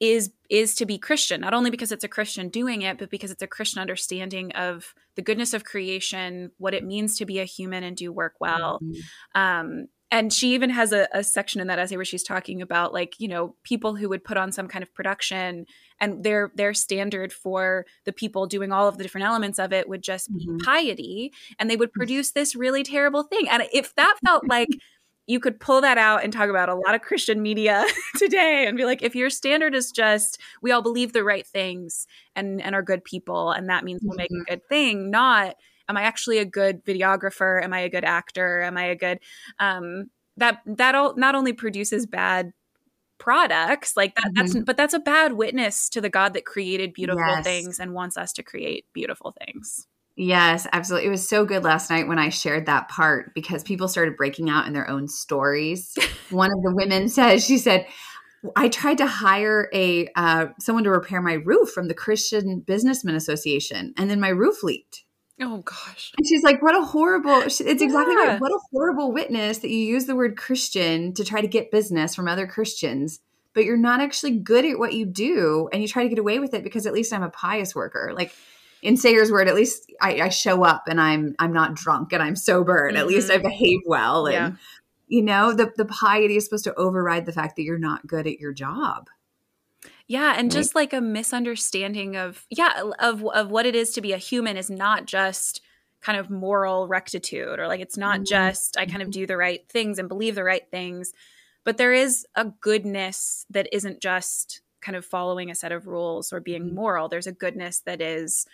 is 0.00 0.30
is 0.50 0.74
to 0.74 0.86
be 0.86 0.98
christian 0.98 1.40
not 1.40 1.54
only 1.54 1.70
because 1.70 1.90
it's 1.90 2.04
a 2.04 2.08
christian 2.08 2.48
doing 2.48 2.82
it 2.82 2.98
but 2.98 3.10
because 3.10 3.30
it's 3.30 3.42
a 3.42 3.46
christian 3.46 3.80
understanding 3.80 4.52
of 4.52 4.94
the 5.14 5.22
goodness 5.22 5.54
of 5.54 5.64
creation 5.64 6.50
what 6.58 6.74
it 6.74 6.84
means 6.84 7.16
to 7.16 7.24
be 7.24 7.38
a 7.38 7.44
human 7.44 7.82
and 7.82 7.96
do 7.96 8.12
work 8.12 8.34
well 8.40 8.78
mm-hmm. 8.82 9.40
um, 9.40 9.86
and 10.10 10.32
she 10.32 10.54
even 10.54 10.70
has 10.70 10.92
a, 10.92 11.08
a, 11.12 11.24
section 11.24 11.60
in 11.60 11.66
that 11.66 11.78
essay 11.78 11.96
where 11.96 12.04
she's 12.04 12.22
talking 12.22 12.62
about 12.62 12.92
like 12.92 13.18
you 13.18 13.28
know 13.28 13.56
people 13.64 13.96
who 13.96 14.08
would 14.08 14.24
put 14.24 14.36
on 14.36 14.52
some 14.52 14.68
kind 14.68 14.82
of 14.82 14.94
production 14.94 15.66
and 16.00 16.22
their 16.22 16.52
their 16.54 16.74
standard 16.74 17.32
for 17.32 17.86
the 18.04 18.12
people 18.12 18.46
doing 18.46 18.72
all 18.72 18.88
of 18.88 18.98
the 18.98 19.02
different 19.02 19.26
elements 19.26 19.58
of 19.58 19.72
it 19.72 19.88
would 19.88 20.02
just 20.02 20.32
be 20.32 20.46
mm-hmm. 20.46 20.58
piety 20.58 21.32
and 21.58 21.70
they 21.70 21.76
would 21.76 21.90
mm. 21.90 21.94
produce 21.94 22.32
this 22.32 22.54
really 22.54 22.82
terrible 22.82 23.22
thing 23.22 23.48
and 23.48 23.64
if 23.72 23.94
that 23.94 24.16
felt 24.24 24.46
like 24.46 24.68
you 25.26 25.40
could 25.40 25.58
pull 25.58 25.80
that 25.80 25.98
out 25.98 26.22
and 26.22 26.32
talk 26.32 26.48
about 26.48 26.68
a 26.68 26.74
lot 26.74 26.94
of 26.94 27.02
Christian 27.02 27.42
media 27.42 27.84
today 28.16 28.66
and 28.66 28.76
be 28.76 28.84
like, 28.84 29.02
if 29.02 29.14
your 29.14 29.30
standard 29.30 29.74
is 29.74 29.90
just 29.90 30.40
we 30.62 30.70
all 30.70 30.82
believe 30.82 31.12
the 31.12 31.24
right 31.24 31.46
things 31.46 32.06
and 32.34 32.60
and 32.60 32.74
are 32.74 32.82
good 32.82 33.04
people, 33.04 33.50
and 33.50 33.68
that 33.68 33.84
means 33.84 34.00
we'll 34.02 34.16
make 34.16 34.30
mm-hmm. 34.30 34.42
a 34.42 34.56
good 34.56 34.68
thing, 34.68 35.10
not 35.10 35.56
am 35.88 35.96
I 35.96 36.02
actually 36.02 36.38
a 36.38 36.44
good 36.44 36.84
videographer? 36.84 37.62
Am 37.62 37.72
I 37.72 37.80
a 37.80 37.88
good 37.88 38.04
actor? 38.04 38.62
Am 38.62 38.76
I 38.76 38.86
a 38.86 38.96
good 38.96 39.18
um 39.58 40.10
that 40.36 40.60
that 40.66 40.94
all, 40.94 41.14
not 41.16 41.34
only 41.34 41.52
produces 41.52 42.06
bad 42.06 42.52
products 43.18 43.96
like 43.96 44.14
that 44.14 44.26
mm-hmm. 44.26 44.46
that's 44.46 44.64
but 44.64 44.76
that's 44.76 44.92
a 44.92 44.98
bad 44.98 45.32
witness 45.32 45.88
to 45.88 46.02
the 46.02 46.10
god 46.10 46.34
that 46.34 46.44
created 46.44 46.92
beautiful 46.92 47.26
yes. 47.26 47.44
things 47.44 47.80
and 47.80 47.94
wants 47.94 48.18
us 48.18 48.30
to 48.30 48.42
create 48.42 48.84
beautiful 48.92 49.34
things 49.46 49.86
Yes, 50.16 50.66
absolutely. 50.72 51.08
It 51.08 51.10
was 51.10 51.28
so 51.28 51.44
good 51.44 51.62
last 51.62 51.90
night 51.90 52.08
when 52.08 52.18
I 52.18 52.30
shared 52.30 52.66
that 52.66 52.88
part 52.88 53.34
because 53.34 53.62
people 53.62 53.86
started 53.86 54.16
breaking 54.16 54.48
out 54.48 54.66
in 54.66 54.72
their 54.72 54.88
own 54.88 55.08
stories 55.08 55.94
one 56.30 56.50
of 56.50 56.62
the 56.62 56.74
women 56.74 57.08
says, 57.08 57.44
she 57.44 57.58
said, 57.58 57.86
I 58.54 58.68
tried 58.68 58.98
to 58.98 59.06
hire 59.06 59.68
a 59.72 60.08
uh, 60.14 60.46
someone 60.60 60.84
to 60.84 60.90
repair 60.90 61.20
my 61.20 61.34
roof 61.34 61.70
from 61.70 61.88
the 61.88 61.94
Christian 61.94 62.60
Businessman 62.60 63.14
Association, 63.14 63.94
and 63.96 64.08
then 64.10 64.20
my 64.20 64.28
roof 64.28 64.62
leaked. 64.62 65.04
Oh 65.40 65.58
gosh. 65.58 66.12
And 66.16 66.26
she's 66.26 66.42
like, 66.42 66.62
"What 66.62 66.76
a 66.76 66.84
horrible!" 66.84 67.40
It's 67.40 67.60
exactly 67.60 68.14
Yeah. 68.14 68.26
right. 68.26 68.40
What 68.40 68.52
a 68.52 68.60
horrible 68.70 69.12
witness 69.12 69.58
that 69.58 69.70
you 69.70 69.78
use 69.78 70.04
the 70.04 70.14
word 70.14 70.36
Christian 70.36 71.12
to 71.14 71.24
try 71.24 71.40
to 71.40 71.48
get 71.48 71.70
business 71.70 72.14
from 72.14 72.28
other 72.28 72.46
Christians, 72.46 73.20
but 73.52 73.64
you're 73.64 73.76
not 73.76 74.00
actually 74.00 74.38
good 74.38 74.64
at 74.64 74.78
what 74.78 74.92
you 74.92 75.06
do, 75.06 75.68
and 75.72 75.82
you 75.82 75.88
try 75.88 76.04
to 76.04 76.08
get 76.08 76.18
away 76.18 76.38
with 76.38 76.54
it 76.54 76.62
because 76.62 76.86
at 76.86 76.92
least 76.92 77.12
I'm 77.12 77.22
a 77.22 77.30
pious 77.30 77.74
worker. 77.74 78.12
Like 78.14 78.32
in 78.82 78.96
Sayer's 78.96 79.30
word, 79.30 79.48
at 79.48 79.54
least 79.54 79.90
I, 80.00 80.20
I 80.22 80.28
show 80.28 80.64
up 80.64 80.84
and 80.88 81.00
I'm 81.00 81.34
I'm 81.38 81.52
not 81.52 81.74
drunk 81.74 82.12
and 82.12 82.22
I'm 82.22 82.36
sober, 82.36 82.86
and 82.86 82.96
at 82.96 83.06
least 83.06 83.30
I 83.30 83.38
behave 83.38 83.80
well. 83.86 84.26
And 84.26 84.34
Yeah. 84.34 84.50
you 85.08 85.22
know, 85.22 85.52
the 85.52 85.72
the 85.76 85.84
piety 85.86 86.36
is 86.36 86.44
supposed 86.44 86.64
to 86.64 86.74
override 86.74 87.26
the 87.26 87.32
fact 87.32 87.56
that 87.56 87.62
you're 87.62 87.78
not 87.78 88.06
good 88.06 88.26
at 88.26 88.38
your 88.38 88.52
job. 88.52 89.08
Yeah, 90.08 90.34
and 90.36 90.46
Right. 90.52 90.58
just 90.58 90.74
like 90.74 90.92
a 90.92 91.00
misunderstanding 91.00 92.16
of 92.16 92.46
yeah, 92.50 92.82
of 92.98 93.24
of 93.24 93.50
what 93.50 93.66
it 93.66 93.74
is 93.74 93.90
to 93.92 94.00
be 94.00 94.12
a 94.12 94.18
human 94.18 94.56
is 94.56 94.70
not 94.70 95.06
just 95.06 95.60
kind 96.00 96.18
of 96.18 96.30
moral 96.30 96.86
rectitude 96.86 97.58
or 97.58 97.66
like 97.66 97.80
it's 97.80 97.96
not 97.96 98.20
Mhm. 98.20 98.26
just 98.26 98.76
I 98.78 98.86
kind 98.86 99.02
of 99.02 99.10
do 99.10 99.26
the 99.26 99.36
right 99.36 99.66
things 99.68 99.98
and 99.98 100.08
believe 100.08 100.34
the 100.36 100.44
right 100.44 100.68
things, 100.70 101.12
but 101.64 101.78
there 101.78 101.92
is 101.92 102.24
a 102.36 102.44
goodness 102.44 103.46
that 103.50 103.68
isn't 103.72 104.00
just 104.00 104.60
kind 104.80 104.94
of 104.94 105.04
following 105.04 105.50
a 105.50 105.54
set 105.54 105.72
of 105.72 105.86
rules 105.88 106.32
or 106.32 106.38
being 106.40 106.70
Mhm. 106.70 106.74
moral. 106.74 107.08
There's 107.08 107.26
a 107.26 107.32
goodness 107.32 107.80
that 107.80 108.00
is 108.00 108.46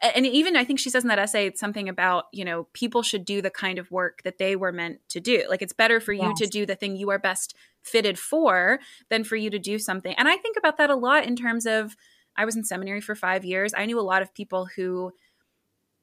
and 0.00 0.26
even 0.26 0.56
I 0.56 0.64
think 0.64 0.78
she 0.78 0.90
says 0.90 1.04
in 1.04 1.08
that 1.08 1.18
essay 1.18 1.46
it's 1.46 1.60
something 1.60 1.88
about, 1.88 2.24
you 2.32 2.44
know, 2.44 2.64
people 2.72 3.02
should 3.02 3.24
do 3.24 3.42
the 3.42 3.50
kind 3.50 3.78
of 3.78 3.90
work 3.90 4.22
that 4.24 4.38
they 4.38 4.56
were 4.56 4.72
meant 4.72 5.00
to 5.10 5.20
do. 5.20 5.44
Like 5.48 5.62
it's 5.62 5.72
better 5.72 6.00
for 6.00 6.12
you 6.12 6.32
to 6.34 6.46
do 6.46 6.66
the 6.66 6.74
thing 6.74 6.96
you 6.96 7.10
are 7.10 7.18
best 7.18 7.54
fitted 7.82 8.18
for 8.18 8.80
than 9.10 9.24
for 9.24 9.36
you 9.36 9.50
to 9.50 9.58
do 9.58 9.78
something. 9.78 10.14
And 10.14 10.28
I 10.28 10.36
think 10.36 10.56
about 10.56 10.78
that 10.78 10.90
a 10.90 10.96
lot 10.96 11.24
in 11.24 11.36
terms 11.36 11.66
of 11.66 11.96
I 12.36 12.44
was 12.44 12.56
in 12.56 12.64
seminary 12.64 13.00
for 13.00 13.14
5 13.14 13.44
years. 13.44 13.74
I 13.76 13.86
knew 13.86 13.98
a 13.98 14.02
lot 14.02 14.22
of 14.22 14.32
people 14.34 14.66
who 14.66 15.12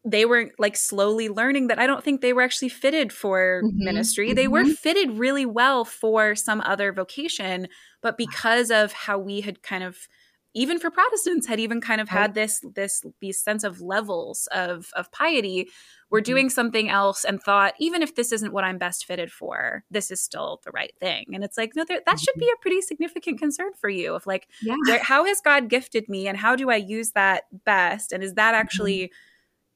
they 0.06 0.24
were 0.26 0.52
like 0.58 0.78
slowly 0.78 1.28
learning 1.28 1.68
that 1.68 1.80
I 1.80 1.86
don't 1.86 2.04
think 2.04 2.22
they 2.22 2.32
were 2.32 2.42
actually 2.42 2.70
fitted 2.70 3.12
for 3.12 3.68
Mhm, 3.68 3.80
ministry. 3.80 4.32
They 4.34 4.48
were 4.48 4.64
mhm. 4.64 4.76
fitted 4.82 5.12
really 5.12 5.46
well 5.46 5.84
for 5.84 6.36
some 6.36 6.62
other 6.62 6.94
vocation, 6.94 7.68
but 8.02 8.18
because 8.18 8.72
of 8.72 8.94
how 8.94 9.20
we 9.20 9.42
had 9.42 9.62
kind 9.62 9.84
of 9.84 10.08
even 10.56 10.80
for 10.80 10.90
Protestants 10.92 11.48
had 11.48 11.60
even 11.60 11.80
kind 11.82 12.02
of 12.02 12.10
had 12.10 12.34
this 12.34 12.62
this 12.76 13.04
these 13.22 13.42
sense 13.42 13.64
of 13.64 13.82
levels 13.82 14.48
of 14.52 14.90
of 14.96 15.12
piety, 15.12 15.70
we're 16.12 16.22
Mhm. 16.22 16.22
doing 16.22 16.50
something 16.50 16.90
else 16.90 17.24
and 17.24 17.42
thought 17.42 17.74
even 17.80 18.02
if 18.02 18.16
this 18.16 18.32
isn't 18.32 18.54
what 18.54 18.64
I'm 18.64 18.78
best 18.80 19.06
fitted 19.06 19.32
for, 19.32 19.84
this 19.92 20.12
is 20.12 20.22
still 20.22 20.60
the 20.66 20.72
right 20.72 20.94
thing. 21.00 21.26
And 21.34 21.44
it's 21.44 21.58
like 21.58 21.74
no, 21.76 21.86
there, 21.86 22.02
that 22.06 22.20
should 22.20 22.36
be 22.40 22.50
a 22.54 22.62
pretty 22.62 22.82
significant 22.82 23.40
concern 23.40 23.72
for 23.80 23.90
you 23.90 24.16
of 24.16 24.26
like 24.28 24.48
Yeah. 24.62 24.76
where, 24.84 25.02
how 25.04 25.26
has 25.26 25.40
God 25.42 25.70
gifted 25.70 26.10
me 26.10 26.28
and 26.28 26.38
how 26.38 26.56
do 26.56 26.70
I 26.72 26.78
use 26.78 27.12
that 27.12 27.44
best? 27.66 28.12
And 28.12 28.24
is 28.24 28.34
that 28.36 28.56
actually 28.56 29.12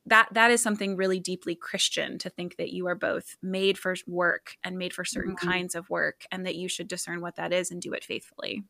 that 0.05 0.29
that 0.33 0.51
is 0.51 0.61
something 0.61 0.97
really 0.97 1.19
deeply 1.19 1.55
Christian 1.55 2.17
to 2.19 2.29
think 2.29 2.57
that 2.57 2.73
you 2.73 2.87
are 2.87 2.95
both 2.95 3.37
made 3.41 3.77
for 3.77 3.95
work 4.07 4.57
and 4.63 4.77
made 4.77 4.93
for 4.93 5.05
certain 5.05 5.35
Mhm. 5.35 5.37
kinds 5.37 5.75
of 5.75 5.89
work 5.89 6.25
and 6.31 6.45
that 6.45 6.55
you 6.55 6.67
should 6.69 6.87
discern 6.89 7.21
what 7.21 7.35
that 7.37 7.53
is 7.53 7.71
and 7.71 7.81
do 7.81 7.93
it 7.93 8.03
faithfully. 8.03 8.63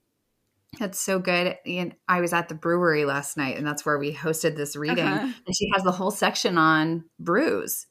That's 0.79 0.99
so 0.99 1.19
good. 1.19 1.57
And 1.65 1.95
I 2.07 2.21
was 2.21 2.33
at 2.33 2.49
the 2.49 2.55
brewery 2.55 3.05
last 3.05 3.37
night, 3.37 3.57
and 3.57 3.65
that's 3.65 3.85
where 3.85 3.97
we 3.97 4.13
hosted 4.13 4.55
this 4.55 4.75
reading. 4.75 5.05
Uh-huh. 5.05 5.31
And 5.45 5.55
she 5.55 5.69
has 5.73 5.83
the 5.83 5.91
whole 5.91 6.11
section 6.11 6.57
on 6.57 7.05
brews 7.19 7.87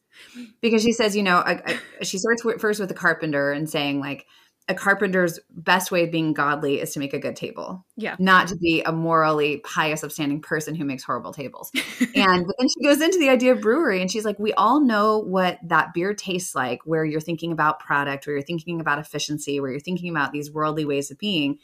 because 0.61 0.83
she 0.83 0.93
says, 0.93 1.17
you 1.17 1.23
know, 1.23 1.39
I, 1.39 1.63
I, 2.01 2.05
she 2.05 2.19
starts 2.19 2.45
with, 2.45 2.61
first 2.61 2.81
with 2.81 2.89
the 2.89 2.95
carpenter 2.95 3.53
and 3.53 3.69
saying, 3.69 4.01
like, 4.01 4.27
a 4.69 4.75
carpenter's 4.75 5.41
best 5.51 5.91
way 5.91 6.05
of 6.05 6.13
being 6.13 6.33
godly 6.33 6.81
is 6.81 6.93
to 6.93 7.01
make 7.01 7.13
a 7.13 7.19
good 7.19 7.35
table, 7.35 7.85
Yeah. 7.97 8.15
not 8.21 8.47
to 8.49 8.57
be 8.57 8.81
a 8.83 8.93
morally 8.93 9.59
pious, 9.59 10.05
upstanding 10.05 10.41
person 10.41 10.77
who 10.77 10.85
makes 10.85 11.03
horrible 11.03 11.33
tables. 11.33 11.73
and 12.15 12.47
but 12.47 12.55
then 12.59 12.69
she 12.69 12.85
goes 12.85 13.01
into 13.01 13.19
the 13.19 13.29
idea 13.29 13.53
of 13.53 13.61
brewery, 13.61 14.01
and 14.01 14.11
she's 14.11 14.25
like, 14.25 14.39
we 14.39 14.53
all 14.53 14.81
know 14.81 15.19
what 15.19 15.59
that 15.65 15.93
beer 15.95 16.15
tastes 16.15 16.55
like, 16.55 16.81
where 16.85 17.05
you're 17.05 17.21
thinking 17.21 17.51
about 17.51 17.81
product, 17.81 18.27
where 18.27 18.37
you're 18.37 18.45
thinking 18.45 18.81
about 18.81 19.01
efficiency, 19.01 19.59
where 19.59 19.71
you're 19.71 19.81
thinking 19.81 20.11
about 20.11 20.33
these 20.33 20.51
worldly 20.51 20.85
ways 20.85 21.11
of 21.11 21.19
being 21.19 21.59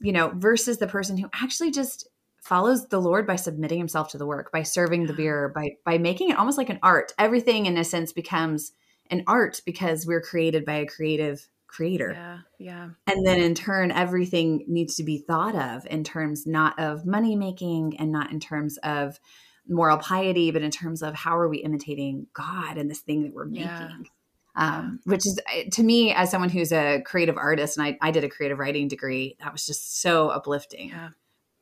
you 0.00 0.12
know, 0.12 0.32
versus 0.34 0.78
the 0.78 0.86
person 0.86 1.16
who 1.16 1.28
actually 1.34 1.70
just 1.70 2.08
follows 2.42 2.88
the 2.88 3.00
Lord 3.00 3.26
by 3.26 3.36
submitting 3.36 3.78
himself 3.78 4.08
to 4.10 4.18
the 4.18 4.26
work, 4.26 4.50
by 4.50 4.62
serving 4.62 5.06
the 5.06 5.12
beer, 5.12 5.48
by 5.54 5.70
by 5.84 5.98
making 5.98 6.30
it 6.30 6.38
almost 6.38 6.58
like 6.58 6.70
an 6.70 6.78
art. 6.82 7.12
Everything 7.18 7.66
in 7.66 7.76
a 7.76 7.84
sense 7.84 8.12
becomes 8.12 8.72
an 9.10 9.24
art 9.26 9.60
because 9.66 10.06
we're 10.06 10.22
created 10.22 10.64
by 10.64 10.74
a 10.74 10.86
creative 10.86 11.46
creator. 11.66 12.12
yeah, 12.12 12.38
yeah. 12.58 12.88
And 13.06 13.24
then 13.26 13.40
in 13.40 13.54
turn 13.54 13.92
everything 13.92 14.64
needs 14.66 14.96
to 14.96 15.04
be 15.04 15.18
thought 15.18 15.54
of 15.54 15.86
in 15.86 16.02
terms 16.02 16.46
not 16.46 16.78
of 16.78 17.06
money 17.06 17.36
making 17.36 17.96
and 17.98 18.10
not 18.10 18.32
in 18.32 18.40
terms 18.40 18.76
of 18.78 19.20
moral 19.68 19.98
piety, 19.98 20.50
but 20.50 20.62
in 20.62 20.70
terms 20.70 21.02
of 21.02 21.14
how 21.14 21.38
are 21.38 21.48
we 21.48 21.58
imitating 21.58 22.26
God 22.32 22.76
and 22.76 22.90
this 22.90 23.00
thing 23.00 23.22
that 23.22 23.32
we're 23.32 23.44
making 23.44 23.66
Yeah. 23.68 23.90
Um, 24.56 25.00
which 25.04 25.26
is 25.26 25.38
uh, 25.54 25.62
to 25.72 25.82
me 25.82 26.12
as 26.12 26.30
someone 26.30 26.50
who's 26.50 26.72
a 26.72 27.00
creative 27.02 27.36
artist 27.36 27.76
and 27.78 27.86
I, 27.86 27.98
I 28.00 28.10
did 28.10 28.24
a 28.24 28.28
creative 28.28 28.58
writing 28.58 28.88
degree 28.88 29.36
that 29.40 29.52
was 29.52 29.64
just 29.66 30.00
so 30.00 30.28
uplifting 30.28 30.88
Yeah. 30.90 31.10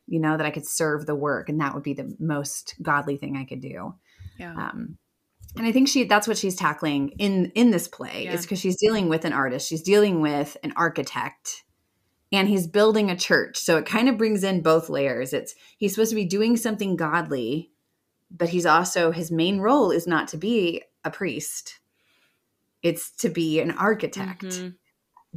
you 0.07 0.21
know 0.21 0.37
that 0.37 0.47
i 0.47 0.51
could 0.51 0.67
serve 0.67 1.05
the 1.07 1.15
work 1.15 1.49
and 1.49 1.61
that 1.61 1.75
would 1.75 1.83
be 1.83 1.93
the 1.95 2.15
most 2.19 2.75
godly 2.83 3.17
thing 3.17 3.37
i 3.37 3.45
could 3.45 3.61
do 3.61 3.95
Yeah. 4.39 4.53
um, 4.55 4.97
and 5.57 5.67
i 5.67 5.73
think 5.73 5.89
she 5.89 6.05
that's 6.05 6.27
what 6.29 6.39
she's 6.39 6.57
tackling 6.57 7.11
in 7.19 7.53
in 7.55 7.71
this 7.71 7.89
play 7.89 8.25
Yeah. 8.25 8.33
is 8.33 8.43
because 8.43 8.59
she's 8.61 8.79
dealing 8.81 9.09
with 9.09 9.25
an 9.25 9.33
artist 9.33 9.69
she's 9.69 9.83
dealing 9.83 10.21
with 10.21 10.57
an 10.63 10.73
architect 10.77 11.65
and 12.33 12.49
he's 12.49 12.67
building 12.67 13.11
a 13.11 13.17
church 13.17 13.59
so 13.59 13.77
it 13.77 13.87
kind 13.87 14.09
of 14.09 14.17
brings 14.19 14.43
in 14.45 14.63
both 14.63 14.89
layers 14.89 15.33
it's 15.33 15.55
he's 15.77 15.95
supposed 15.95 16.11
to 16.11 16.17
be 16.17 16.25
doing 16.25 16.57
something 16.57 16.97
godly 16.97 17.71
but 18.31 18.51
he's 18.51 18.67
also 18.67 19.11
his 19.11 19.31
main 19.31 19.59
role 19.61 19.91
is 19.91 20.07
not 20.07 20.29
to 20.29 20.37
be 20.37 20.83
a 21.05 21.11
priest 21.11 21.81
it's 22.83 23.11
to 23.17 23.29
be 23.29 23.61
an 23.61 23.71
architect 23.73 24.43
Mhm. 24.43 24.75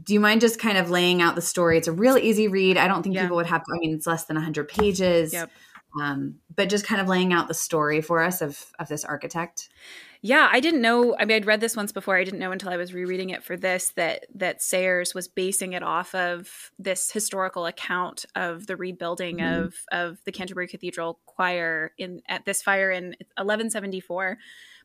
do 0.04 0.14
you 0.14 0.20
mind 0.20 0.42
just 0.42 0.60
kind 0.60 0.78
of 0.78 0.90
laying 0.90 1.22
out 1.22 1.36
the 1.36 1.42
story 1.42 1.78
it's 1.78 1.88
a 1.88 1.92
real 1.92 2.18
easy 2.18 2.48
read 2.48 2.78
i 2.78 2.88
don't 2.88 3.04
think 3.04 3.16
Yeah. 3.16 3.24
people 3.24 3.38
would 3.38 3.46
have 3.48 3.62
i 3.62 3.78
mean 3.80 3.94
it's 3.96 4.08
less 4.08 4.26
than 4.26 4.38
100 4.38 4.68
pages 4.68 5.34
Yep. 5.34 5.52
um, 6.02 6.36
but 6.56 6.70
just 6.70 6.86
kind 6.86 7.02
of 7.02 7.08
laying 7.08 7.34
out 7.34 7.48
the 7.48 7.54
story 7.54 8.02
for 8.02 8.22
us 8.22 8.42
of 8.42 8.66
of 8.80 8.88
this 8.88 9.04
architect 9.04 9.70
Yeah, 10.24 10.50
I 10.52 10.60
didn't 10.60 10.82
know. 10.84 11.16
I 11.18 11.26
mean, 11.26 11.38
I'd 11.38 11.48
read 11.48 11.62
this 11.62 11.76
once 11.76 11.92
before. 11.92 12.16
I 12.16 12.24
didn't 12.24 12.40
know 12.40 12.52
until 12.52 12.70
I 12.70 12.78
was 12.78 12.94
rereading 12.94 13.32
it 13.32 13.44
for 13.44 13.58
this 13.58 13.90
that 13.96 14.28
that 14.36 14.62
Sayers 14.62 15.16
was 15.16 15.28
basing 15.28 15.74
it 15.74 15.82
off 15.82 16.14
of 16.14 16.70
this 16.78 17.10
historical 17.12 17.66
account 17.66 18.26
of 18.36 18.68
the 18.68 18.76
rebuilding 18.76 19.38
Mhm. 19.38 19.64
of 19.64 19.74
of 19.92 20.24
the 20.26 20.32
Canterbury 20.32 20.68
Cathedral 20.68 21.20
choir 21.26 21.94
in 21.98 22.22
at 22.30 22.46
this 22.46 22.62
fire 22.62 22.92
in 22.92 23.16
1174. 23.36 24.38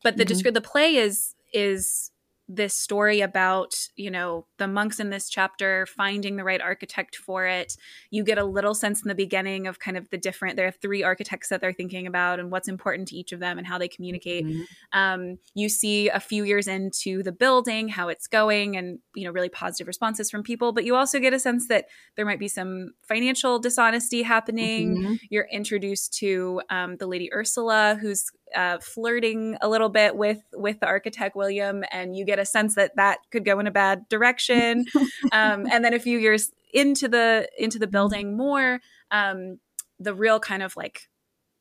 But 0.02 0.16
the 0.16 0.24
Mhm. 0.24 0.30
descri- 0.40 0.54
the 0.54 0.62
play 0.62 0.96
is 0.96 1.34
is 1.52 2.10
this 2.48 2.74
story 2.76 3.20
about 3.20 3.74
you 3.96 4.11
know 4.11 4.46
the 4.59 4.68
monks 4.68 5.00
in 5.00 5.11
this 5.11 5.28
chapter 5.28 5.85
finding 5.87 6.37
the 6.37 6.44
right 6.44 6.61
architect 6.61 7.16
for 7.16 7.44
it 7.44 7.76
you 8.11 8.22
get 8.22 8.38
a 8.38 8.44
little 8.44 8.74
sense 8.74 9.02
in 9.02 9.09
the 9.09 9.14
beginning 9.16 9.66
of 9.66 9.80
kind 9.80 9.96
of 9.96 10.09
the 10.11 10.16
different 10.18 10.54
there 10.56 10.68
are 10.68 10.70
three 10.70 11.02
architects 11.02 11.48
that 11.48 11.61
they're 11.61 11.72
thinking 11.72 12.06
about 12.06 12.38
and 12.38 12.52
what's 12.52 12.68
important 12.68 13.09
to 13.09 13.16
each 13.16 13.32
of 13.32 13.40
them 13.40 13.59
and 13.59 13.66
how 13.66 13.78
they 13.78 13.88
communicate 13.88 14.46
Mhm. 14.46 14.64
um, 14.92 15.38
you 15.54 15.68
see 15.68 16.09
a 16.09 16.20
few 16.20 16.44
years 16.44 16.68
into 16.68 17.22
the 17.24 17.32
building 17.32 17.88
how 17.88 18.09
it's 18.09 18.28
going 18.28 18.76
and 18.76 19.00
you 19.14 19.24
know 19.24 19.32
really 19.32 19.48
positive 19.48 19.88
responses 19.88 20.30
from 20.30 20.44
people 20.44 20.72
but 20.72 20.85
you 20.85 20.94
also 20.94 21.18
get 21.18 21.32
a 21.35 21.40
sense 21.40 21.66
that 21.66 21.87
there 22.14 22.24
might 22.26 22.38
be 22.38 22.48
some 22.48 22.92
financial 23.02 23.59
dishonesty 23.59 24.22
happening 24.22 24.96
Mhm. 24.96 25.18
you're 25.30 25.48
introduced 25.50 26.14
to 26.18 26.62
um, 26.70 26.96
the 26.98 27.06
lady 27.09 27.32
ursula 27.32 27.98
who's 28.00 28.30
uh, 28.56 28.78
flirting 28.80 29.56
a 29.60 29.68
little 29.68 29.88
bit 29.90 30.16
with 30.16 30.40
with 30.54 30.80
the 30.80 30.86
architect 30.86 31.36
william 31.36 31.84
and 31.92 32.16
you 32.16 32.24
get 32.24 32.38
a 32.38 32.44
sense 32.46 32.74
that 32.74 32.96
that 32.96 33.18
could 33.30 33.44
go 33.44 33.58
in 33.60 33.66
a 33.66 33.70
bad 33.70 34.08
direction. 34.08 34.84
Um, 35.32 35.66
and 35.70 35.84
then 35.84 35.92
a 35.94 35.98
few 35.98 36.18
years 36.18 36.50
into 36.72 37.08
the 37.08 37.48
into 37.58 37.78
the 37.78 37.86
building 37.86 38.36
more 38.36 38.80
um, 39.10 39.58
the 39.98 40.14
real 40.14 40.38
kind 40.40 40.62
of 40.62 40.76
like 40.76 41.08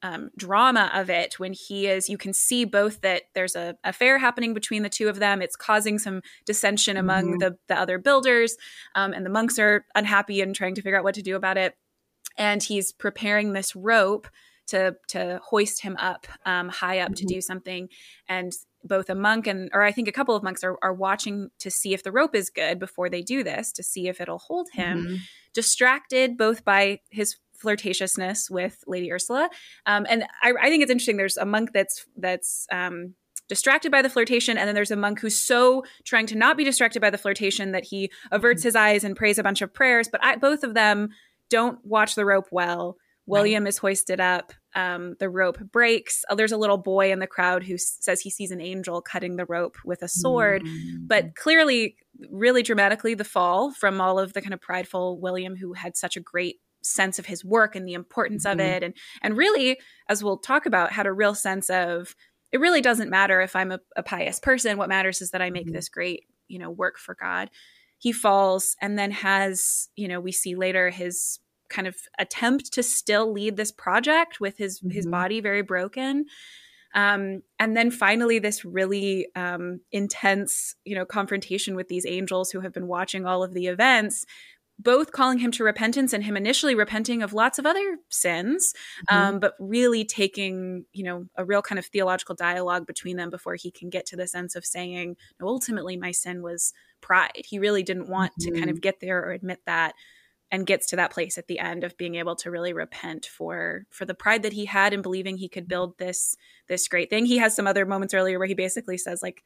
um, 0.04 0.30
drama 0.38 0.92
of 0.94 1.10
it 1.10 1.40
when 1.40 1.54
he 1.54 1.88
is 1.88 2.10
you 2.10 2.18
can 2.18 2.32
see 2.34 2.64
both 2.66 3.02
that 3.02 3.24
there's 3.34 3.56
a 3.56 3.76
affair 3.84 4.20
happening 4.20 4.54
between 4.54 4.84
the 4.84 4.90
two 4.90 5.08
of 5.10 5.20
them. 5.20 5.42
It's 5.42 5.56
causing 5.56 5.98
some 6.00 6.22
dissension 6.46 6.96
among 6.98 7.36
Mhm. 7.36 7.40
the, 7.40 7.58
the 7.68 7.80
other 7.80 7.98
builders 7.98 8.56
um, 8.94 9.14
and 9.14 9.26
the 9.26 9.30
monks 9.32 9.58
are 9.58 9.86
unhappy 9.96 10.42
and 10.42 10.56
trying 10.56 10.76
to 10.76 10.82
figure 10.82 10.98
out 10.98 11.04
what 11.04 11.16
to 11.16 11.24
do 11.24 11.36
about 11.36 11.58
it. 11.58 11.76
And 12.38 12.62
he's 12.62 12.92
preparing 12.92 13.54
this 13.54 13.76
rope 13.76 14.28
to 14.68 14.96
to 15.10 15.40
hoist 15.44 15.82
him 15.82 15.96
up 15.98 16.28
um, 16.46 16.70
high 16.70 17.00
up 17.00 17.14
to 17.16 17.24
Mhm. 17.26 17.28
do 17.28 17.42
something 17.42 17.90
and 18.28 18.52
both 18.84 19.10
a 19.10 19.16
monk 19.16 19.48
and 19.48 19.70
or 19.74 19.82
i 19.82 19.92
think 19.92 20.08
a 20.08 20.12
couple 20.12 20.36
of 20.36 20.44
monks 20.44 20.64
are, 20.64 20.78
are 20.84 20.94
watching 20.94 21.50
to 21.60 21.70
see 21.72 21.94
if 21.94 22.04
the 22.04 22.12
rope 22.12 22.36
is 22.36 22.50
good 22.50 22.78
before 22.80 23.10
they 23.10 23.22
do 23.22 23.44
this 23.44 23.72
to 23.72 23.84
see 23.84 24.08
if 24.08 24.20
it'll 24.22 24.40
hold 24.40 24.68
him 24.74 25.06
Mhm. 25.06 25.18
distracted 25.54 26.38
both 26.38 26.64
by 26.64 27.00
his 27.10 27.38
flirtatiousness 27.64 28.50
with 28.52 28.84
Lady 28.86 29.12
Ursula, 29.12 29.50
um, 29.86 30.06
and 30.10 30.24
I, 30.44 30.54
I 30.62 30.70
think 30.70 30.84
it's 30.84 30.92
interesting. 30.92 31.16
There's 31.18 31.38
a 31.38 31.46
monk 31.46 31.72
that's 31.74 32.06
that's 32.18 32.68
um, 32.72 33.16
distracted 33.48 33.92
by 33.92 34.02
the 34.02 34.10
flirtation 34.10 34.58
and 34.58 34.68
then 34.68 34.76
there's 34.76 34.92
a 34.92 34.96
monk 34.96 35.20
who's 35.20 35.40
so 35.40 35.84
trying 36.04 36.26
to 36.26 36.36
not 36.36 36.58
be 36.58 36.64
distracted 36.64 37.00
by 37.00 37.10
the 37.12 37.18
flirtation 37.18 37.72
that 37.74 37.86
he 37.86 38.12
averts 38.32 38.64
his 38.64 38.76
eyes 38.76 39.04
and 39.04 39.16
prays 39.16 39.38
a 39.38 39.44
bunch 39.44 39.62
of 39.62 39.72
prayers 39.74 40.08
but 40.12 40.20
I, 40.24 40.36
both 40.36 40.64
of 40.64 40.74
them 40.74 41.10
don't 41.50 41.78
watch 41.86 42.16
the 42.16 42.26
rope 42.26 42.48
well 42.52 42.98
william 43.26 43.64
right. 43.64 43.70
is 43.70 43.78
hoisted 43.78 44.20
up 44.20 44.54
um, 44.76 45.16
the 45.20 45.30
rope 45.30 45.58
breaks 45.72 46.24
oh, 46.30 46.36
there's 46.36 46.52
a 46.52 46.58
little 46.58 46.78
boy 46.78 47.12
in 47.12 47.20
the 47.20 47.28
crowd 47.28 47.64
who 47.64 47.78
says 47.78 48.22
he 48.22 48.30
sees 48.30 48.52
an 48.52 48.62
angel 48.62 49.02
cutting 49.02 49.36
the 49.36 49.46
rope 49.46 49.78
with 49.86 50.02
a 50.02 50.08
sword 50.08 50.64
mm-hmm. 50.64 51.08
but 51.08 51.36
clearly 51.36 51.96
really 52.32 52.64
dramatically 52.64 53.14
the 53.14 53.24
fall 53.24 53.72
from 53.72 54.02
all 54.02 54.20
of 54.20 54.34
the 54.34 54.42
kind 54.42 54.54
of 54.54 54.62
prideful 54.62 55.20
william 55.20 55.56
who 55.56 55.74
had 55.74 55.96
such 55.96 56.18
a 56.18 56.22
great 56.22 56.58
sense 56.86 57.18
of 57.18 57.26
his 57.26 57.44
work 57.44 57.76
and 57.76 57.88
the 57.88 57.94
importance 57.94 58.46
mm-hmm. 58.46 58.60
of 58.60 58.66
it 58.66 58.84
and 58.84 58.94
and 59.22 59.36
really 59.36 59.80
as 60.08 60.24
we'll 60.24 60.38
talk 60.38 60.66
about 60.66 60.92
had 60.92 61.08
a 61.08 61.14
real 61.14 61.34
sense 61.34 61.70
of 61.70 62.16
it 62.52 62.60
really 62.60 62.82
doesn't 62.82 63.10
matter 63.10 63.42
if 63.42 63.56
i'm 63.56 63.72
a, 63.72 63.80
a 63.96 64.04
pious 64.04 64.40
person 64.40 64.78
what 64.78 64.90
matters 64.90 65.22
is 65.22 65.32
that 65.32 65.42
i 65.42 65.50
make 65.50 65.66
mm-hmm. 65.66 65.76
this 65.76 65.90
great 65.90 66.26
you 66.48 66.60
know 66.60 66.70
work 66.70 66.98
for 66.98 67.16
god 67.16 67.50
he 67.98 68.12
falls 68.12 68.76
and 68.82 69.00
then 69.00 69.12
has 69.12 69.90
you 69.96 70.08
know 70.08 70.20
we 70.20 70.32
see 70.32 70.56
later 70.56 70.90
his 70.90 71.40
kind 71.70 71.88
of 71.88 71.96
attempt 72.20 72.74
to 72.74 72.84
still 72.84 73.32
lead 73.32 73.58
this 73.58 73.72
project 73.72 74.40
with 74.40 74.58
his 74.58 74.80
mm-hmm. 74.80 74.90
his 74.92 75.06
body 75.06 75.42
very 75.42 75.62
broken 75.62 76.26
um, 76.94 77.42
and 77.60 77.76
then 77.76 77.92
finally 77.92 78.40
this 78.40 78.64
really 78.64 79.28
um, 79.36 79.82
intense 79.92 80.76
you 80.86 80.96
know 80.96 81.06
confrontation 81.06 81.76
with 81.76 81.88
these 81.88 82.06
angels 82.06 82.52
who 82.52 82.62
have 82.62 82.74
been 82.74 82.88
watching 82.88 83.26
all 83.26 83.44
of 83.44 83.54
the 83.54 83.68
events 83.68 84.26
both 84.78 85.12
calling 85.12 85.40
him 85.40 85.52
to 85.52 85.64
repentance 85.64 86.12
and 86.14 86.24
him 86.24 86.36
initially 86.36 86.76
repenting 86.76 87.24
of 87.24 87.34
lots 87.34 87.58
of 87.58 87.66
other 87.66 87.98
sins, 88.10 88.74
mm-hmm. 89.10 89.16
um, 89.16 89.40
but 89.40 89.54
really 89.60 90.04
taking, 90.04 90.86
you 90.92 91.04
know, 91.04 91.26
a 91.36 91.46
real 91.46 91.62
kind 91.62 91.80
of 91.80 91.86
theological 91.86 92.36
dialogue 92.36 92.86
between 92.86 93.18
them 93.18 93.30
before 93.30 93.56
he 93.56 93.72
can 93.72 93.90
get 93.90 94.06
to 94.08 94.16
the 94.16 94.28
sense 94.28 94.56
of 94.56 94.66
saying, 94.66 95.16
no, 95.40 95.48
ultimately 95.48 95.96
my 95.96 96.12
sin 96.12 96.42
was 96.42 96.74
pride. 97.02 97.46
He 97.46 97.60
really 97.60 97.84
didn't 97.84 98.10
want 98.10 98.34
mm-hmm. 98.34 98.54
to 98.54 98.60
kind 98.60 98.70
of 98.70 98.78
mm-hmm. 98.78 98.82
get 98.82 99.00
there 99.00 99.24
or 99.24 99.32
admit 99.32 99.60
that 99.66 99.94
and 100.56 100.66
gets 100.66 100.88
to 100.88 100.96
that 100.96 101.12
place 101.12 101.38
at 101.38 101.48
the 101.48 101.60
end 101.60 101.84
of 101.84 101.98
being 101.98 102.16
able 102.16 102.36
to 102.38 102.50
really 102.50 102.72
repent 102.72 103.26
for 103.26 103.86
for 103.90 104.06
the 104.06 104.14
pride 104.14 104.42
that 104.44 104.54
he 104.54 104.66
had 104.66 104.94
in 104.94 105.02
believing 105.02 105.38
he 105.38 105.50
could 105.50 105.68
build 105.68 105.98
this 105.98 106.36
this 106.68 106.88
great 106.88 107.10
thing. 107.10 107.26
He 107.26 107.38
has 107.38 107.54
some 107.56 107.68
other 107.68 107.86
moments 107.86 108.14
earlier 108.14 108.40
where 108.40 108.48
he 108.48 108.54
basically 108.54 108.98
says 108.98 109.22
like 109.22 109.44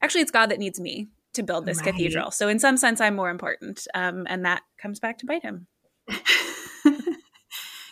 actually 0.00 0.20
it's 0.22 0.30
God 0.30 0.50
that 0.50 0.60
needs 0.60 0.80
me 0.80 1.08
to 1.34 1.42
build 1.42 1.66
this 1.66 1.78
right. 1.78 1.86
cathedral. 1.86 2.30
So 2.30 2.48
in 2.48 2.58
some 2.58 2.76
sense, 2.76 3.00
I'm 3.00 3.16
more 3.16 3.30
important, 3.30 3.86
um, 3.94 4.26
and 4.28 4.44
that 4.44 4.62
comes 4.78 5.00
back 5.00 5.18
to 5.18 5.26
bite 5.26 5.42
him. 5.42 5.66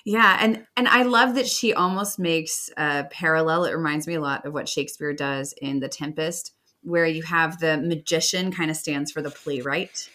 yeah, 0.04 0.38
and 0.40 0.64
and 0.76 0.86
I 0.86 1.02
love 1.02 1.34
that 1.34 1.48
she 1.48 1.74
almost 1.74 2.18
makes 2.18 2.70
a 2.76 3.04
parallel. 3.10 3.64
It 3.64 3.72
reminds 3.72 4.06
me 4.06 4.14
a 4.14 4.20
lot 4.20 4.46
of 4.46 4.54
what 4.54 4.68
Shakespeare 4.68 5.12
does 5.12 5.54
in 5.60 5.80
The 5.80 5.88
Tempest, 5.88 6.54
where 6.82 7.06
you 7.06 7.22
have 7.24 7.58
the 7.58 7.78
magician 7.78 8.52
kind 8.52 8.70
of 8.70 8.76
stands 8.76 9.10
for 9.10 9.22
the 9.22 9.30
playwright 9.30 10.08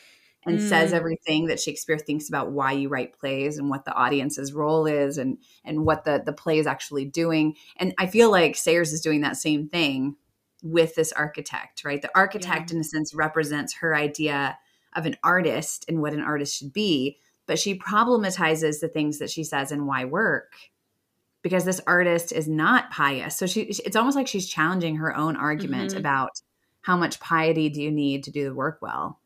and 0.46 0.60
mm. 0.60 0.70
says 0.70 0.94
everything 0.94 1.48
that 1.48 1.60
Shakespeare 1.60 1.98
thinks 1.98 2.30
about 2.30 2.52
why 2.52 2.72
you 2.72 2.90
write 2.90 3.18
plays 3.18 3.58
and 3.58 3.70
what 3.70 3.86
the 3.86 3.94
audience's 3.94 4.54
role 4.54 4.86
is 4.86 5.18
and 5.18 5.38
and 5.64 5.86
what 5.86 6.06
the 6.06 6.22
the 6.26 6.34
play 6.34 6.60
is 6.60 6.68
actually 6.68 7.06
doing. 7.06 7.56
And 7.78 7.94
I 7.98 8.08
feel 8.08 8.32
like 8.32 8.56
Sayers 8.56 8.94
is 8.94 9.02
doing 9.02 9.22
that 9.22 9.38
same 9.38 9.68
thing 9.68 10.16
with 10.62 10.96
this 10.96 11.12
architect, 11.12 11.84
right? 11.84 12.02
The 12.02 12.12
architect, 12.16 12.72
yeah. 12.72 12.76
in 12.76 12.82
a 12.82 12.84
sense, 12.84 13.14
represents 13.14 13.76
her 13.76 13.96
idea 13.96 14.58
of 14.96 15.06
an 15.06 15.18
artist 15.24 15.86
and 15.88 16.02
what 16.02 16.14
an 16.14 16.22
artist 16.22 16.58
should 16.58 16.74
be, 16.74 17.18
but 17.46 17.60
she 17.60 17.78
problematizes 17.78 18.80
the 18.80 18.88
things 18.88 19.20
that 19.20 19.30
she 19.30 19.44
says 19.44 19.72
and 19.72 19.88
why 19.88 20.06
work 20.06 20.54
because 21.46 21.64
this 21.64 21.82
artist 21.86 22.32
is 22.32 22.48
not 22.48 22.90
pious. 22.90 23.38
So 23.38 23.46
she 23.46 23.62
it's 23.62 23.96
almost 23.96 24.16
like 24.16 24.28
she's 24.28 24.50
challenging 24.50 24.96
her 24.96 25.16
own 25.16 25.36
argument 25.36 25.92
mm-hmm. 25.92 26.00
about 26.00 26.42
how 26.82 26.98
much 26.98 27.20
piety 27.20 27.70
do 27.70 27.82
you 27.82 27.92
need 27.92 28.24
to 28.24 28.32
do 28.32 28.46
the 28.46 28.54
work 28.54 28.80
well. 28.82 29.20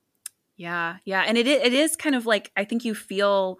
Yeah, 0.59 0.97
yeah, 1.05 1.23
and 1.25 1.37
it 1.37 1.47
it 1.47 1.71
is 1.71 1.95
kind 1.95 2.15
of 2.15 2.25
like 2.25 2.51
I 2.57 2.65
think 2.65 2.83
you 2.83 2.93
feel 2.93 3.59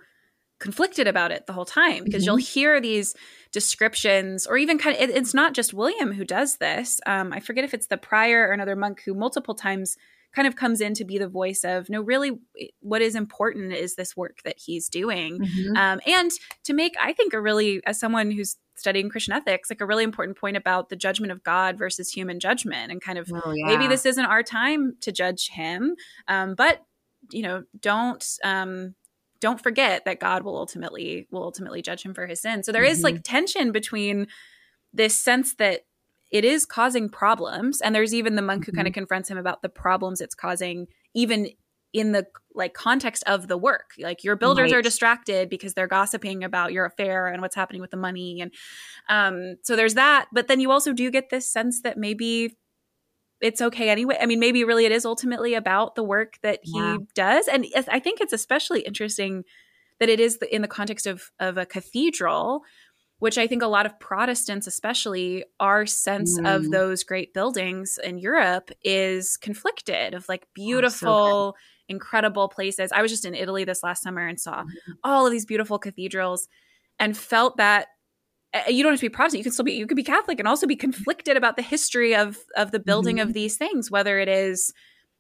conflicted 0.59 1.07
about 1.07 1.31
it 1.31 1.47
the 1.47 1.53
whole 1.53 1.63
time 1.63 2.03
because 2.03 2.23
mm-hmm. 2.23 2.31
you'll 2.31 2.35
hear 2.35 2.81
these 2.81 3.15
descriptions 3.53 4.45
or 4.45 4.57
even 4.57 4.77
kind 4.77 4.97
of 4.97 5.01
it, 5.01 5.09
it's 5.09 5.33
not 5.33 5.53
just 5.53 5.73
william 5.73 6.11
who 6.11 6.25
does 6.25 6.57
this 6.57 6.99
um, 7.05 7.31
i 7.31 7.39
forget 7.39 7.63
if 7.63 7.73
it's 7.73 7.87
the 7.87 7.95
prior 7.95 8.45
or 8.45 8.51
another 8.51 8.75
monk 8.75 9.01
who 9.05 9.13
multiple 9.13 9.55
times 9.55 9.95
kind 10.33 10.47
of 10.47 10.55
comes 10.55 10.81
in 10.81 10.93
to 10.93 11.05
be 11.05 11.17
the 11.17 11.27
voice 11.27 11.63
of 11.63 11.89
no 11.89 12.01
really 12.01 12.39
what 12.81 13.01
is 13.01 13.15
important 13.15 13.73
is 13.73 13.95
this 13.95 14.15
work 14.15 14.39
that 14.43 14.55
he's 14.57 14.87
doing 14.89 15.39
mm-hmm. 15.39 15.75
um, 15.75 15.99
and 16.05 16.31
to 16.63 16.73
make 16.73 16.93
i 17.01 17.13
think 17.13 17.33
a 17.33 17.41
really 17.41 17.81
as 17.85 17.99
someone 17.99 18.31
who's 18.31 18.57
studying 18.75 19.09
christian 19.09 19.33
ethics 19.33 19.69
like 19.69 19.81
a 19.81 19.85
really 19.85 20.03
important 20.03 20.37
point 20.37 20.55
about 20.55 20.89
the 20.89 20.95
judgment 20.95 21.31
of 21.31 21.43
god 21.43 21.77
versus 21.77 22.11
human 22.11 22.39
judgment 22.39 22.91
and 22.91 23.01
kind 23.01 23.17
of 23.17 23.29
oh, 23.33 23.51
yeah. 23.51 23.65
maybe 23.65 23.87
this 23.87 24.05
isn't 24.05 24.25
our 24.25 24.43
time 24.43 24.95
to 25.01 25.11
judge 25.11 25.49
him 25.49 25.95
um, 26.27 26.55
but 26.55 26.81
you 27.31 27.41
know 27.41 27.63
don't 27.81 28.25
um, 28.43 28.95
don't 29.39 29.61
forget 29.61 30.05
that 30.05 30.19
God 30.19 30.43
will 30.43 30.57
ultimately 30.57 31.27
will 31.31 31.43
ultimately 31.43 31.81
judge 31.81 32.03
him 32.03 32.13
for 32.13 32.27
his 32.27 32.41
sin. 32.41 32.63
So 32.63 32.71
there 32.71 32.83
mm-hmm. 32.83 32.91
is 32.91 33.03
like 33.03 33.23
tension 33.23 33.71
between 33.71 34.27
this 34.93 35.17
sense 35.17 35.55
that 35.55 35.81
it 36.31 36.45
is 36.45 36.65
causing 36.65 37.09
problems 37.09 37.81
and 37.81 37.93
there's 37.93 38.13
even 38.13 38.35
the 38.35 38.41
monk 38.41 38.63
mm-hmm. 38.63 38.71
who 38.71 38.75
kind 38.75 38.87
of 38.87 38.93
confronts 38.93 39.29
him 39.29 39.37
about 39.37 39.61
the 39.61 39.69
problems 39.69 40.21
it's 40.21 40.35
causing 40.35 40.87
even 41.13 41.49
in 41.91 42.11
the 42.11 42.25
like 42.53 42.73
context 42.73 43.23
of 43.25 43.47
the 43.47 43.57
work 43.57 43.91
like 43.99 44.23
your 44.23 44.35
builders 44.35 44.71
right. 44.71 44.77
are 44.77 44.81
distracted 44.81 45.49
because 45.49 45.73
they're 45.73 45.87
gossiping 45.87 46.43
about 46.43 46.71
your 46.71 46.85
affair 46.85 47.27
and 47.27 47.41
what's 47.41 47.55
happening 47.55 47.81
with 47.81 47.91
the 47.91 47.97
money 47.97 48.41
and 48.41 48.53
um 49.09 49.55
so 49.63 49.75
there's 49.75 49.95
that 49.95 50.27
but 50.31 50.47
then 50.47 50.59
you 50.59 50.71
also 50.71 50.93
do 50.93 51.09
get 51.09 51.29
this 51.29 51.49
sense 51.49 51.81
that 51.81 51.97
maybe 51.97 52.55
it's 53.41 53.61
okay 53.61 53.89
anyway. 53.89 54.17
I 54.19 54.25
mean, 54.25 54.39
maybe 54.39 54.63
really 54.63 54.85
it 54.85 54.91
is 54.91 55.05
ultimately 55.05 55.53
about 55.53 55.95
the 55.95 56.03
work 56.03 56.37
that 56.41 56.59
he 56.63 56.77
yeah. 56.77 56.97
does. 57.15 57.47
And 57.47 57.65
I 57.89 57.99
think 57.99 58.19
it's 58.19 58.33
especially 58.33 58.81
interesting 58.81 59.43
that 59.99 60.09
it 60.09 60.19
is 60.19 60.37
in 60.51 60.61
the 60.61 60.67
context 60.67 61.07
of, 61.07 61.31
of 61.39 61.57
a 61.57 61.65
cathedral, 61.65 62.61
which 63.19 63.37
I 63.37 63.47
think 63.47 63.61
a 63.61 63.67
lot 63.67 63.85
of 63.85 63.99
Protestants, 63.99 64.65
especially, 64.65 65.43
our 65.59 65.85
sense 65.85 66.39
mm. 66.39 66.55
of 66.55 66.71
those 66.71 67.03
great 67.03 67.33
buildings 67.33 67.99
in 68.01 68.17
Europe 68.17 68.71
is 68.83 69.37
conflicted 69.37 70.13
of 70.13 70.27
like 70.27 70.47
beautiful, 70.53 71.09
oh, 71.09 71.51
so 71.51 71.57
incredible 71.89 72.47
places. 72.47 72.91
I 72.91 73.01
was 73.01 73.11
just 73.11 73.25
in 73.25 73.35
Italy 73.35 73.65
this 73.65 73.83
last 73.83 74.03
summer 74.03 74.25
and 74.25 74.39
saw 74.39 74.61
mm-hmm. 74.61 74.91
all 75.03 75.25
of 75.25 75.31
these 75.31 75.45
beautiful 75.45 75.79
cathedrals 75.79 76.47
and 76.97 77.15
felt 77.17 77.57
that 77.57 77.87
you 78.67 78.83
don't 78.83 78.93
have 78.93 78.99
to 78.99 79.05
be 79.05 79.09
Protestant. 79.09 79.39
You 79.39 79.43
can 79.43 79.53
still 79.53 79.65
be 79.65 79.73
you 79.73 79.85
could 79.85 79.97
be 79.97 80.03
Catholic 80.03 80.39
and 80.39 80.47
also 80.47 80.65
be 80.65 80.75
conflicted 80.75 81.37
about 81.37 81.55
the 81.55 81.61
history 81.61 82.15
of 82.15 82.37
of 82.55 82.71
the 82.71 82.79
building 82.79 83.17
mm-hmm. 83.17 83.27
of 83.27 83.33
these 83.33 83.57
things, 83.57 83.91
whether 83.91 84.19
it 84.19 84.27
is 84.27 84.73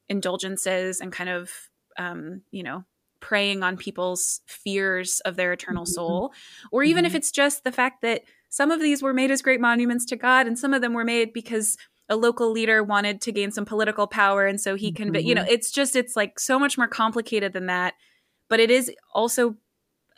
indulgences 0.07 0.99
and 0.99 1.11
kind 1.11 1.29
of 1.29 1.51
um, 1.97 2.41
you 2.51 2.63
know 2.63 2.85
preying 3.19 3.63
on 3.63 3.77
people's 3.77 4.41
fears 4.45 5.19
of 5.21 5.35
their 5.35 5.53
eternal 5.53 5.83
mm-hmm. 5.83 5.93
soul, 5.93 6.33
or 6.71 6.83
even 6.83 7.03
mm-hmm. 7.03 7.07
if 7.07 7.15
it's 7.15 7.31
just 7.31 7.63
the 7.63 7.71
fact 7.71 8.01
that 8.01 8.23
some 8.49 8.71
of 8.71 8.79
these 8.79 9.03
were 9.03 9.13
made 9.13 9.31
as 9.31 9.41
great 9.41 9.61
monuments 9.61 10.05
to 10.05 10.15
God, 10.15 10.47
and 10.47 10.57
some 10.57 10.73
of 10.73 10.81
them 10.81 10.93
were 10.93 11.05
made 11.05 11.33
because 11.33 11.77
a 12.09 12.15
local 12.15 12.51
leader 12.51 12.83
wanted 12.83 13.21
to 13.21 13.31
gain 13.31 13.51
some 13.51 13.65
political 13.65 14.07
power, 14.07 14.45
and 14.45 14.59
so 14.59 14.75
he 14.75 14.91
can. 14.91 15.13
You 15.13 15.35
know, 15.35 15.41
mm-hmm. 15.41 15.51
it's 15.51 15.71
just 15.71 15.95
it's 15.95 16.15
like 16.15 16.39
so 16.39 16.57
much 16.57 16.77
more 16.77 16.87
complicated 16.87 17.53
than 17.53 17.67
that. 17.67 17.93
But 18.49 18.59
it 18.59 18.71
is 18.71 18.91
also 19.13 19.57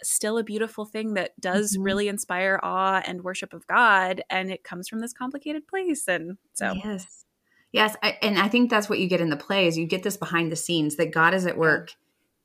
still 0.04 0.38
a 0.38 0.44
beautiful 0.44 0.86
thing 0.86 1.14
that 1.16 1.40
does 1.40 1.74
mm-hmm. 1.74 1.84
really 1.84 2.08
inspire 2.08 2.60
awe 2.64 3.02
and 3.06 3.24
worship 3.24 3.54
of 3.54 3.68
God. 3.68 4.24
And 4.30 4.52
it 4.52 4.64
comes 4.64 4.88
from 4.88 5.00
this 5.00 5.14
complicated 5.14 5.68
place. 5.68 6.08
And 6.08 6.38
so, 6.54 6.74
yes. 6.74 7.26
Yes. 7.72 7.96
I, 8.02 8.18
and 8.22 8.40
I 8.40 8.48
think 8.48 8.70
that's 8.70 8.90
what 8.90 9.00
you 9.00 9.08
get 9.08 9.22
in 9.22 9.30
the 9.30 9.38
play 9.38 9.68
is 9.68 9.78
You 9.78 9.86
get 9.86 10.04
this 10.04 10.18
behind 10.18 10.52
the 10.52 10.56
scenes 10.56 10.96
that 10.96 11.12
God 11.12 11.34
is 11.34 11.46
at 11.46 11.58
work 11.58 11.94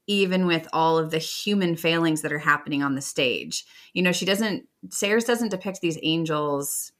even 0.06 0.46
with 0.46 0.68
all 0.72 0.98
of 0.98 1.10
the 1.10 1.18
human 1.18 1.76
failings 1.76 2.22
that 2.22 2.32
are 2.32 2.38
happening 2.38 2.82
on 2.82 2.94
the 2.94 3.02
stage. 3.02 3.64
You 3.92 4.02
know, 4.02 4.12
she 4.12 4.24
doesn't, 4.24 4.68
Sayers 4.90 5.24
doesn't 5.24 5.50
depict 5.50 5.80
these 5.80 5.98
angels 6.02 6.92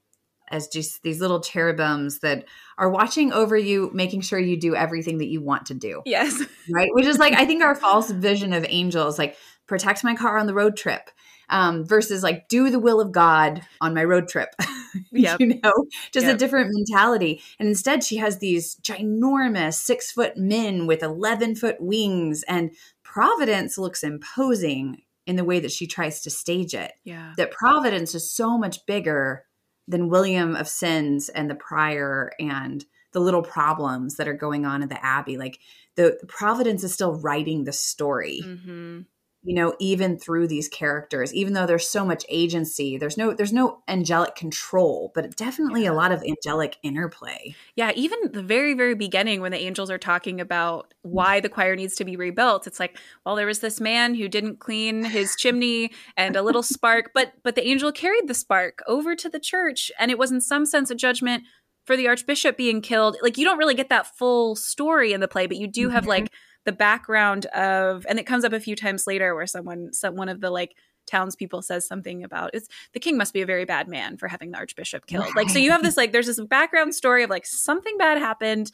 as 0.49 0.69
just 0.69 1.03
these 1.03 1.21
little 1.21 1.41
cherubims 1.41 2.21
that 2.21 2.45
are 2.79 2.91
watching 2.91 3.33
over 3.33 3.57
you, 3.57 3.91
making 3.93 4.21
sure 4.21 4.39
you 4.39 4.57
do 4.57 4.77
everything 4.77 5.19
that 5.19 5.27
you 5.27 5.41
want 5.41 5.67
to 5.67 5.75
do. 5.75 6.03
Yes. 6.05 6.43
Right. 6.69 6.89
Which 6.95 7.07
is 7.07 7.19
like, 7.19 7.33
I 7.35 7.47
think 7.47 7.63
our 7.63 7.77
false 7.77 8.11
vision 8.11 8.53
of 8.53 8.67
angels, 8.69 9.21
like 9.21 9.37
protect 9.69 10.03
my 10.03 10.17
car 10.17 10.37
on 10.37 10.49
the 10.49 10.55
road 10.55 10.77
trip 10.77 11.11
um, 11.49 11.85
versus 11.85 12.23
like 12.23 12.49
do 12.49 12.71
the 12.71 12.79
will 12.79 13.01
of 13.01 13.13
God 13.13 13.63
on 13.81 13.95
my 13.95 14.05
road 14.05 14.29
trip. 14.29 14.55
Yeah, 15.13 15.37
you 15.39 15.61
know, 15.63 15.73
just 16.11 16.25
yep. 16.25 16.37
a 16.37 16.39
different 16.39 16.71
mentality. 16.73 17.43
And 17.59 17.69
instead, 17.69 18.03
she 18.03 18.17
has 18.17 18.39
these 18.39 18.77
ginormous 18.77 19.75
six 19.75 20.11
foot 20.11 20.39
men 20.39 20.87
with 20.87 21.03
11 21.03 21.57
foot 21.57 21.77
wings, 21.81 22.43
and 22.49 22.71
Providence 23.17 23.79
looks 23.79 24.05
imposing 24.05 25.01
in 25.27 25.37
the 25.37 25.45
way 25.45 25.59
that 25.59 25.73
she 25.73 25.87
tries 25.87 26.21
to 26.21 26.29
stage 26.29 26.75
it. 26.75 26.93
Yeah. 27.03 27.33
That 27.39 27.51
Providence 27.51 28.15
is 28.15 28.31
so 28.31 28.59
much 28.59 28.85
bigger 28.85 29.47
than 29.89 30.11
William 30.11 30.55
of 30.55 30.69
Sens 30.69 31.31
and 31.31 31.49
the 31.49 31.55
prior 31.55 32.33
and 32.39 32.85
the 33.13 33.21
little 33.21 33.41
problems 33.41 34.17
that 34.17 34.29
are 34.29 34.35
going 34.35 34.67
on 34.67 34.83
in 34.83 34.91
the 34.91 35.03
Abbey. 35.03 35.39
Like 35.39 35.61
the, 35.95 36.19
the 36.21 36.27
Providence 36.27 36.85
is 36.85 36.93
still 36.93 37.19
writing 37.19 37.65
the 37.65 37.73
story. 37.73 38.43
Mm-hmm 38.45 39.01
you 39.47 39.55
know 39.55 39.75
even 39.79 40.19
through 40.19 40.47
these 40.49 40.69
characters 40.69 41.33
even 41.35 41.53
though 41.55 41.67
there's 41.67 41.89
so 41.89 42.05
much 42.05 42.25
agency 42.29 42.99
there's 42.99 43.17
no 43.17 43.33
there's 43.33 43.53
no 43.53 43.83
angelic 43.89 44.35
control 44.35 45.13
but 45.15 45.35
definitely 45.37 45.87
a 45.87 45.95
lot 45.95 46.13
of 46.13 46.23
angelic 46.23 46.77
interplay 46.83 47.57
Yeah, 47.77 47.93
even 47.95 48.19
the 48.33 48.43
very, 48.43 48.75
very 48.75 48.95
beginning 48.95 49.41
when 49.43 49.53
the 49.53 49.59
angels 49.61 49.91
are 49.91 49.99
talking 49.99 50.41
about 50.41 50.95
why 51.03 51.41
the 51.41 51.49
choir 51.49 51.77
needs 51.77 51.95
to 51.97 52.05
be 52.05 52.17
rebuilt, 52.17 52.67
it's 52.67 52.81
like, 52.81 52.99
well, 53.25 53.37
there 53.37 53.47
was 53.47 53.61
this 53.61 53.81
man 53.81 54.15
who 54.15 54.29
didn't 54.29 54.61
clean 54.61 55.05
his 55.05 55.37
chimney 55.37 55.91
and 56.17 56.37
a 56.37 56.43
little 56.43 56.63
spark, 56.63 57.11
but 57.15 57.33
but 57.43 57.55
the 57.55 57.67
angel 57.67 57.93
carried 57.93 58.29
the 58.29 58.35
spark 58.35 58.81
over 58.87 59.15
to 59.17 59.29
the 59.29 59.41
church, 59.41 59.91
and 59.99 60.11
it 60.11 60.19
was 60.19 60.33
in 60.33 60.41
some 60.41 60.65
sense 60.65 60.91
a 60.91 60.95
judgment 60.95 61.45
for 61.85 61.97
the 61.97 62.09
archbishop 62.09 62.57
being 62.57 62.81
killed. 62.81 63.17
Like 63.23 63.39
you 63.39 63.45
don't 63.45 63.59
really 63.59 63.75
get 63.75 63.91
that 63.91 64.07
full 64.17 64.57
story 64.57 65.13
in 65.13 65.21
the 65.21 65.29
play, 65.29 65.47
but 65.47 65.57
you 65.59 65.67
do 65.69 65.91
have 65.91 66.05
Mhm. 66.05 66.09
like 66.09 66.33
the 66.67 66.73
background 66.73 67.47
of, 67.47 68.05
and 68.09 68.19
it 68.19 68.27
comes 68.27 68.45
up 68.45 68.53
a 68.53 68.61
few 68.61 68.77
times 68.77 69.07
later 69.07 69.35
where 69.35 69.47
someone, 69.47 69.93
some 69.95 70.15
one 70.17 70.29
of 70.29 70.41
the 70.43 70.51
like 70.51 70.77
townspeople 71.07 71.63
says 71.63 71.87
something 71.87 72.25
about 72.25 72.51
it's 72.53 72.69
the 72.93 72.99
king 72.99 73.17
must 73.17 73.33
be 73.33 73.41
a 73.41 73.47
very 73.47 73.65
bad 73.65 73.87
man 73.87 74.17
for 74.17 74.27
having 74.27 74.51
the 74.51 74.59
archbishop 74.59 75.07
killed. 75.07 75.35
Like 75.37 75.49
so 75.49 75.59
you 75.61 75.71
have 75.71 75.83
this 75.85 75.97
like 75.97 76.11
there's 76.13 76.27
this 76.27 76.41
background 76.41 76.95
story 76.97 77.23
of 77.23 77.31
like 77.31 77.47
something 77.47 77.97
bad 77.97 78.19
happened, 78.19 78.73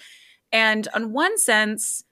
and 0.50 0.88
on 0.94 1.12
one 1.12 1.38
sense 1.38 2.02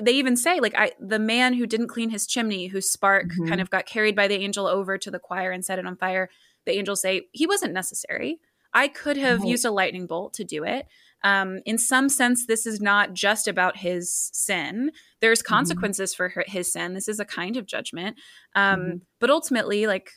they 0.00 0.12
even 0.12 0.36
say 0.36 0.60
like 0.60 0.74
I 0.78 0.92
the 1.00 1.18
man 1.18 1.54
who 1.54 1.66
didn't 1.66 1.88
clean 1.88 2.10
his 2.10 2.26
chimney, 2.26 2.68
whose 2.68 2.88
spark 2.90 3.26
Mhm. 3.32 3.48
kind 3.48 3.60
of 3.60 3.68
got 3.70 3.84
carried 3.86 4.14
by 4.16 4.28
the 4.28 4.36
angel 4.36 4.66
over 4.66 4.96
to 4.98 5.10
the 5.10 5.18
choir 5.18 5.50
and 5.50 5.64
set 5.64 5.78
it 5.80 5.86
on 5.86 5.96
fire. 5.96 6.30
The 6.66 6.72
angels 6.78 7.00
say 7.00 7.22
he 7.32 7.46
wasn't 7.46 7.72
necessary. 7.74 8.38
I 8.72 8.88
could 8.88 9.16
have 9.16 9.40
Right. 9.40 9.48
used 9.48 9.64
a 9.64 9.70
lightning 9.70 10.06
bolt 10.06 10.34
to 10.34 10.44
do 10.44 10.62
it. 10.64 10.86
Um, 11.24 11.60
in 11.64 11.78
some 11.78 12.08
sense, 12.08 12.46
this 12.46 12.66
is 12.66 12.80
not 12.80 13.14
just 13.14 13.48
about 13.48 13.78
his 13.78 14.30
sin. 14.32 14.92
There's 15.20 15.42
consequences 15.42 16.14
for 16.14 16.28
her, 16.28 16.44
his 16.46 16.70
sin. 16.72 16.94
This 16.94 17.08
is 17.08 17.18
a 17.18 17.24
kind 17.24 17.56
of 17.56 17.66
judgment. 17.66 18.16
Um, 18.54 18.80
Mhm. 18.80 19.00
But 19.20 19.30
ultimately, 19.30 19.86
like 19.86 20.12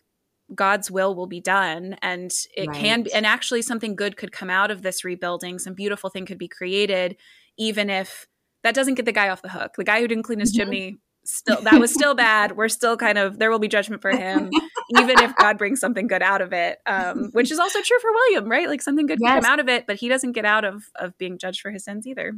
God's 0.53 0.91
will 0.91 1.15
will 1.15 1.27
be 1.27 1.41
done, 1.41 1.97
and 2.01 2.31
it 2.55 2.67
can, 2.73 3.03
be, 3.03 3.11
and 3.13 3.25
actually, 3.25 3.61
something 3.61 3.95
good 3.95 4.15
could 4.17 4.31
come 4.31 4.49
out 4.49 4.69
of 4.69 4.81
this 4.81 5.03
rebuilding. 5.03 5.59
Some 5.59 5.73
beautiful 5.73 6.09
thing 6.09 6.25
could 6.25 6.37
be 6.37 6.47
created, 6.47 7.17
even 7.57 7.89
if 7.89 8.27
that 8.63 8.75
doesn't 8.75 8.95
get 8.95 9.05
the 9.05 9.11
guy 9.11 9.29
off 9.29 9.41
the 9.41 9.49
hook. 9.49 9.73
The 9.77 9.83
guy 9.83 9.99
who 10.01 10.07
didn't 10.07 10.23
clean 10.23 10.39
his 10.39 10.53
Mhm. 10.53 10.57
chimney 10.57 10.97
still 11.25 11.61
that 11.63 11.79
was 11.79 11.93
still 11.93 12.15
bad. 12.15 12.55
We're 12.55 12.69
still 12.69 12.95
kind 12.95 13.17
of 13.17 13.39
there 13.39 13.51
will 13.51 13.59
be 13.59 13.67
judgment 13.67 14.01
for 14.01 14.13
him, 14.13 14.49
even 14.97 15.19
if 15.19 15.35
God 15.35 15.57
brings 15.57 15.79
something 15.79 16.07
good 16.07 16.21
out 16.21 16.41
of 16.41 16.53
it. 16.53 16.79
Um, 16.85 17.29
which 17.33 17.51
is 17.51 17.59
also 17.59 17.81
true 17.81 17.99
for 17.99 18.11
William, 18.11 18.49
right? 18.49 18.67
Like 18.67 18.81
something 18.81 19.05
good 19.05 19.19
can 19.19 19.41
come 19.41 19.51
out 19.51 19.59
of 19.59 19.67
it, 19.67 19.87
but 19.87 19.97
he 19.97 20.07
doesn't 20.09 20.33
get 20.33 20.45
out 20.45 20.65
of 20.65 20.85
of 20.95 21.17
being 21.17 21.37
judged 21.37 21.61
for 21.61 21.71
his 21.71 21.83
sins 21.83 22.07
either. 22.07 22.33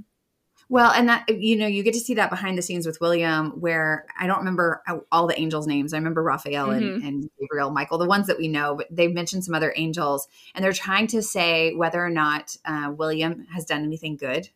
Well, 0.72 0.92
and 0.92 1.10
that 1.10 1.28
you 1.30 1.56
know, 1.56 1.66
you 1.66 1.82
get 1.82 1.96
to 1.96 2.00
see 2.00 2.14
that 2.16 2.30
behind 2.30 2.58
the 2.58 2.62
scenes 2.62 2.86
with 2.86 3.02
William, 3.02 3.60
where 3.60 4.06
I 4.20 4.28
don't 4.28 4.40
remember 4.40 4.84
all 5.12 5.26
the 5.26 5.40
angels' 5.40 5.66
names. 5.66 5.94
I 5.94 5.98
remember 5.98 6.22
Raphael 6.22 6.70
and, 6.70 7.02
and 7.02 7.30
Gabriel, 7.40 7.72
Michael, 7.72 7.98
the 7.98 8.06
ones 8.06 8.28
that 8.28 8.38
we 8.38 8.48
know, 8.48 8.76
but 8.76 8.88
they've 8.92 9.14
mentioned 9.14 9.44
some 9.44 9.56
other 9.56 9.74
angels, 9.76 10.28
and 10.54 10.64
they're 10.64 10.72
trying 10.72 11.08
to 11.08 11.24
say 11.24 11.74
whether 11.74 12.04
or 12.04 12.12
not 12.12 12.56
uh, 12.66 12.94
William 12.96 13.48
has 13.52 13.66
done 13.66 13.84
anything 13.84 14.16
good. 14.16 14.50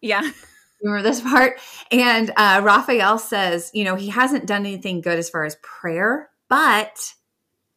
Yeah. 0.00 0.28
Remember 0.82 1.02
this 1.02 1.20
part? 1.20 1.60
And 1.92 2.32
uh, 2.36 2.62
Raphael 2.64 3.18
says, 3.18 3.70
you 3.74 3.84
know, 3.84 3.94
he 3.94 4.08
hasn't 4.08 4.46
done 4.46 4.66
anything 4.66 5.02
good 5.02 5.18
as 5.18 5.28
far 5.28 5.44
as 5.44 5.56
prayer, 5.62 6.30
but 6.48 7.14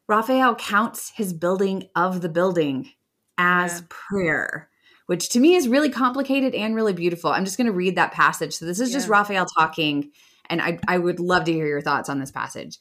Raphael 0.07 0.55
counts 0.55 1.11
his 1.15 1.33
building 1.33 1.87
of 1.95 2.21
the 2.21 2.29
building 2.29 2.89
as 3.37 3.79
Yeah. 3.79 3.85
prayer, 3.89 4.69
which 5.05 5.29
to 5.29 5.39
me 5.39 5.55
is 5.55 5.67
really 5.67 5.89
complicated 5.89 6.53
and 6.53 6.75
really 6.75 6.93
beautiful. 6.93 7.31
I'm 7.31 7.45
just 7.45 7.57
going 7.57 7.67
to 7.67 7.73
read 7.73 7.95
that 7.95 8.11
passage. 8.11 8.53
So 8.53 8.65
this 8.65 8.79
is 8.79 8.91
just 8.91 9.07
Raphael 9.09 9.45
talking, 9.45 10.11
and 10.49 10.61
I, 10.61 10.79
I 10.87 10.97
would 10.97 11.19
love 11.19 11.45
to 11.45 11.53
hear 11.53 11.67
your 11.67 11.81
thoughts 11.81 12.09
on 12.09 12.19
this 12.19 12.31
passage. 12.31 12.77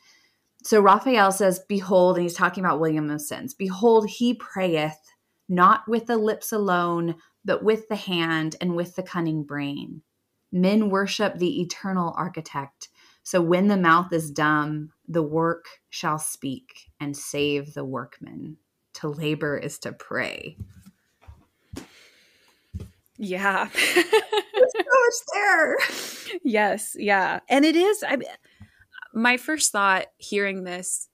So 0.64 0.80
Raphael 0.80 1.32
says, 1.32 1.60
Behold, 1.68 2.16
and 2.16 2.22
he's 2.22 2.34
talking 2.34 2.64
about 2.64 2.80
William 2.80 3.10
of 3.10 3.20
Sens, 3.20 3.54
Behold, 3.54 4.08
he 4.08 4.34
prayeth 4.34 4.98
not 5.48 5.82
with 5.88 6.06
the 6.06 6.16
lips 6.16 6.52
alone, 6.52 7.16
but 7.44 7.62
with 7.64 7.88
the 7.88 7.96
hand 7.96 8.56
and 8.60 8.74
with 8.74 8.94
the 8.96 9.02
cunning 9.02 9.42
brain. 9.42 10.02
Men 10.52 10.90
worship 10.90 11.36
the 11.38 11.60
eternal 11.62 12.14
architect. 12.16 12.88
So 13.22 13.40
when 13.40 13.68
the 13.68 13.76
mouth 13.76 14.12
is 14.12 14.30
dumb, 14.30 14.90
the 15.08 15.22
work 15.22 15.66
shall 15.90 16.18
speak 16.18 16.90
and 17.00 17.16
save 17.16 17.74
the 17.74 17.84
workman. 17.84 18.56
To 18.94 19.08
labor 19.08 19.56
is 19.56 19.78
to 19.80 19.92
pray. 19.92 20.56
Yeah. 23.18 23.68
There's 23.94 24.72
so 24.72 24.78
much 24.78 25.14
there. 25.34 25.76
yes 26.44 26.96
yeah 26.98 27.40
and 27.48 27.64
it 27.64 27.76
is 27.76 28.02
i 28.06 28.16
my 29.12 29.36
first 29.36 29.70
thought 29.72 30.06
hearing 30.16 30.64
this 30.64 31.08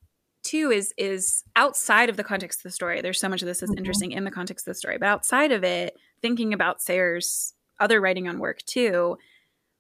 too 0.44 0.71
is 0.71 0.92
is 0.97 1.42
outside 1.57 2.09
of 2.09 2.16
the 2.16 2.23
context 2.25 2.61
of 2.61 2.62
the 2.64 2.71
story 2.71 3.01
there's 3.01 3.18
so 3.21 3.29
much 3.29 3.42
of 3.42 3.47
this 3.47 3.61
that's 3.61 3.73
Mhm. 3.73 3.79
interesting 3.79 4.12
in 4.12 4.25
the 4.25 4.31
context 4.31 4.66
of 4.68 4.71
the 4.73 4.79
story 4.79 4.97
but 4.99 5.09
outside 5.09 5.51
of 5.51 5.64
it 5.64 5.97
thinking 6.23 6.53
about 6.53 6.81
sayers 6.81 7.55
other 7.81 8.01
writing 8.01 8.29
on 8.29 8.38
work 8.38 8.59
too 8.62 9.16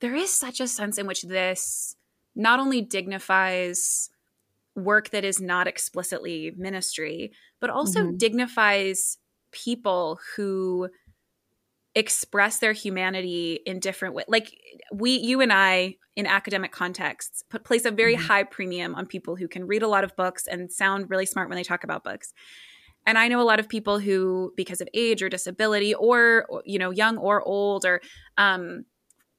there 0.00 0.14
is 0.16 0.32
such 0.32 0.60
a 0.60 0.66
sense 0.66 0.98
in 0.98 1.06
which 1.06 1.22
this 1.22 1.94
not 2.38 2.60
only 2.60 2.82
dignifies 2.82 4.10
work 4.76 5.10
that 5.10 5.24
is 5.24 5.40
not 5.40 5.66
explicitly 5.68 6.52
ministry 6.56 7.32
but 7.60 7.70
also 7.70 8.00
Mhm. 8.00 8.18
dignifies 8.18 9.18
people 9.52 10.20
who 10.36 10.88
express 11.94 12.58
their 12.58 12.72
humanity 12.72 13.60
in 13.66 13.80
different 13.80 14.14
ways 14.14 14.26
like 14.28 14.54
we 14.92 15.12
you 15.12 15.40
and 15.40 15.52
i 15.52 15.96
in 16.14 16.26
academic 16.26 16.70
contexts 16.70 17.42
put 17.48 17.64
place 17.64 17.84
a 17.84 17.90
very 17.90 18.14
Mhm. 18.14 18.26
high 18.28 18.44
premium 18.44 18.94
on 18.94 19.06
people 19.06 19.34
who 19.34 19.48
can 19.48 19.66
read 19.66 19.82
a 19.82 19.88
lot 19.88 20.04
of 20.04 20.14
books 20.14 20.46
and 20.46 20.70
sound 20.70 21.10
really 21.10 21.26
smart 21.26 21.48
when 21.48 21.56
they 21.56 21.64
talk 21.64 21.82
about 21.82 22.04
books 22.04 22.32
and 23.06 23.18
i 23.18 23.26
know 23.26 23.40
a 23.40 23.42
lot 23.42 23.58
of 23.58 23.68
people 23.68 23.98
who 23.98 24.52
because 24.56 24.80
of 24.80 24.88
age 24.94 25.22
or 25.22 25.28
disability 25.28 25.94
or 25.94 26.46
you 26.64 26.78
know 26.78 26.90
young 26.90 27.16
or 27.18 27.42
old 27.42 27.84
or 27.84 28.00
um 28.36 28.84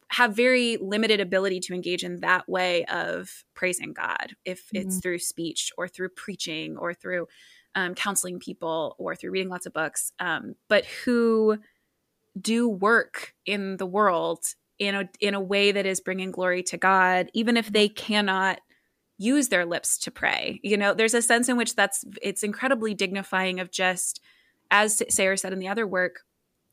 have 0.09 0.35
very 0.35 0.77
limited 0.77 1.19
ability 1.19 1.59
to 1.59 1.73
engage 1.73 2.03
in 2.03 2.19
that 2.21 2.47
way 2.49 2.85
of 2.85 3.43
praising 3.53 3.93
god 3.93 4.35
if 4.45 4.67
it's 4.73 4.99
through 4.99 5.19
speech 5.19 5.71
or 5.77 5.87
through 5.87 6.09
preaching 6.09 6.77
or 6.77 6.93
through 6.93 7.27
um, 7.75 7.93
counseling 7.93 8.39
people 8.39 8.95
or 8.97 9.15
through 9.15 9.31
reading 9.31 9.49
lots 9.49 9.65
of 9.65 9.73
books 9.73 10.11
um, 10.19 10.55
but 10.67 10.85
who 11.05 11.57
do 12.39 12.67
work 12.67 13.33
in 13.45 13.77
the 13.77 13.85
world 13.85 14.43
in 14.77 14.95
a 14.95 15.09
in 15.19 15.33
a 15.33 15.41
way 15.41 15.71
that 15.71 15.85
is 15.85 15.99
bringing 15.99 16.31
glory 16.31 16.63
to 16.63 16.77
God, 16.77 17.29
even 17.33 17.57
if 17.57 17.71
they 17.71 17.89
cannot 17.89 18.61
use 19.17 19.49
their 19.49 19.65
lips 19.65 19.97
to 19.99 20.11
pray. 20.11 20.59
You 20.63 20.77
know, 20.77 20.93
there's 20.93 21.13
a 21.13 21.21
sense 21.21 21.49
in 21.49 21.57
which 21.57 21.75
that's 21.75 22.05
it's 22.21 22.43
incredibly 22.43 22.93
dignifying 22.93 23.59
of 23.59 23.71
just 23.71 24.21
as 24.71 25.03
Sayers 25.09 25.41
said 25.41 25.51
in 25.51 25.59
the 25.59 25.67
other 25.67 25.85
work, 25.85 26.21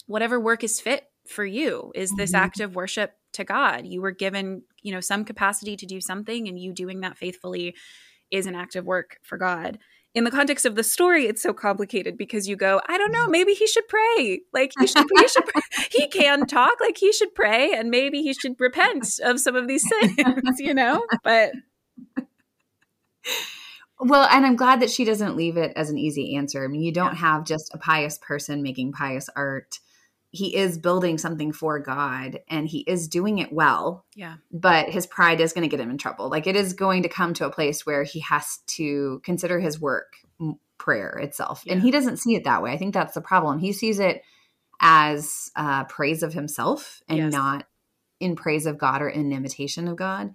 whatever 0.06 0.38
work 0.38 0.62
is 0.62 0.80
fit 0.80 1.04
for 1.26 1.44
you 1.44 1.90
is 1.96 2.12
this 2.16 2.30
Mhm. 2.32 2.38
act 2.38 2.60
of 2.60 2.76
worship 2.76 3.15
to 3.36 3.44
God. 3.44 3.86
You 3.86 4.02
were 4.02 4.10
given, 4.10 4.62
you 4.82 4.92
know, 4.92 5.00
some 5.00 5.24
capacity 5.24 5.76
to 5.76 5.86
do 5.86 6.00
something 6.00 6.48
and 6.48 6.58
you 6.58 6.72
doing 6.72 7.00
that 7.00 7.16
faithfully 7.16 7.74
is 8.30 8.46
an 8.46 8.54
act 8.54 8.76
of 8.76 8.84
work 8.84 9.18
for 9.22 9.38
God 9.38 9.78
in 10.16 10.24
the 10.24 10.30
context 10.30 10.64
of 10.64 10.76
the 10.76 10.82
story, 10.82 11.26
it's 11.26 11.42
so 11.42 11.52
complicated 11.52 12.16
because 12.16 12.48
you 12.48 12.56
go, 12.56 12.80
I 12.88 12.96
don't 12.96 13.12
know, 13.12 13.24
mm-hmm. 13.24 13.32
maybe 13.32 13.52
he 13.52 13.66
should 13.66 13.86
pray. 13.86 14.40
Like 14.50 14.72
he 14.80 14.86
should, 14.86 15.04
he 15.14 15.28
should, 15.28 15.44
pray. 15.44 15.62
he 15.92 16.08
can 16.08 16.46
talk, 16.46 16.80
like 16.80 16.96
he 16.96 17.12
should 17.12 17.34
pray, 17.34 17.74
and 17.74 17.90
maybe 17.90 18.22
he 18.22 18.32
should 18.32 18.58
repent 18.58 19.06
of 19.22 19.38
some 19.38 19.54
of 19.54 19.68
these 19.68 19.86
sins, 20.00 20.58
you 20.58 20.72
know. 20.72 21.04
But 21.22 21.52
Well, 24.00 24.26
and 24.30 24.46
I'm 24.46 24.56
glad 24.56 24.80
that 24.80 24.90
she 24.90 25.04
doesn't 25.04 25.36
leave 25.36 25.58
it 25.58 25.72
as 25.76 25.90
an 25.90 25.98
easy 25.98 26.34
answer. 26.34 26.64
I 26.64 26.68
mean, 26.68 26.80
you 26.80 26.92
don't 26.92 27.16
have 27.16 27.44
just 27.44 27.70
a 27.74 27.78
pious 27.78 28.18
person 28.18 28.62
making 28.62 28.92
pious 28.92 29.28
art. 29.36 29.80
He 30.36 30.54
is 30.54 30.78
building 30.78 31.18
something 31.18 31.52
for 31.52 31.78
God 31.78 32.40
and 32.48 32.68
he 32.68 32.80
is 32.80 33.08
doing 33.08 33.38
it 33.38 33.52
well, 33.52 34.04
yeah, 34.14 34.36
but 34.52 34.88
his 34.88 35.06
pride 35.06 35.40
is 35.40 35.52
going 35.52 35.68
to 35.68 35.74
get 35.74 35.80
him 35.82 35.90
in 35.90 35.98
trouble. 35.98 36.28
Like 36.28 36.46
it 36.46 36.56
is 36.56 36.72
going 36.72 37.02
to 37.02 37.08
come 37.08 37.34
to 37.34 37.46
a 37.46 37.50
place 37.50 37.86
where 37.86 38.04
he 38.04 38.20
has 38.20 38.58
to 38.68 39.20
consider 39.24 39.58
his 39.60 39.80
work 39.80 40.16
prayer 40.78 41.18
itself. 41.22 41.64
And 41.66 41.80
he 41.80 41.90
doesn't 41.90 42.18
see 42.18 42.34
it 42.34 42.44
that 42.44 42.62
way. 42.62 42.72
I 42.72 42.76
think 42.76 42.94
that's 42.94 43.14
the 43.14 43.20
problem. 43.20 43.58
He 43.58 43.72
sees 43.72 43.98
it 43.98 44.22
as 44.80 45.50
uh, 45.56 45.84
praise 45.84 46.22
of 46.22 46.34
himself 46.34 47.02
and 47.08 47.18
Yes. 47.18 47.32
not 47.32 47.64
in 48.20 48.36
praise 48.36 48.66
of 48.66 48.78
God 48.78 49.02
or 49.02 49.08
in 49.08 49.32
imitation 49.32 49.88
of 49.88 49.96
God 49.96 50.34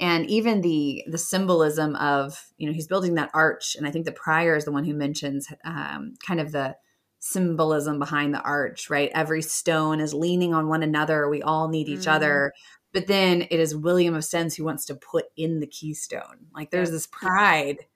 and 0.00 0.26
even 0.26 0.62
the 0.62 1.04
the 1.06 1.18
symbolism 1.18 1.94
of 1.96 2.50
you 2.56 2.66
know 2.66 2.72
he's 2.72 2.88
building 2.88 3.14
that 3.14 3.30
arch 3.34 3.76
and 3.76 3.86
i 3.86 3.90
think 3.90 4.06
the 4.06 4.12
prior 4.12 4.56
is 4.56 4.64
the 4.64 4.72
one 4.72 4.84
who 4.84 4.94
mentions 4.94 5.48
um, 5.64 6.14
kind 6.26 6.40
of 6.40 6.50
the 6.50 6.74
symbolism 7.20 7.98
behind 7.98 8.34
the 8.34 8.40
arch 8.40 8.90
right 8.90 9.10
every 9.14 9.42
stone 9.42 10.00
is 10.00 10.14
leaning 10.14 10.54
on 10.54 10.68
one 10.68 10.82
another 10.82 11.28
we 11.28 11.42
all 11.42 11.68
need 11.68 11.86
each 11.88 12.06
Mhm. 12.06 12.12
other 12.12 12.52
but 12.92 13.06
then 13.06 13.42
it 13.42 13.60
is 13.60 13.76
william 13.76 14.14
of 14.14 14.24
sens 14.24 14.54
who 14.56 14.64
wants 14.64 14.86
to 14.86 14.94
put 14.94 15.26
in 15.36 15.60
the 15.60 15.66
keystone 15.66 16.46
like 16.54 16.70
there's 16.70 16.90
this 16.90 17.06
pride 17.06 17.86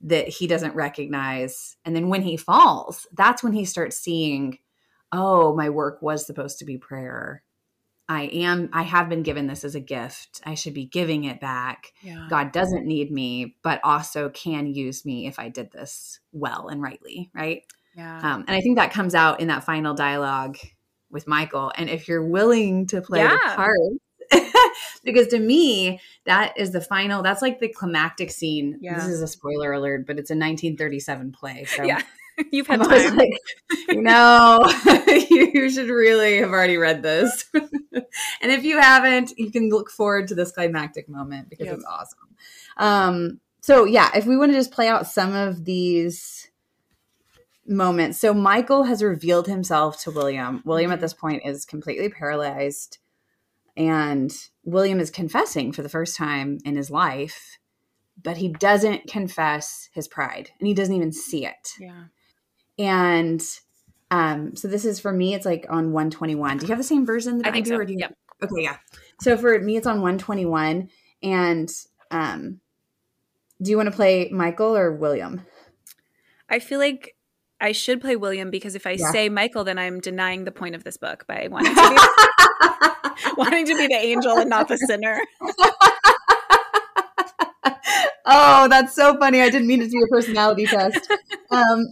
that 0.00 0.28
he 0.28 0.46
doesn't 0.46 0.74
recognize 0.74 1.76
and 1.84 1.94
then 1.94 2.08
when 2.08 2.22
he 2.22 2.36
falls 2.36 3.06
that's 3.12 3.42
when 3.42 3.52
he 3.52 3.64
starts 3.64 3.96
seeing 3.98 4.58
oh 5.10 5.54
my 5.56 5.68
work 5.68 6.00
was 6.00 6.24
supposed 6.26 6.58
to 6.58 6.64
be 6.64 6.78
prayer 6.78 7.42
I 8.08 8.24
am 8.24 8.68
I 8.72 8.82
have 8.82 9.08
been 9.08 9.22
given 9.22 9.46
this 9.46 9.64
as 9.64 9.74
a 9.74 9.80
gift. 9.80 10.40
I 10.44 10.54
should 10.54 10.74
be 10.74 10.84
giving 10.84 11.24
it 11.24 11.40
back. 11.40 11.92
Yeah. 12.02 12.26
God 12.28 12.52
doesn't 12.52 12.84
need 12.84 13.10
me, 13.10 13.56
but 13.62 13.80
also 13.84 14.28
can 14.28 14.66
use 14.66 15.06
me 15.06 15.26
if 15.26 15.38
I 15.38 15.48
did 15.48 15.70
this 15.70 16.18
well 16.32 16.68
and 16.68 16.82
rightly, 16.82 17.30
right? 17.32 17.62
Yeah. 17.96 18.18
Um, 18.18 18.44
and 18.46 18.50
I 18.56 18.60
think 18.60 18.76
that 18.76 18.92
comes 18.92 19.14
out 19.14 19.40
in 19.40 19.48
that 19.48 19.64
final 19.64 19.94
dialogue 19.94 20.56
with 21.10 21.26
Michael. 21.28 21.72
And 21.76 21.90
if 21.90 22.08
you're 22.08 22.24
willing 22.26 22.86
to 22.88 23.02
play 23.02 23.22
the 23.22 23.28
Yeah. 23.28 23.54
part, 23.56 23.78
because 25.04 25.26
to 25.28 25.38
me, 25.38 26.00
that 26.24 26.54
is 26.56 26.70
the 26.72 26.80
final, 26.80 27.22
that's 27.22 27.42
like 27.42 27.60
the 27.60 27.68
climactic 27.68 28.30
scene. 28.30 28.78
Yeah. 28.80 28.94
This 28.94 29.04
is 29.08 29.20
a 29.22 29.26
spoiler 29.26 29.72
alert, 29.72 30.06
but 30.06 30.18
it's 30.18 30.30
a 30.30 30.34
1937 30.34 31.32
play. 31.32 31.64
So 31.64 31.82
yeah. 31.82 32.00
You've 32.50 32.66
had 32.66 32.80
time. 32.82 33.16
like, 33.18 33.28
you, 33.90 35.50
you 35.54 35.70
should 35.70 35.90
really 35.90 36.38
have 36.38 36.48
already 36.50 36.78
read 36.78 37.02
this. 37.02 37.44
and 37.52 37.62
if 38.40 38.64
you 38.64 38.78
haven't, 38.80 39.32
you 39.36 39.50
can 39.50 39.68
look 39.68 39.90
forward 39.90 40.28
to 40.28 40.34
this 40.34 40.50
climactic 40.50 41.10
moment 41.10 41.50
because 41.50 41.66
Yep. 41.66 41.74
it's 41.76 41.84
awesome. 41.84 42.18
Um, 42.78 43.40
so 43.60 43.84
yeah, 43.84 44.10
if 44.14 44.24
we 44.24 44.38
want 44.38 44.50
to 44.52 44.56
just 44.58 44.70
play 44.72 44.88
out 44.88 45.06
some 45.06 45.34
of 45.34 45.66
these 45.66 46.48
moments. 47.66 48.18
So 48.18 48.34
Michael 48.34 48.84
has 48.84 49.02
revealed 49.02 49.46
himself 49.46 50.00
to 50.02 50.10
William. 50.10 50.62
William 50.64 50.90
at 50.92 51.00
this 51.00 51.14
point 51.14 51.42
is 51.44 51.64
completely 51.64 52.08
paralyzed 52.08 52.98
and 53.76 54.32
William 54.64 55.00
is 55.00 55.10
confessing 55.10 55.72
for 55.72 55.82
the 55.82 55.88
first 55.88 56.16
time 56.16 56.58
in 56.64 56.76
his 56.76 56.90
life, 56.90 57.58
but 58.22 58.36
he 58.36 58.48
doesn't 58.48 59.06
confess 59.08 59.88
his 59.94 60.08
pride 60.08 60.50
and 60.58 60.66
he 60.66 60.74
doesn't 60.74 60.94
even 60.94 61.12
see 61.12 61.46
it 61.46 61.70
Yeah. 61.80 62.04
and 62.78 63.42
um 64.10 64.54
so 64.54 64.68
this 64.68 64.84
is 64.84 65.00
for 65.00 65.12
me 65.12 65.32
it's 65.34 65.46
like 65.46 65.64
on 65.70 65.92
121 65.92 66.58
do 66.58 66.66
you 66.66 66.68
have 66.68 66.78
the 66.78 66.84
same 66.84 67.06
version 67.06 67.38
that 67.38 67.46
I 67.46 67.48
i, 67.48 67.52
think 67.52 67.64
do 67.64 67.70
so. 67.70 67.76
or 67.78 67.84
do 67.86 67.94
you 67.94 67.98
Yep. 68.00 68.14
okay 68.44 68.62
yeah 68.62 68.76
so 69.22 69.36
for 69.38 69.58
me 69.58 69.76
it's 69.78 69.86
on 69.86 70.02
121 70.02 70.90
and 71.22 71.70
um 72.10 72.60
do 73.62 73.70
you 73.70 73.76
want 73.78 73.88
to 73.88 73.94
play 73.96 74.28
michael 74.30 74.76
or 74.76 74.92
william 74.92 75.46
I 76.50 76.58
feel 76.58 76.78
like 76.78 77.16
I 77.62 77.72
should 77.72 78.00
play 78.00 78.16
William 78.16 78.50
because 78.50 78.74
if 78.74 78.86
I 78.86 78.92
Yeah. 78.92 79.10
say 79.12 79.28
Michael, 79.28 79.64
then 79.64 79.78
I'm 79.78 80.00
denying 80.00 80.44
the 80.44 80.50
point 80.50 80.74
of 80.74 80.84
this 80.84 80.96
book 80.96 81.24
by 81.26 81.48
wanting 81.50 81.74
to 81.74 81.90
be, 81.90 81.96
wanting 83.36 83.66
to 83.66 83.76
be 83.76 83.86
the 83.86 83.94
angel 83.94 84.38
and 84.38 84.50
not 84.50 84.68
the 84.68 84.76
sinner. 84.78 85.20
oh 88.26 88.66
that's 88.68 88.94
so 88.94 89.16
funny. 89.18 89.40
I 89.40 89.48
didn't 89.50 89.68
mean 89.68 89.80
it 89.82 89.86
to 89.86 89.90
be 89.90 90.02
a 90.02 90.06
personality 90.08 90.66
test. 90.66 91.10
Um 91.50 91.86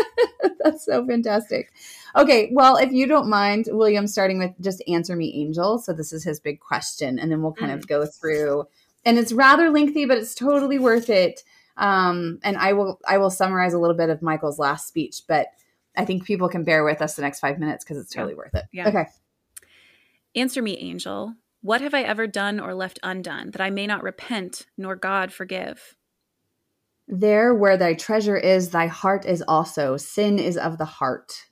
that's 0.60 0.84
so 0.84 1.06
fantastic. 1.06 1.72
Okay 2.14 2.50
well 2.52 2.76
if 2.76 2.92
you 2.92 3.06
don't 3.06 3.28
mind 3.28 3.68
william 3.72 4.06
starting 4.06 4.38
with 4.38 4.52
just 4.60 4.82
answer 4.88 5.16
me 5.16 5.32
angel. 5.34 5.78
So 5.78 5.92
this 5.92 6.12
is 6.12 6.24
his 6.24 6.40
big 6.40 6.60
question 6.60 7.18
and 7.18 7.30
then 7.30 7.42
we'll 7.42 7.52
kind 7.52 7.72
of 7.72 7.86
go 7.86 8.06
through. 8.06 8.64
And 9.04 9.18
it's 9.18 9.32
rather 9.32 9.70
lengthy 9.70 10.04
but 10.04 10.18
it's 10.18 10.34
totally 10.34 10.78
worth 10.78 11.08
it 11.08 11.42
um 11.76 12.38
and 12.42 12.56
i 12.56 12.72
will 12.72 13.00
i 13.06 13.18
will 13.18 13.30
summarize 13.30 13.72
a 13.74 13.78
little 13.78 13.96
bit 13.96 14.08
of 14.10 14.22
michael's 14.22 14.58
last 14.58 14.88
speech 14.88 15.22
but 15.28 15.48
i 15.96 16.04
think 16.04 16.24
people 16.24 16.48
can 16.48 16.64
bear 16.64 16.84
with 16.84 17.02
us 17.02 17.14
the 17.16 17.22
next 17.22 17.40
five 17.40 17.58
minutes 17.58 17.84
because 17.84 17.98
it's 17.98 18.12
totally 18.12 18.34
worth 18.34 18.54
it 18.54 18.64
Yeah. 18.72 18.88
okay 18.88 19.06
Answer 20.34 20.60
me, 20.60 20.76
angel. 20.76 21.34
What 21.62 21.80
have 21.80 21.94
I 21.94 22.02
ever 22.02 22.26
done 22.26 22.60
or 22.60 22.74
left 22.74 22.98
undone 23.02 23.52
that 23.52 23.60
I 23.62 23.70
may 23.70 23.86
not 23.86 24.02
repent 24.02 24.66
nor 24.76 24.94
God 24.94 25.32
forgive? 25.32 25.96
there 27.08 27.54
where 27.54 27.76
thy 27.76 27.94
treasure 27.94 28.36
is 28.36 28.70
thy 28.70 28.86
heart 28.88 29.24
is 29.24 29.42
also 29.46 29.96
sin 29.96 30.38
is 30.38 30.56
of 30.58 30.76
the 30.76 30.84
heart 30.84 31.46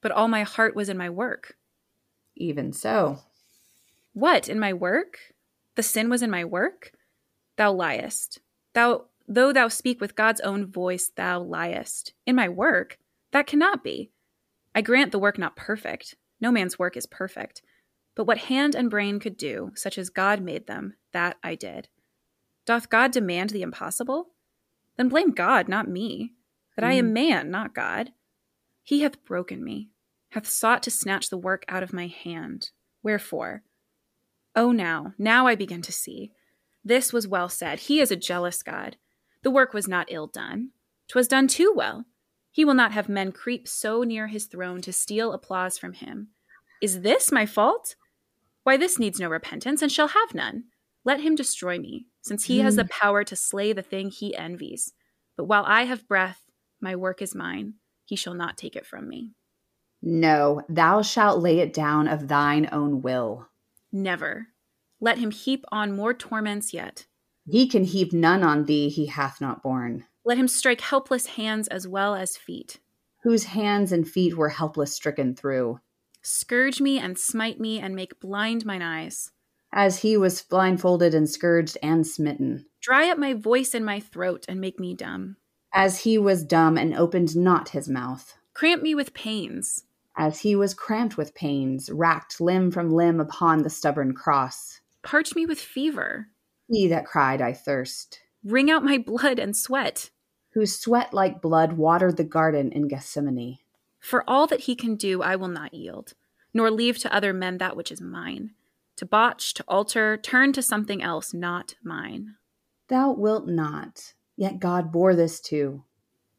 But 0.00 0.12
all 0.12 0.28
my 0.28 0.44
heart 0.44 0.74
was 0.76 0.88
in 0.88 0.96
my 0.96 1.10
work. 1.10 1.56
even 2.36 2.72
so 2.72 3.18
What, 4.12 4.48
in 4.48 4.58
my 4.58 4.72
work? 4.72 5.18
The 5.74 5.82
sin 5.82 6.08
was 6.08 6.22
in 6.22 6.30
my 6.30 6.44
work? 6.44 6.92
Thou 7.56 7.72
liest. 7.72 8.38
Thou, 8.72 9.06
though 9.28 9.52
thou 9.52 9.68
speak 9.68 10.00
with 10.00 10.16
God's 10.16 10.40
own 10.40 10.66
voice, 10.66 11.10
thou 11.14 11.40
liest. 11.40 12.14
In 12.26 12.34
my 12.34 12.48
work? 12.48 12.98
That 13.32 13.46
cannot 13.46 13.84
be. 13.84 14.10
I 14.74 14.80
grant 14.80 15.12
the 15.12 15.18
work 15.18 15.38
not 15.38 15.54
perfect. 15.54 16.14
No 16.40 16.50
man's 16.50 16.78
work 16.78 16.96
is 16.96 17.06
perfect. 17.06 17.62
But 18.14 18.26
what 18.26 18.38
hand 18.38 18.74
and 18.74 18.90
brain 18.90 19.20
could 19.20 19.36
do, 19.36 19.70
such 19.74 19.98
as 19.98 20.10
God 20.10 20.40
made 20.40 20.66
them, 20.66 20.94
that 21.12 21.36
I 21.42 21.54
did. 21.54 21.88
Doth 22.66 22.90
God 22.90 23.12
demand 23.12 23.50
the 23.50 23.62
impossible? 23.62 24.30
Then 24.96 25.08
blame 25.08 25.30
God, 25.30 25.68
not 25.68 25.88
me, 25.88 26.32
that 26.76 26.84
I 26.84 26.94
am 26.94 27.10
mm. 27.10 27.12
man, 27.12 27.50
not 27.50 27.74
God. 27.74 28.10
He 28.82 29.02
hath 29.02 29.24
broken 29.24 29.62
me, 29.62 29.90
hath 30.30 30.48
sought 30.48 30.82
to 30.84 30.90
snatch 30.90 31.28
the 31.28 31.38
work 31.38 31.64
out 31.68 31.82
of 31.82 31.92
my 31.92 32.06
hand. 32.06 32.70
Wherefore? 33.02 33.62
Oh, 34.56 34.72
now, 34.72 35.12
now 35.18 35.46
I 35.46 35.54
begin 35.54 35.82
to 35.82 35.92
see. 35.92 36.32
This 36.84 37.12
was 37.12 37.28
well 37.28 37.48
said. 37.48 37.80
He 37.80 38.00
is 38.00 38.10
a 38.10 38.16
jealous 38.16 38.62
God. 38.62 38.96
The 39.48 39.54
work 39.54 39.72
was 39.72 39.88
not 39.88 40.08
ill 40.10 40.26
done. 40.26 40.72
'Twas 41.08 41.26
done 41.26 41.48
too 41.48 41.72
well. 41.74 42.04
He 42.50 42.66
will 42.66 42.74
not 42.74 42.92
have 42.92 43.08
men 43.08 43.32
creep 43.32 43.66
so 43.66 44.02
near 44.02 44.26
his 44.26 44.44
throne 44.44 44.82
to 44.82 44.92
steal 44.92 45.32
applause 45.32 45.78
from 45.78 45.94
him. 45.94 46.28
Is 46.82 47.00
this 47.00 47.32
my 47.32 47.46
fault? 47.46 47.96
Why, 48.64 48.76
this 48.76 48.98
needs 48.98 49.18
no 49.18 49.26
repentance, 49.30 49.80
and 49.80 49.90
shall 49.90 50.08
have 50.08 50.34
none. 50.34 50.64
Let 51.02 51.22
him 51.22 51.34
destroy 51.34 51.78
me, 51.78 52.08
since 52.20 52.44
he 52.44 52.58
has 52.58 52.76
the 52.76 52.82
hmm. 52.82 52.90
power 52.90 53.24
to 53.24 53.34
slay 53.34 53.72
the 53.72 53.80
thing 53.80 54.10
he 54.10 54.36
envies. 54.36 54.92
But 55.34 55.46
while 55.46 55.64
I 55.66 55.86
have 55.86 56.06
breath, 56.06 56.42
my 56.78 56.94
work 56.94 57.22
is 57.22 57.34
mine. 57.34 57.76
He 58.04 58.16
shall 58.16 58.34
not 58.34 58.58
take 58.58 58.76
it 58.76 58.84
from 58.84 59.08
me. 59.08 59.32
No, 60.02 60.60
thou 60.68 61.00
shalt 61.00 61.42
lay 61.42 61.60
it 61.60 61.72
down 61.72 62.06
of 62.06 62.28
thine 62.28 62.68
own 62.70 63.00
will. 63.00 63.48
Never. 63.90 64.48
Let 65.00 65.16
him 65.16 65.30
heap 65.30 65.64
on 65.72 65.96
more 65.96 66.12
torments 66.12 66.74
yet. 66.74 67.06
He 67.50 67.66
can 67.68 67.84
heap 67.84 68.12
none 68.12 68.42
on 68.42 68.64
thee 68.64 68.88
he 68.88 69.06
hath 69.06 69.40
not 69.40 69.62
borne, 69.62 70.04
Let 70.24 70.38
him 70.38 70.48
strike 70.48 70.80
helpless 70.80 71.26
hands 71.26 71.66
as 71.68 71.86
well 71.88 72.14
as 72.14 72.36
feet. 72.36 72.78
whose 73.22 73.44
hands 73.44 73.90
and 73.92 74.08
feet 74.08 74.36
were 74.36 74.50
helpless 74.50 74.94
stricken 74.94 75.34
through. 75.34 75.80
Scourge 76.22 76.80
me 76.80 76.98
and 76.98 77.18
smite 77.18 77.58
me 77.58 77.78
and 77.80 77.94
make 77.96 78.20
blind 78.20 78.64
mine 78.66 78.82
eyes. 78.82 79.30
As 79.72 80.00
he 80.00 80.16
was 80.16 80.42
blindfolded 80.42 81.14
and 81.14 81.28
scourged 81.28 81.76
and 81.82 82.06
smitten, 82.06 82.66
Dry 82.80 83.10
up 83.10 83.18
my 83.18 83.34
voice 83.34 83.74
in 83.74 83.84
my 83.84 84.00
throat 84.00 84.44
and 84.48 84.60
make 84.60 84.78
me 84.78 84.94
dumb. 84.94 85.36
as 85.72 86.00
he 86.00 86.16
was 86.18 86.44
dumb 86.44 86.76
and 86.78 86.94
opened 86.94 87.36
not 87.36 87.70
his 87.70 87.88
mouth, 87.88 88.34
Cramp 88.54 88.82
me 88.82 88.94
with 88.94 89.14
pains. 89.14 89.84
as 90.16 90.40
he 90.40 90.54
was 90.56 90.74
cramped 90.74 91.16
with 91.16 91.34
pains, 91.34 91.90
racked 91.90 92.40
limb 92.40 92.70
from 92.70 92.90
limb 92.90 93.20
upon 93.20 93.62
the 93.62 93.70
stubborn 93.70 94.12
cross. 94.14 94.80
Parch 95.02 95.34
me 95.34 95.44
with 95.46 95.60
fever. 95.60 96.28
He 96.68 96.86
that 96.88 97.06
cried, 97.06 97.40
I 97.40 97.52
thirst, 97.52 98.20
Wring 98.44 98.70
out 98.70 98.84
my 98.84 98.98
blood 98.98 99.38
and 99.38 99.56
sweat. 99.56 100.10
whose 100.54 100.78
sweat 100.78 101.12
like 101.14 101.40
blood 101.42 101.74
watered 101.74 102.16
the 102.16 102.24
garden 102.24 102.72
in 102.72 102.88
Gethsemane. 102.88 103.58
For 104.00 104.24
all 104.28 104.46
that 104.46 104.62
he 104.62 104.74
can 104.74 104.96
do, 104.96 105.22
I 105.22 105.36
will 105.36 105.48
not 105.48 105.74
yield, 105.74 106.14
nor 106.54 106.70
leave 106.70 106.98
to 106.98 107.14
other 107.14 107.32
men 107.32 107.58
that 107.58 107.76
which 107.76 107.92
is 107.92 108.00
mine. 108.00 108.52
To 108.96 109.06
botch, 109.06 109.54
to 109.54 109.64
alter, 109.68 110.16
turn 110.16 110.52
to 110.54 110.62
something 110.62 111.02
else 111.02 111.32
not 111.32 111.74
mine. 111.84 112.34
Thou 112.88 113.12
wilt 113.12 113.46
not, 113.46 114.14
yet 114.36 114.58
God 114.58 114.90
bore 114.90 115.14
this 115.14 115.40
too. 115.40 115.84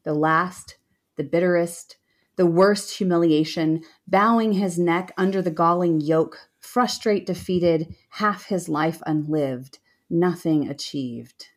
The 0.04 0.14
last, 0.14 0.78
the 1.16 1.24
bitterest, 1.24 1.98
the 2.36 2.46
worst 2.48 2.98
humiliation, 2.98 3.84
bowing 4.08 4.54
his 4.54 4.78
neck 4.80 5.12
under 5.18 5.42
the 5.42 5.52
galling 5.52 6.02
yoke, 6.02 6.50
frustrate, 6.60 7.26
defeated, 7.26 7.96
half 8.10 8.46
his 8.46 8.68
life 8.68 9.02
unlived, 9.06 9.80
nothing 10.10 10.68
achieved. 10.70 11.48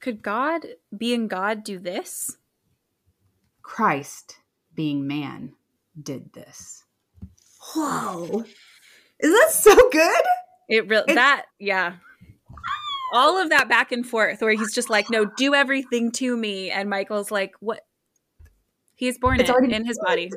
Could 0.00 0.22
God, 0.22 0.66
being 0.96 1.26
God, 1.28 1.64
do 1.64 1.78
this? 1.78 2.36
Christ, 3.62 4.38
being 4.74 5.06
man, 5.06 5.54
did 6.00 6.32
this. 6.32 6.84
Whoa. 7.74 8.44
Is 9.18 9.30
that 9.32 9.50
so 9.50 9.74
good? 9.90 10.22
It 10.68 10.88
really 10.88 11.14
that 11.14 11.46
yeah. 11.58 11.94
All 13.12 13.38
of 13.40 13.50
that 13.50 13.68
back 13.68 13.92
and 13.92 14.06
forth 14.06 14.40
where 14.40 14.52
he's 14.52 14.74
just 14.74 14.90
like, 14.90 15.08
no, 15.10 15.24
do 15.24 15.54
everything 15.54 16.10
to 16.12 16.36
me, 16.36 16.70
and 16.70 16.90
Michael's 16.90 17.30
like, 17.30 17.54
what? 17.60 17.80
He's 18.94 19.18
born 19.18 19.40
It's 19.40 19.48
it 19.48 19.52
already- 19.52 19.74
in 19.74 19.84
his 19.86 19.98
body. 20.04 20.30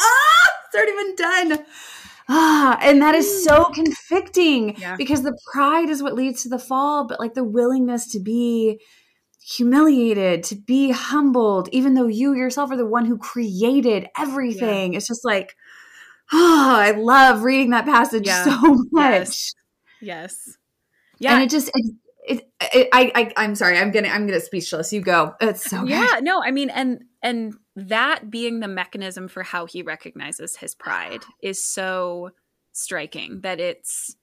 Ah, 0.00 0.48
it's 0.66 0.74
already 0.74 0.92
been 0.92 1.16
done. 1.16 1.64
Ah, 2.32 2.78
and 2.80 3.02
that 3.02 3.16
is 3.16 3.44
so 3.44 3.64
convicting 3.74 4.76
Yeah. 4.78 4.94
because 4.96 5.22
the 5.22 5.36
pride 5.52 5.90
is 5.90 6.00
what 6.00 6.14
leads 6.14 6.44
to 6.44 6.48
the 6.48 6.60
fall, 6.60 7.04
but 7.06 7.18
like 7.18 7.34
the 7.34 7.42
willingness 7.42 8.06
to 8.12 8.20
be 8.20 8.80
humiliated, 9.42 10.44
to 10.44 10.54
be 10.54 10.90
humbled, 10.90 11.68
even 11.72 11.94
though 11.94 12.06
you 12.06 12.34
yourself 12.34 12.70
are 12.70 12.76
the 12.76 12.86
one 12.86 13.04
who 13.06 13.18
created 13.18 14.06
everything. 14.16 14.94
It's 14.94 15.08
just 15.08 15.24
like, 15.24 15.56
oh, 16.32 16.74
I 16.78 16.92
love 16.92 17.42
reading 17.42 17.70
that 17.70 17.84
passage 17.84 18.26
Yeah. 18.26 18.44
so 18.44 18.60
much. 18.92 19.14
Yes. 19.16 19.54
Yes. 20.00 20.56
Yeah. 21.18 21.34
And 21.34 21.42
it 21.42 21.50
just, 21.50 21.68
it, 21.74 21.94
it, 22.28 22.48
it, 22.72 22.88
I, 22.92 23.10
I, 23.14 23.32
I'm 23.44 23.54
sorry, 23.56 23.76
I'm 23.78 23.90
gonna, 23.90 24.08
I'm 24.08 24.26
gonna 24.26 24.40
speechless. 24.40 24.92
You 24.92 25.00
go. 25.00 25.34
It's 25.40 25.68
so 25.68 25.80
good. 25.80 25.90
yeah 25.90 26.20
no 26.22 26.40
i 26.42 26.50
mean 26.50 26.70
and 26.70 27.02
and 27.22 27.54
that 27.88 28.30
being 28.30 28.60
the 28.60 28.68
mechanism 28.68 29.28
for 29.28 29.42
how 29.42 29.66
he 29.66 29.82
recognizes 29.82 30.56
his 30.56 30.74
pride 30.74 31.22
is 31.42 31.64
so 31.64 32.30
striking 32.72 33.40
that 33.42 33.58
it's 33.60 34.16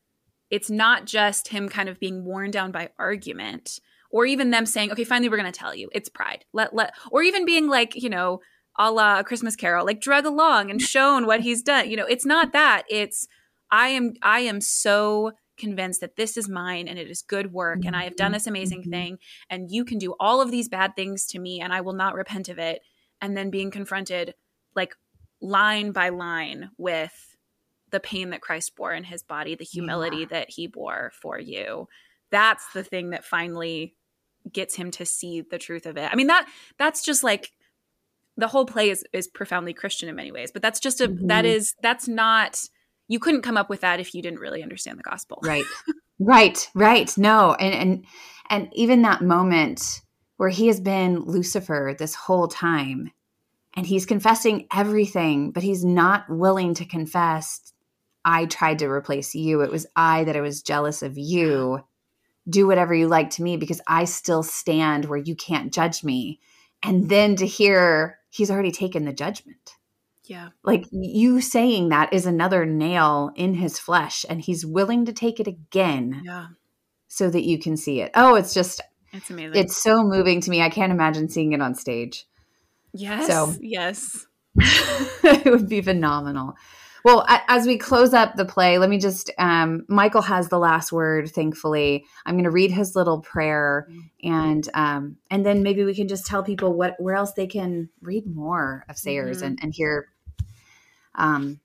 it's 0.50 0.70
not 0.70 1.06
just 1.06 1.50
him 1.50 1.68
kind 1.68 1.90
of 1.90 2.00
being 2.00 2.24
worn 2.24 2.52
down 2.52 2.72
by 2.72 2.90
argument 2.98 3.80
or 4.10 4.26
even 4.26 4.50
them 4.52 4.66
saying, 4.66 4.92
okay, 4.92 5.04
finally, 5.04 5.28
we're 5.28 5.38
going 5.38 5.52
to 5.52 5.60
tell 5.60 5.76
you 5.76 5.90
it's 5.92 6.08
pride. 6.08 6.46
Let, 6.54 6.74
let, 6.74 6.94
or 7.12 7.22
even 7.22 7.46
being 7.46 7.68
like, 7.68 8.02
you 8.02 8.10
know, 8.10 8.40
a 8.80 8.90
la 8.90 9.20
a 9.20 9.24
Christmas 9.26 9.58
Carol, 9.58 9.86
like 9.86 10.00
drug 10.00 10.26
along 10.26 10.72
and 10.72 10.82
shown 10.96 11.26
what 11.26 11.42
he's 11.42 11.62
done. 11.62 11.90
You 11.90 11.98
know, 11.98 12.06
it's 12.06 12.26
not 12.26 12.54
that. 12.54 12.84
It's, 12.90 13.28
I 13.70 13.90
am, 13.90 14.14
I 14.22 14.40
am 14.40 14.62
so 14.62 15.34
convinced 15.58 16.00
that 16.00 16.16
this 16.16 16.38
is 16.38 16.48
mine 16.48 16.88
and 16.88 16.98
it 16.98 17.10
is 17.10 17.22
good 17.24 17.52
work 17.52 17.84
and 17.84 17.96
I 17.96 18.04
have 18.04 18.16
done 18.16 18.32
this 18.32 18.48
amazing 18.48 18.84
Mhm. 18.84 18.92
thing 18.92 19.18
and 19.50 19.70
you 19.70 19.84
can 19.84 19.98
do 19.98 20.16
all 20.20 20.40
of 20.40 20.52
these 20.52 20.70
bad 20.70 20.96
things 20.96 21.26
to 21.28 21.40
me 21.40 21.60
and 21.60 21.74
I 21.74 21.82
will 21.82 21.94
not 21.94 22.14
repent 22.14 22.48
of 22.48 22.60
it. 22.60 22.82
And 23.22 23.36
then 23.36 23.50
being 23.50 23.72
confronted 23.72 24.34
like 24.76 24.96
line 25.42 25.92
by 25.92 26.10
line 26.10 26.70
with 26.78 27.36
the 27.90 28.00
pain 28.00 28.32
that 28.32 28.42
Christ 28.42 28.76
bore 28.76 28.94
in 28.94 29.04
his 29.06 29.24
body, 29.24 29.56
the 29.56 29.64
humility 29.64 30.20
Yeah. 30.20 30.26
that 30.32 30.50
he 30.50 30.68
bore 30.68 31.12
for 31.22 31.40
you. 31.40 31.88
That's 32.32 32.66
the 32.74 32.84
thing 32.84 33.12
that 33.12 33.24
finally 33.26 33.96
gets 34.52 34.76
him 34.76 34.92
to 34.92 35.06
see 35.06 35.42
the 35.42 35.58
truth 35.58 35.86
of 35.86 35.98
it. 35.98 36.10
I 36.12 36.16
mean 36.16 36.28
that 36.28 36.48
that's 36.78 37.02
just 37.04 37.24
like 37.24 37.52
the 38.38 38.48
whole 38.48 38.66
play 38.66 38.90
is 38.90 39.04
is 39.14 39.28
profoundly 39.28 39.74
Christian 39.74 40.10
in 40.10 40.16
many 40.16 40.32
ways, 40.32 40.52
but 40.52 40.62
that's 40.62 40.80
just 40.80 41.02
a 41.02 41.08
that 41.24 41.46
Mhm. 41.46 41.50
is 41.56 41.74
that's 41.82 42.08
not 42.08 42.62
you 43.08 43.20
couldn't 43.20 43.42
come 43.42 43.58
up 43.58 43.70
with 43.70 43.82
that 43.82 44.00
if 44.00 44.14
you 44.14 44.22
didn't 44.22 44.40
really 44.40 44.62
understand 44.62 45.00
the 45.00 45.04
gospel. 45.04 45.40
right 45.44 45.64
right 46.20 46.70
right 46.76 47.18
no 47.18 47.54
and 47.56 47.74
and 47.74 48.06
and 48.50 48.70
even 48.74 49.02
that 49.04 49.22
moment 49.22 50.02
where 50.38 50.50
he 50.50 50.68
has 50.68 50.80
been 50.80 51.22
lucifer 51.26 51.96
this 51.98 52.16
whole 52.16 52.48
time 52.48 53.12
and 53.76 53.86
he's 53.86 54.06
confessing 54.06 54.68
everything 54.74 55.52
but 55.52 55.64
he's 55.64 55.84
not 55.86 56.30
willing 56.30 56.74
to 56.74 56.86
confess 56.86 57.74
i 58.26 58.46
tried 58.46 58.80
to 58.80 58.88
replace 58.88 59.34
you. 59.36 59.62
It 59.62 59.72
was 59.72 59.86
i 59.96 60.24
that 60.24 60.36
i 60.36 60.42
was 60.42 60.62
jealous 60.62 61.02
of 61.02 61.18
you. 61.18 61.82
Do 62.50 62.66
whatever 62.68 62.94
you 62.94 63.08
like 63.08 63.30
to 63.32 63.44
me 63.44 63.58
because 63.58 63.82
i 63.88 64.06
still 64.06 64.44
stand 64.44 65.06
where 65.06 65.20
you 65.20 65.36
can't 65.36 65.74
judge 65.74 66.04
me. 66.04 66.40
And 66.84 67.10
then 67.10 67.36
to 67.38 67.46
hear 67.48 68.20
he's 68.30 68.52
already 68.52 68.72
taken 68.72 69.06
the 69.06 69.14
judgment. 69.14 69.76
Yeah. 70.26 70.50
like 70.64 70.86
you 70.92 71.40
saying 71.40 71.88
that 71.90 72.12
is 72.12 72.26
another 72.26 72.66
nail 72.66 73.32
in 73.36 73.54
his 73.54 73.80
flesh 73.80 74.26
and 74.30 74.42
he's 74.42 74.66
willing 74.66 75.06
to 75.06 75.14
take 75.14 75.40
it 75.40 75.48
again 75.48 76.22
Yeah. 76.26 76.48
so 77.08 77.30
that 77.30 77.46
you 77.46 77.58
can 77.60 77.78
see 77.78 78.02
it. 78.02 78.12
Oh 78.14 78.36
it's 78.36 78.54
just 78.54 78.82
It's 79.14 79.30
amazing. 79.30 79.56
it's 79.62 79.82
so 79.82 80.04
moving 80.04 80.42
to 80.42 80.50
me 80.50 80.62
i 80.62 80.70
can't 80.70 80.92
imagine 80.92 81.30
seeing 81.30 81.54
it 81.54 81.62
on 81.62 81.76
stage 81.76 82.26
yes. 82.94 83.28
so- 83.28 83.54
yes. 83.62 84.26
it 84.60 85.46
would 85.52 85.70
be 85.70 85.82
phenomenal 85.82 86.56
well 87.06 87.24
as 87.48 87.68
we 87.68 87.78
close 87.78 88.12
up 88.14 88.36
the 88.36 88.44
play 88.44 88.80
let 88.80 88.90
me 88.90 88.98
just 88.98 89.30
um, 89.38 89.86
michael 89.88 90.22
has 90.24 90.50
the 90.50 90.58
last 90.58 90.92
word 90.92 91.30
thankfully 91.30 92.04
i'm 92.26 92.34
going 92.36 92.44
to 92.44 92.50
read 92.52 92.72
his 92.72 92.96
little 92.96 93.22
prayer 93.22 93.88
and 94.24 94.68
um, 94.74 95.16
and 95.30 95.46
then 95.46 95.62
maybe 95.64 95.84
we 95.84 95.94
can 95.94 96.08
just 96.08 96.26
tell 96.26 96.42
people 96.44 96.74
what 96.74 96.96
where 97.00 97.16
else 97.16 97.34
they 97.34 97.46
can 97.48 97.88
read 98.02 98.26
more 98.26 98.84
of 98.90 98.98
sayers 98.98 99.42
Mhm. 99.42 99.46
and, 99.46 99.60
and 99.62 99.74
hear 99.76 100.08
um, 101.16 101.60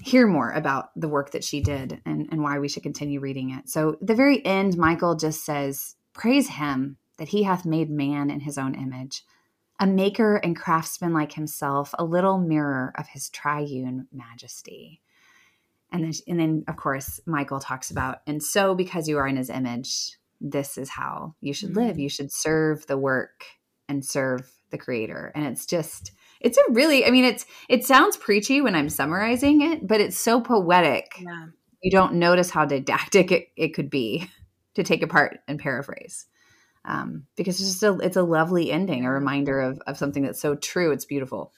hear 0.00 0.26
more 0.26 0.50
about 0.52 0.90
the 0.96 1.08
work 1.08 1.32
that 1.32 1.42
she 1.44 1.60
did 1.60 2.00
and, 2.06 2.28
and 2.30 2.42
why 2.42 2.58
we 2.58 2.68
should 2.68 2.82
continue 2.82 3.20
reading 3.20 3.50
it 3.50 3.68
so 3.68 3.96
the 4.00 4.14
very 4.14 4.44
end 4.46 4.76
michael 4.76 5.14
just 5.16 5.44
says 5.44 5.96
praise 6.18 6.48
him 6.48 6.98
that 7.16 7.28
he 7.28 7.44
hath 7.44 7.64
made 7.64 7.88
man 7.88 8.28
in 8.28 8.40
his 8.40 8.58
own 8.58 8.74
image 8.74 9.24
a 9.80 9.86
maker 9.86 10.36
and 10.36 10.56
craftsman 10.56 11.12
like 11.12 11.32
himself, 11.32 11.94
a 11.98 12.04
little 12.04 12.38
mirror 12.38 12.92
of 12.98 13.06
his 13.06 13.30
triune 13.30 14.08
majesty. 14.12 15.00
And 15.92 16.02
then, 16.02 16.12
and 16.26 16.40
then, 16.40 16.64
of 16.66 16.76
course, 16.76 17.20
Michael 17.26 17.60
talks 17.60 17.90
about, 17.90 18.18
and 18.26 18.42
so 18.42 18.74
because 18.74 19.08
you 19.08 19.18
are 19.18 19.28
in 19.28 19.36
his 19.36 19.50
image, 19.50 20.18
this 20.40 20.78
is 20.78 20.90
how 20.90 21.36
you 21.40 21.52
should 21.54 21.76
live. 21.76 21.96
Mhm. 21.96 22.00
You 22.00 22.08
should 22.08 22.32
serve 22.32 22.86
the 22.88 22.98
work 22.98 23.44
and 23.88 24.04
serve 24.04 24.50
the 24.70 24.78
creator. 24.78 25.30
And 25.34 25.46
it's 25.46 25.64
just, 25.64 26.10
it's 26.40 26.58
a 26.58 26.72
really, 26.72 27.06
I 27.06 27.10
mean, 27.10 27.24
it's, 27.24 27.46
it 27.68 27.84
sounds 27.84 28.16
preachy 28.16 28.60
when 28.60 28.74
I'm 28.74 28.88
summarizing 28.88 29.62
it, 29.62 29.86
but 29.86 30.00
it's 30.00 30.18
so 30.18 30.40
poetic. 30.40 31.20
Yeah. 31.20 31.46
You 31.82 31.92
don't 31.92 32.14
notice 32.14 32.50
how 32.50 32.64
didactic 32.64 33.30
it, 33.30 33.48
it 33.56 33.74
could 33.74 33.90
be 33.90 34.28
to 34.78 34.84
take 34.84 35.02
apart 35.02 35.40
and 35.46 35.58
paraphrase 35.58 36.26
um, 36.84 37.26
because 37.36 37.60
it's 37.60 37.68
just 37.70 37.82
a 37.82 37.98
it's 37.98 38.16
a 38.16 38.22
lovely 38.22 38.72
ending, 38.72 39.04
a 39.04 39.10
reminder 39.12 39.60
of 39.60 39.80
of 39.86 39.98
something 39.98 40.22
that's 40.22 40.40
so 40.40 40.54
true. 40.54 40.90
It's 40.90 41.04
beautiful. 41.04 41.52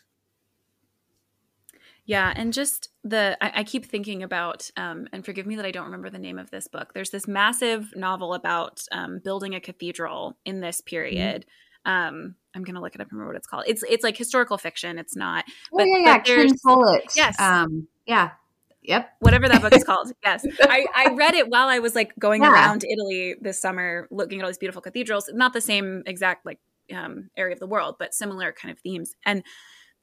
Yeah, 2.04 2.32
and 2.34 2.52
just 2.52 2.88
the 3.04 3.36
I, 3.40 3.60
I 3.60 3.64
keep 3.64 3.86
thinking 3.86 4.22
about, 4.22 4.68
um, 4.76 5.06
and 5.12 5.24
forgive 5.24 5.46
me 5.46 5.56
that 5.56 5.64
I 5.66 5.70
don't 5.70 5.84
remember 5.84 6.10
the 6.10 6.18
name 6.18 6.38
of 6.38 6.50
this 6.50 6.66
book. 6.66 6.92
There's 6.94 7.10
this 7.10 7.28
massive 7.28 7.94
novel 7.94 8.34
about 8.34 8.82
um, 8.90 9.20
building 9.22 9.54
a 9.54 9.60
cathedral 9.60 10.36
in 10.44 10.60
this 10.60 10.80
period. 10.80 11.46
Um, 11.84 12.34
I'm 12.54 12.64
gonna 12.64 12.80
look 12.80 12.94
it 12.96 13.00
up 13.00 13.06
and 13.08 13.12
remember 13.12 13.32
what 13.34 13.36
it's 13.36 13.46
called. 13.46 13.64
It's 13.68 13.84
it's 13.88 14.02
like 14.02 14.16
historical 14.16 14.58
fiction. 14.58 14.98
It's 14.98 15.14
not 15.14 15.44
oh 15.72 15.84
yeah, 15.84 15.98
yeah, 15.98 16.18
Ken 16.18 16.36
there's- 16.38 16.60
Follett. 16.62 17.12
Yes. 17.14 17.38
Um, 17.38 17.86
yeah. 18.06 18.30
Yep. 18.82 19.10
whatever 19.20 19.48
that 19.48 19.60
book 19.62 19.74
is 19.74 19.84
called. 19.90 20.12
Yes, 20.22 20.44
I, 20.60 20.86
I 20.94 21.08
read 21.14 21.34
it 21.34 21.48
while 21.48 21.68
I 21.68 21.78
was 21.78 21.94
like 21.94 22.12
going 22.18 22.42
Yeah. 22.42 22.52
around 22.52 22.84
Italy 22.84 23.34
this 23.40 23.60
summer, 23.60 24.08
looking 24.10 24.38
at 24.40 24.44
all 24.44 24.50
these 24.50 24.58
beautiful 24.58 24.82
cathedrals. 24.82 25.30
Not 25.32 25.52
the 25.52 25.60
same 25.60 26.02
exact 26.06 26.46
like 26.46 26.58
um, 26.94 27.30
area 27.36 27.52
of 27.54 27.60
the 27.60 27.66
world, 27.66 27.96
but 27.98 28.14
similar 28.14 28.52
kind 28.52 28.72
of 28.72 28.78
themes. 28.80 29.14
And 29.24 29.42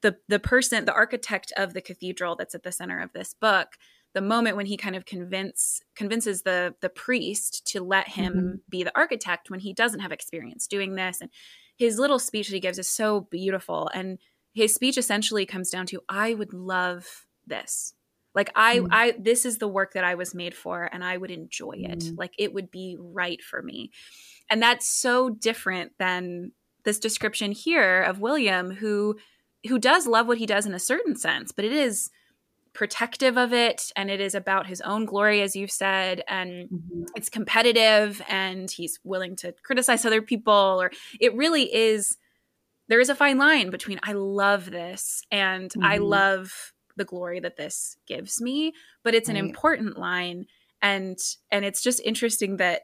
the 0.02 0.16
the 0.28 0.38
person, 0.38 0.84
the 0.84 0.94
architect 0.94 1.52
of 1.56 1.74
the 1.74 1.80
cathedral 1.82 2.36
that's 2.36 2.54
at 2.54 2.62
the 2.62 2.72
center 2.72 3.00
of 3.00 3.12
this 3.12 3.34
book, 3.34 3.68
the 4.14 4.20
moment 4.20 4.56
when 4.56 4.66
he 4.66 4.76
kind 4.76 4.94
of 4.96 5.04
convince 5.04 5.82
convinces 5.96 6.42
the 6.42 6.74
the 6.80 6.88
priest 6.88 7.66
to 7.72 7.82
let 7.82 8.08
him 8.08 8.32
Mhm. 8.34 8.70
be 8.70 8.84
the 8.84 8.96
architect 8.96 9.50
when 9.50 9.60
he 9.60 9.72
doesn't 9.72 10.00
have 10.00 10.12
experience 10.12 10.66
doing 10.68 10.94
this, 10.94 11.20
and 11.20 11.30
his 11.76 11.98
little 11.98 12.18
speech 12.20 12.48
that 12.48 12.54
he 12.54 12.60
gives 12.60 12.78
is 12.78 12.88
so 12.88 13.22
beautiful. 13.22 13.90
And 13.92 14.18
his 14.54 14.72
speech 14.74 14.96
essentially 14.98 15.44
comes 15.46 15.68
down 15.70 15.86
to, 15.86 16.00
"I 16.08 16.34
would 16.34 16.52
love 16.54 17.26
this." 17.46 17.92
Like 18.34 18.50
i 18.54 18.78
Mm. 18.78 18.88
i 18.90 19.14
this 19.18 19.44
is 19.44 19.58
the 19.58 19.68
work 19.68 19.92
that 19.94 20.04
i 20.04 20.14
was 20.14 20.34
made 20.34 20.54
for 20.54 20.84
and 20.92 21.02
i 21.04 21.16
would 21.16 21.30
enjoy 21.30 21.72
it 21.78 21.98
Mm. 22.00 22.18
like 22.18 22.32
it 22.38 22.52
would 22.52 22.70
be 22.70 22.96
right 22.98 23.42
for 23.42 23.62
me 23.62 23.90
and 24.50 24.62
that's 24.62 24.88
so 24.88 25.30
different 25.30 25.92
than 25.98 26.52
this 26.84 26.98
description 26.98 27.52
here 27.52 28.02
of 28.02 28.20
william 28.20 28.70
who 28.70 29.16
who 29.68 29.78
does 29.78 30.06
love 30.06 30.26
what 30.28 30.38
he 30.38 30.46
does 30.46 30.66
in 30.66 30.74
a 30.74 30.78
certain 30.78 31.16
sense 31.16 31.52
but 31.52 31.64
it 31.64 31.72
is 31.72 32.10
protective 32.74 33.36
of 33.36 33.52
it 33.52 33.90
and 33.96 34.08
it 34.10 34.20
is 34.20 34.34
about 34.34 34.66
his 34.68 34.80
own 34.82 35.04
glory 35.04 35.40
as 35.42 35.56
you've 35.56 35.70
said 35.70 36.22
and 36.28 36.68
Mhm. 36.68 37.06
it's 37.16 37.28
competitive 37.28 38.22
and 38.28 38.70
he's 38.70 39.00
willing 39.02 39.34
to 39.36 39.52
criticize 39.64 40.04
other 40.04 40.22
people 40.22 40.52
or 40.80 40.92
it 41.18 41.34
really 41.34 41.74
is 41.74 42.18
there 42.88 43.00
is 43.00 43.08
a 43.08 43.14
fine 43.16 43.36
line 43.38 43.70
between 43.70 43.98
i 44.04 44.12
love 44.12 44.70
this 44.70 45.22
and 45.32 45.72
i 45.82 45.98
Mhm. 45.98 46.08
love 46.08 46.72
the 46.98 47.04
glory 47.06 47.40
that 47.40 47.56
this 47.56 47.96
gives 48.06 48.40
me 48.42 48.72
but 49.04 49.14
it's 49.14 49.30
an 49.30 49.36
Right. 49.36 49.44
important 49.48 49.98
line 49.98 50.46
and 50.82 51.18
and 51.50 51.64
it's 51.64 51.82
just 51.82 52.00
interesting 52.04 52.58
that 52.58 52.82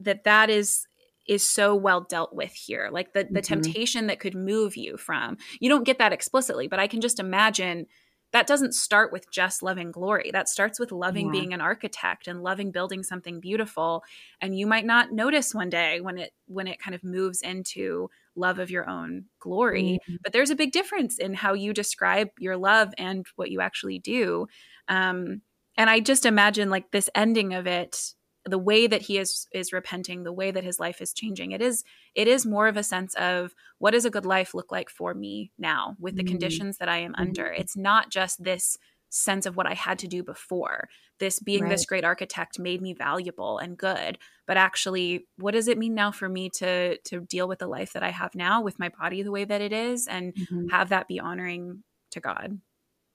that 0.00 0.24
that 0.24 0.50
is 0.50 0.86
is 1.26 1.44
so 1.44 1.74
well 1.74 2.02
dealt 2.02 2.34
with 2.34 2.52
here 2.52 2.88
like 2.92 3.12
the 3.12 3.24
the 3.24 3.40
Mhm. 3.40 3.42
temptation 3.42 4.06
that 4.06 4.20
could 4.20 4.34
move 4.34 4.76
you 4.76 4.96
from 4.96 5.36
you 5.60 5.68
don't 5.68 5.84
get 5.84 5.98
that 5.98 6.12
explicitly 6.12 6.68
but 6.68 6.78
i 6.78 6.86
can 6.86 7.00
just 7.00 7.18
imagine 7.20 7.86
that 8.32 8.46
doesn't 8.46 8.74
start 8.74 9.12
with 9.12 9.30
just 9.30 9.62
loving 9.62 9.90
glory 9.90 10.30
that 10.32 10.48
starts 10.48 10.78
with 10.78 10.92
loving 10.92 11.26
Yeah. 11.26 11.30
being 11.30 11.52
an 11.52 11.60
architect 11.60 12.28
and 12.28 12.42
loving 12.42 12.70
building 12.70 13.02
something 13.02 13.40
beautiful 13.40 14.04
and 14.40 14.58
you 14.58 14.66
might 14.66 14.84
not 14.84 15.12
notice 15.12 15.54
one 15.54 15.70
day 15.70 16.00
when 16.00 16.18
it 16.18 16.32
when 16.46 16.66
it 16.66 16.78
kind 16.78 16.94
of 16.94 17.02
moves 17.02 17.40
into 17.42 18.08
love 18.36 18.58
of 18.58 18.70
your 18.70 18.88
own 18.88 19.24
glory 19.40 20.00
Mhm. 20.08 20.18
but 20.22 20.32
there's 20.32 20.50
a 20.50 20.56
big 20.56 20.72
difference 20.72 21.18
in 21.18 21.34
how 21.34 21.52
you 21.54 21.72
describe 21.72 22.28
your 22.38 22.56
love 22.56 22.92
and 22.98 23.26
what 23.36 23.50
you 23.50 23.60
actually 23.60 23.98
do 23.98 24.46
um 24.88 25.40
and 25.76 25.90
i 25.90 26.00
just 26.00 26.26
imagine 26.26 26.70
like 26.70 26.90
this 26.90 27.10
ending 27.14 27.54
of 27.54 27.66
it 27.66 28.12
the 28.48 28.58
way 28.58 28.86
that 28.86 29.02
he 29.02 29.18
is 29.18 29.48
is 29.52 29.72
repenting 29.72 30.22
the 30.22 30.32
way 30.32 30.50
that 30.52 30.62
his 30.64 30.78
life 30.78 31.00
is 31.00 31.12
changing 31.12 31.50
it 31.50 31.60
is 31.60 31.82
it 32.14 32.28
is 32.28 32.46
more 32.46 32.68
of 32.68 32.76
a 32.76 32.82
sense 32.82 33.14
of 33.14 33.54
what 33.78 33.90
does 33.90 34.04
a 34.04 34.10
good 34.10 34.26
life 34.26 34.54
look 34.54 34.70
like 34.70 34.88
for 34.88 35.14
me 35.14 35.50
now 35.58 35.96
with 35.98 36.16
the 36.16 36.22
Mhm. 36.22 36.28
conditions 36.28 36.78
that 36.78 36.88
i 36.88 36.98
am 36.98 37.14
under 37.18 37.46
it's 37.46 37.76
not 37.76 38.10
just 38.10 38.42
this 38.44 38.78
sense 39.10 39.46
of 39.46 39.56
what 39.56 39.66
i 39.66 39.74
had 39.74 39.98
to 39.98 40.08
do 40.08 40.22
before 40.22 40.88
this 41.18 41.40
being 41.40 41.68
this 41.68 41.86
great 41.86 42.04
architect 42.04 42.58
made 42.58 42.82
me 42.82 42.92
valuable 42.94 43.58
and 43.58 43.78
good 43.78 44.18
but 44.46 44.56
actually 44.56 45.26
what 45.36 45.52
does 45.52 45.68
it 45.68 45.78
mean 45.78 45.94
now 45.94 46.10
for 46.10 46.28
me 46.28 46.50
to 46.50 46.98
to 46.98 47.20
deal 47.20 47.48
with 47.48 47.58
the 47.58 47.66
life 47.68 47.92
that 47.92 48.02
i 48.02 48.10
have 48.10 48.34
now 48.34 48.60
with 48.62 48.78
my 48.78 48.88
body 49.00 49.22
the 49.22 49.30
way 49.32 49.44
that 49.44 49.60
it 49.60 49.72
is 49.72 50.06
and 50.06 50.34
Mhm. 50.34 50.68
have 50.70 50.88
that 50.88 51.08
be 51.08 51.20
honoring 51.20 51.82
to 52.10 52.20
god 52.20 52.58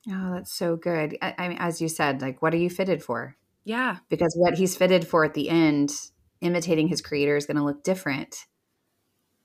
Oh, 0.10 0.34
that's 0.34 0.54
so 0.54 0.76
good. 0.76 1.18
I, 1.22 1.36
I 1.38 1.48
mean, 1.50 1.58
as 1.60 1.82
you 1.82 1.88
said, 1.88 2.22
like, 2.22 2.42
what 2.42 2.54
are 2.54 2.58
you 2.58 2.70
fitted 2.70 3.04
for? 3.04 3.38
yeah 3.64 4.00
Because 4.10 4.34
what 4.38 4.56
he's 4.56 4.76
fitted 4.78 5.08
for 5.08 5.26
at 5.26 5.34
the 5.34 5.50
end, 5.50 5.94
imitating 6.42 6.88
his 6.90 7.02
creator, 7.02 7.38
is 7.38 7.46
going 7.46 7.58
to 7.58 7.64
look 7.64 7.84
different 7.84 8.36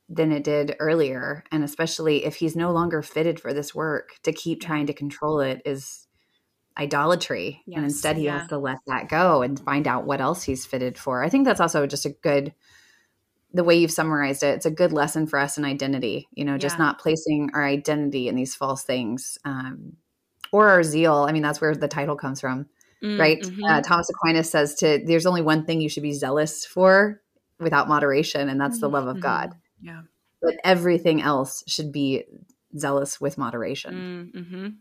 than 0.08 0.30
it 0.32 0.44
did 0.44 0.76
earlier. 0.78 1.44
And 1.50 1.64
especially 1.64 2.24
if 2.24 2.36
he's 2.36 2.56
no 2.56 2.70
longer 2.72 3.02
fitted 3.02 3.40
for 3.40 3.52
this 3.52 3.74
work, 3.74 4.10
to 4.22 4.32
keep 4.32 4.60
trying 4.60 4.86
to 4.86 4.92
control 4.94 5.40
it 5.40 5.62
is 5.64 6.05
idolatry 6.78 7.62
and 7.72 7.84
instead 7.84 8.16
he 8.16 8.24
yeah. 8.24 8.38
has 8.38 8.48
to 8.48 8.58
let 8.58 8.78
that 8.86 9.08
go 9.08 9.42
and 9.42 9.58
find 9.60 9.88
out 9.88 10.04
what 10.04 10.20
else 10.20 10.42
he's 10.42 10.66
fitted 10.66 10.98
for 10.98 11.22
i 11.24 11.28
think 11.28 11.44
that's 11.46 11.60
also 11.60 11.86
just 11.86 12.04
a 12.06 12.10
good 12.10 12.52
the 13.52 13.64
way 13.64 13.76
you've 13.76 13.90
summarized 13.90 14.42
it 14.42 14.54
it's 14.56 14.66
a 14.66 14.70
good 14.70 14.92
lesson 14.92 15.26
for 15.26 15.38
us 15.38 15.56
in 15.56 15.64
identity 15.64 16.28
you 16.32 16.44
know 16.44 16.58
just 16.58 16.78
Yeah. 16.78 16.84
not 16.84 16.98
placing 16.98 17.50
our 17.54 17.64
identity 17.64 18.28
in 18.28 18.34
these 18.34 18.54
false 18.54 18.84
things 18.84 19.38
um, 19.44 19.96
or 20.52 20.68
our 20.68 20.82
zeal 20.82 21.24
i 21.28 21.32
mean 21.32 21.42
that's 21.42 21.60
where 21.60 21.74
the 21.74 21.88
title 21.88 22.16
comes 22.16 22.40
from 22.40 22.66
Mm, 23.02 23.18
right 23.18 23.42
mhm. 23.42 23.60
uh, 23.68 23.82
thomas 23.82 24.08
aquinas 24.08 24.50
says 24.50 24.74
to 24.76 25.02
there's 25.04 25.26
only 25.26 25.42
one 25.42 25.66
thing 25.66 25.82
you 25.82 25.88
should 25.90 26.02
be 26.02 26.14
zealous 26.14 26.64
for 26.64 27.20
without 27.60 27.88
moderation 27.88 28.48
and 28.48 28.58
that's 28.58 28.80
the 28.80 28.88
love 28.88 29.06
of 29.06 29.16
Mhm. 29.18 29.20
god 29.20 29.54
yeah. 29.82 30.02
but 30.40 30.54
everything 30.64 31.20
else 31.20 31.62
should 31.66 31.92
be 31.92 32.24
zealous 32.76 33.20
with 33.20 33.36
moderation 33.36 34.32
Mm, 34.34 34.34
mhm. 34.34 34.74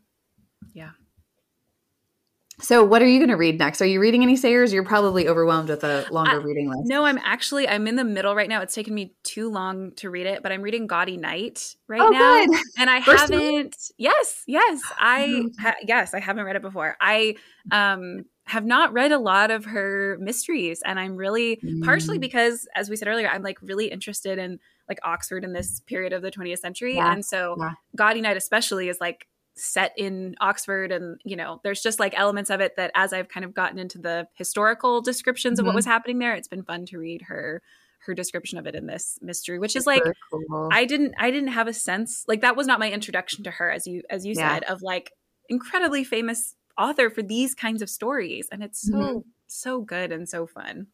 So, 2.61 2.83
what 2.85 3.01
are 3.01 3.07
you 3.07 3.19
going 3.19 3.29
to 3.29 3.35
read 3.35 3.59
next? 3.59 3.81
Are 3.81 3.85
you 3.85 3.99
reading 3.99 4.23
any 4.23 4.35
Sayers? 4.37 4.71
You're 4.71 4.85
probably 4.85 5.27
overwhelmed 5.27 5.67
with 5.69 5.83
a 5.83 6.05
longer 6.09 6.39
I- 6.39 6.43
reading 6.43 6.69
list. 6.69 6.83
No, 6.85 7.03
I'm 7.05 7.17
actually 7.17 7.67
I'm 7.67 7.85
in 7.87 7.95
the 7.97 8.03
middle 8.05 8.33
right 8.35 8.47
now. 8.47 8.61
It's 8.61 8.73
taken 8.73 8.93
me 8.93 9.13
too 9.23 9.49
long 9.49 9.91
to 9.97 10.09
read 10.09 10.25
it, 10.25 10.41
but 10.41 10.51
I'm 10.53 10.61
reading 10.61 10.87
Gaudy 10.87 11.17
Night 11.17 11.75
right 11.87 12.01
oh, 12.01 12.09
now. 12.09 12.45
good. 12.45 12.57
and 12.79 12.89
I 12.89 13.01
First 13.05 13.31
haven't. 13.33 13.75
Yes, 13.97 14.43
yes, 14.47 14.81
I 14.97 15.43
Oh. 15.45 15.49
ha- 15.59 15.75
yes, 15.85 16.13
I 16.13 16.19
haven't 16.21 16.45
read 16.45 16.55
it 16.55 16.61
before. 16.61 16.95
I 17.01 17.35
um 17.71 18.23
have 18.47 18.63
not 18.63 18.93
read 18.93 19.11
a 19.11 19.17
lot 19.17 19.49
of 19.51 19.65
her 19.65 20.17
mysteries, 20.21 20.81
and 20.85 20.99
I'm 20.99 21.15
really 21.15 21.59
partially 21.83 22.19
Mm. 22.19 22.21
because, 22.21 22.67
as 22.75 22.89
we 22.91 22.95
said 22.95 23.07
earlier, 23.07 23.27
I'm 23.27 23.41
like 23.41 23.57
really 23.61 23.87
interested 23.87 24.37
in 24.37 24.59
like 24.87 24.99
Oxford 25.03 25.43
in 25.43 25.51
this 25.51 25.79
period 25.87 26.13
of 26.13 26.21
the 26.21 26.29
20th 26.29 26.59
century, 26.59 26.95
Yeah, 26.95 27.11
and 27.11 27.25
so 27.25 27.55
yeah. 27.59 27.71
Gaudy 27.95 28.21
Night 28.21 28.37
especially 28.37 28.87
is 28.87 28.99
like 29.01 29.27
set 29.55 29.93
in 29.97 30.35
Oxford, 30.41 30.91
and 30.91 31.19
you 31.25 31.35
know, 31.35 31.61
there's 31.63 31.81
just 31.81 31.99
like 31.99 32.13
elements 32.17 32.49
of 32.49 32.61
it 32.61 32.75
that 32.77 32.91
as 32.95 33.13
I've 33.13 33.29
kind 33.29 33.45
of 33.45 33.53
gotten 33.53 33.79
into 33.79 33.97
the 33.99 34.27
historical 34.35 35.01
descriptions 35.01 35.59
of 35.59 35.65
what 35.65 35.73
Mhm. 35.73 35.75
was 35.75 35.85
happening 35.85 36.19
there, 36.19 36.35
it's 36.35 36.47
been 36.47 36.63
fun 36.63 36.85
to 36.87 36.97
read 36.99 37.23
her 37.23 37.61
her 37.99 38.13
description 38.13 38.57
of 38.59 38.67
it 38.67 38.75
in 38.75 38.85
this 38.87 39.17
mystery, 39.21 39.59
which 39.59 39.75
is 39.75 39.87
like 39.87 40.11
cool. 40.29 40.45
I 40.71 40.85
didn't 40.85 41.15
I 41.17 41.31
didn't 41.31 41.49
have 41.49 41.67
a 41.67 41.73
sense 41.73 42.25
like 42.27 42.41
that 42.41 42.55
was 42.57 42.67
not 42.67 42.79
my 42.79 42.91
introduction 42.91 43.43
to 43.45 43.51
her 43.51 43.71
as 43.71 43.87
you 43.87 44.03
as 44.09 44.25
you 44.25 44.33
Yeah. 44.33 44.57
said 44.57 44.63
of 44.65 44.81
like 44.83 45.11
incredibly 45.49 46.03
famous 46.03 46.55
author 46.77 47.09
for 47.09 47.21
these 47.23 47.55
kinds 47.55 47.81
of 47.81 47.89
stories 47.89 48.49
and 48.51 48.63
it's 48.63 48.79
so 48.89 49.05
Mhm. 49.05 49.25
so 49.47 49.81
good 49.81 50.11
and 50.11 50.27
so 50.29 50.47
fun. 50.47 50.87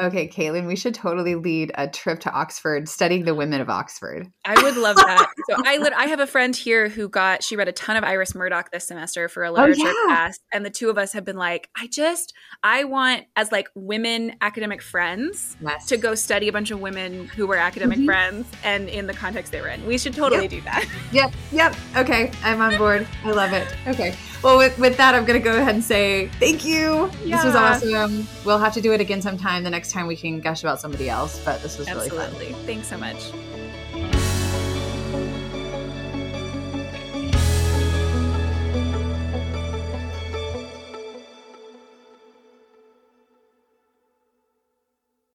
Okay, 0.00 0.28
Kaitlyn, 0.28 0.68
we 0.68 0.76
should 0.76 0.94
totally 0.94 1.34
lead 1.34 1.72
a 1.74 1.88
trip 1.88 2.20
to 2.20 2.30
Oxford 2.30 2.88
studying 2.88 3.24
the 3.24 3.34
women 3.34 3.60
of 3.60 3.68
Oxford. 3.68 4.30
I 4.44 4.54
would 4.62 4.76
love 4.76 4.94
that. 4.94 5.28
so 5.50 5.56
I 5.66 5.78
lit- 5.78 5.92
I 5.92 6.04
have 6.04 6.20
a 6.20 6.26
friend 6.26 6.54
here 6.54 6.88
who 6.88 7.08
got 7.08 7.42
she 7.42 7.56
read 7.56 7.66
a 7.66 7.72
ton 7.72 7.96
of 7.96 8.04
Iris 8.04 8.32
Murdoch 8.34 8.70
this 8.70 8.86
semester 8.86 9.28
for 9.28 9.42
a 9.42 9.50
literature 9.50 9.80
Oh, 9.84 10.06
yeah. 10.08 10.14
class 10.14 10.38
and 10.52 10.64
the 10.64 10.70
two 10.70 10.88
of 10.88 10.98
us 10.98 11.12
have 11.14 11.24
been 11.24 11.36
like 11.36 11.68
I 11.76 11.88
just 11.88 12.32
I 12.62 12.84
want 12.84 13.24
as 13.34 13.50
like 13.50 13.68
women 13.74 14.36
academic 14.40 14.82
friends 14.82 15.56
Yes. 15.60 15.86
to 15.86 15.96
go 15.96 16.14
study 16.14 16.46
a 16.46 16.52
bunch 16.52 16.70
of 16.70 16.80
women 16.80 17.26
who 17.26 17.48
were 17.48 17.56
academic 17.56 17.98
Mhm. 17.98 18.06
friends 18.06 18.46
and 18.62 18.88
in 18.88 19.08
the 19.08 19.14
context 19.14 19.50
they 19.50 19.60
were 19.60 19.68
in. 19.68 19.84
We 19.84 19.98
should 19.98 20.14
totally 20.14 20.42
Yep. 20.42 20.50
do 20.50 20.60
that. 20.62 20.88
Yep, 21.10 21.32
yep. 21.52 21.74
Okay, 21.96 22.30
I'm 22.44 22.60
on 22.60 22.76
board. 22.76 23.06
I 23.24 23.30
love 23.30 23.52
it. 23.54 23.66
Okay. 23.86 24.14
Well, 24.42 24.58
with, 24.58 24.78
with 24.78 24.96
that, 24.98 25.14
I'm 25.16 25.24
going 25.24 25.40
to 25.40 25.42
go 25.44 25.56
ahead 25.56 25.74
and 25.74 25.82
say 25.82 26.28
thank 26.38 26.64
you. 26.64 27.10
This 27.24 27.42
was 27.42 27.54
awesome. 27.56 28.28
We'll 28.44 28.58
have 28.58 28.74
to 28.74 28.80
do 28.82 28.92
it 28.92 29.00
again 29.00 29.20
sometime 29.22 29.64
the 29.64 29.70
next 29.70 29.87
time 29.90 30.06
we 30.06 30.16
can 30.16 30.40
gush 30.40 30.62
about 30.62 30.80
somebody 30.80 31.08
else, 31.08 31.40
but 31.44 31.62
this 31.62 31.78
was 31.78 31.88
really 31.90 32.10
fun. 32.10 32.30
Thanks 32.66 32.88
so 32.88 32.96
much. 32.96 33.32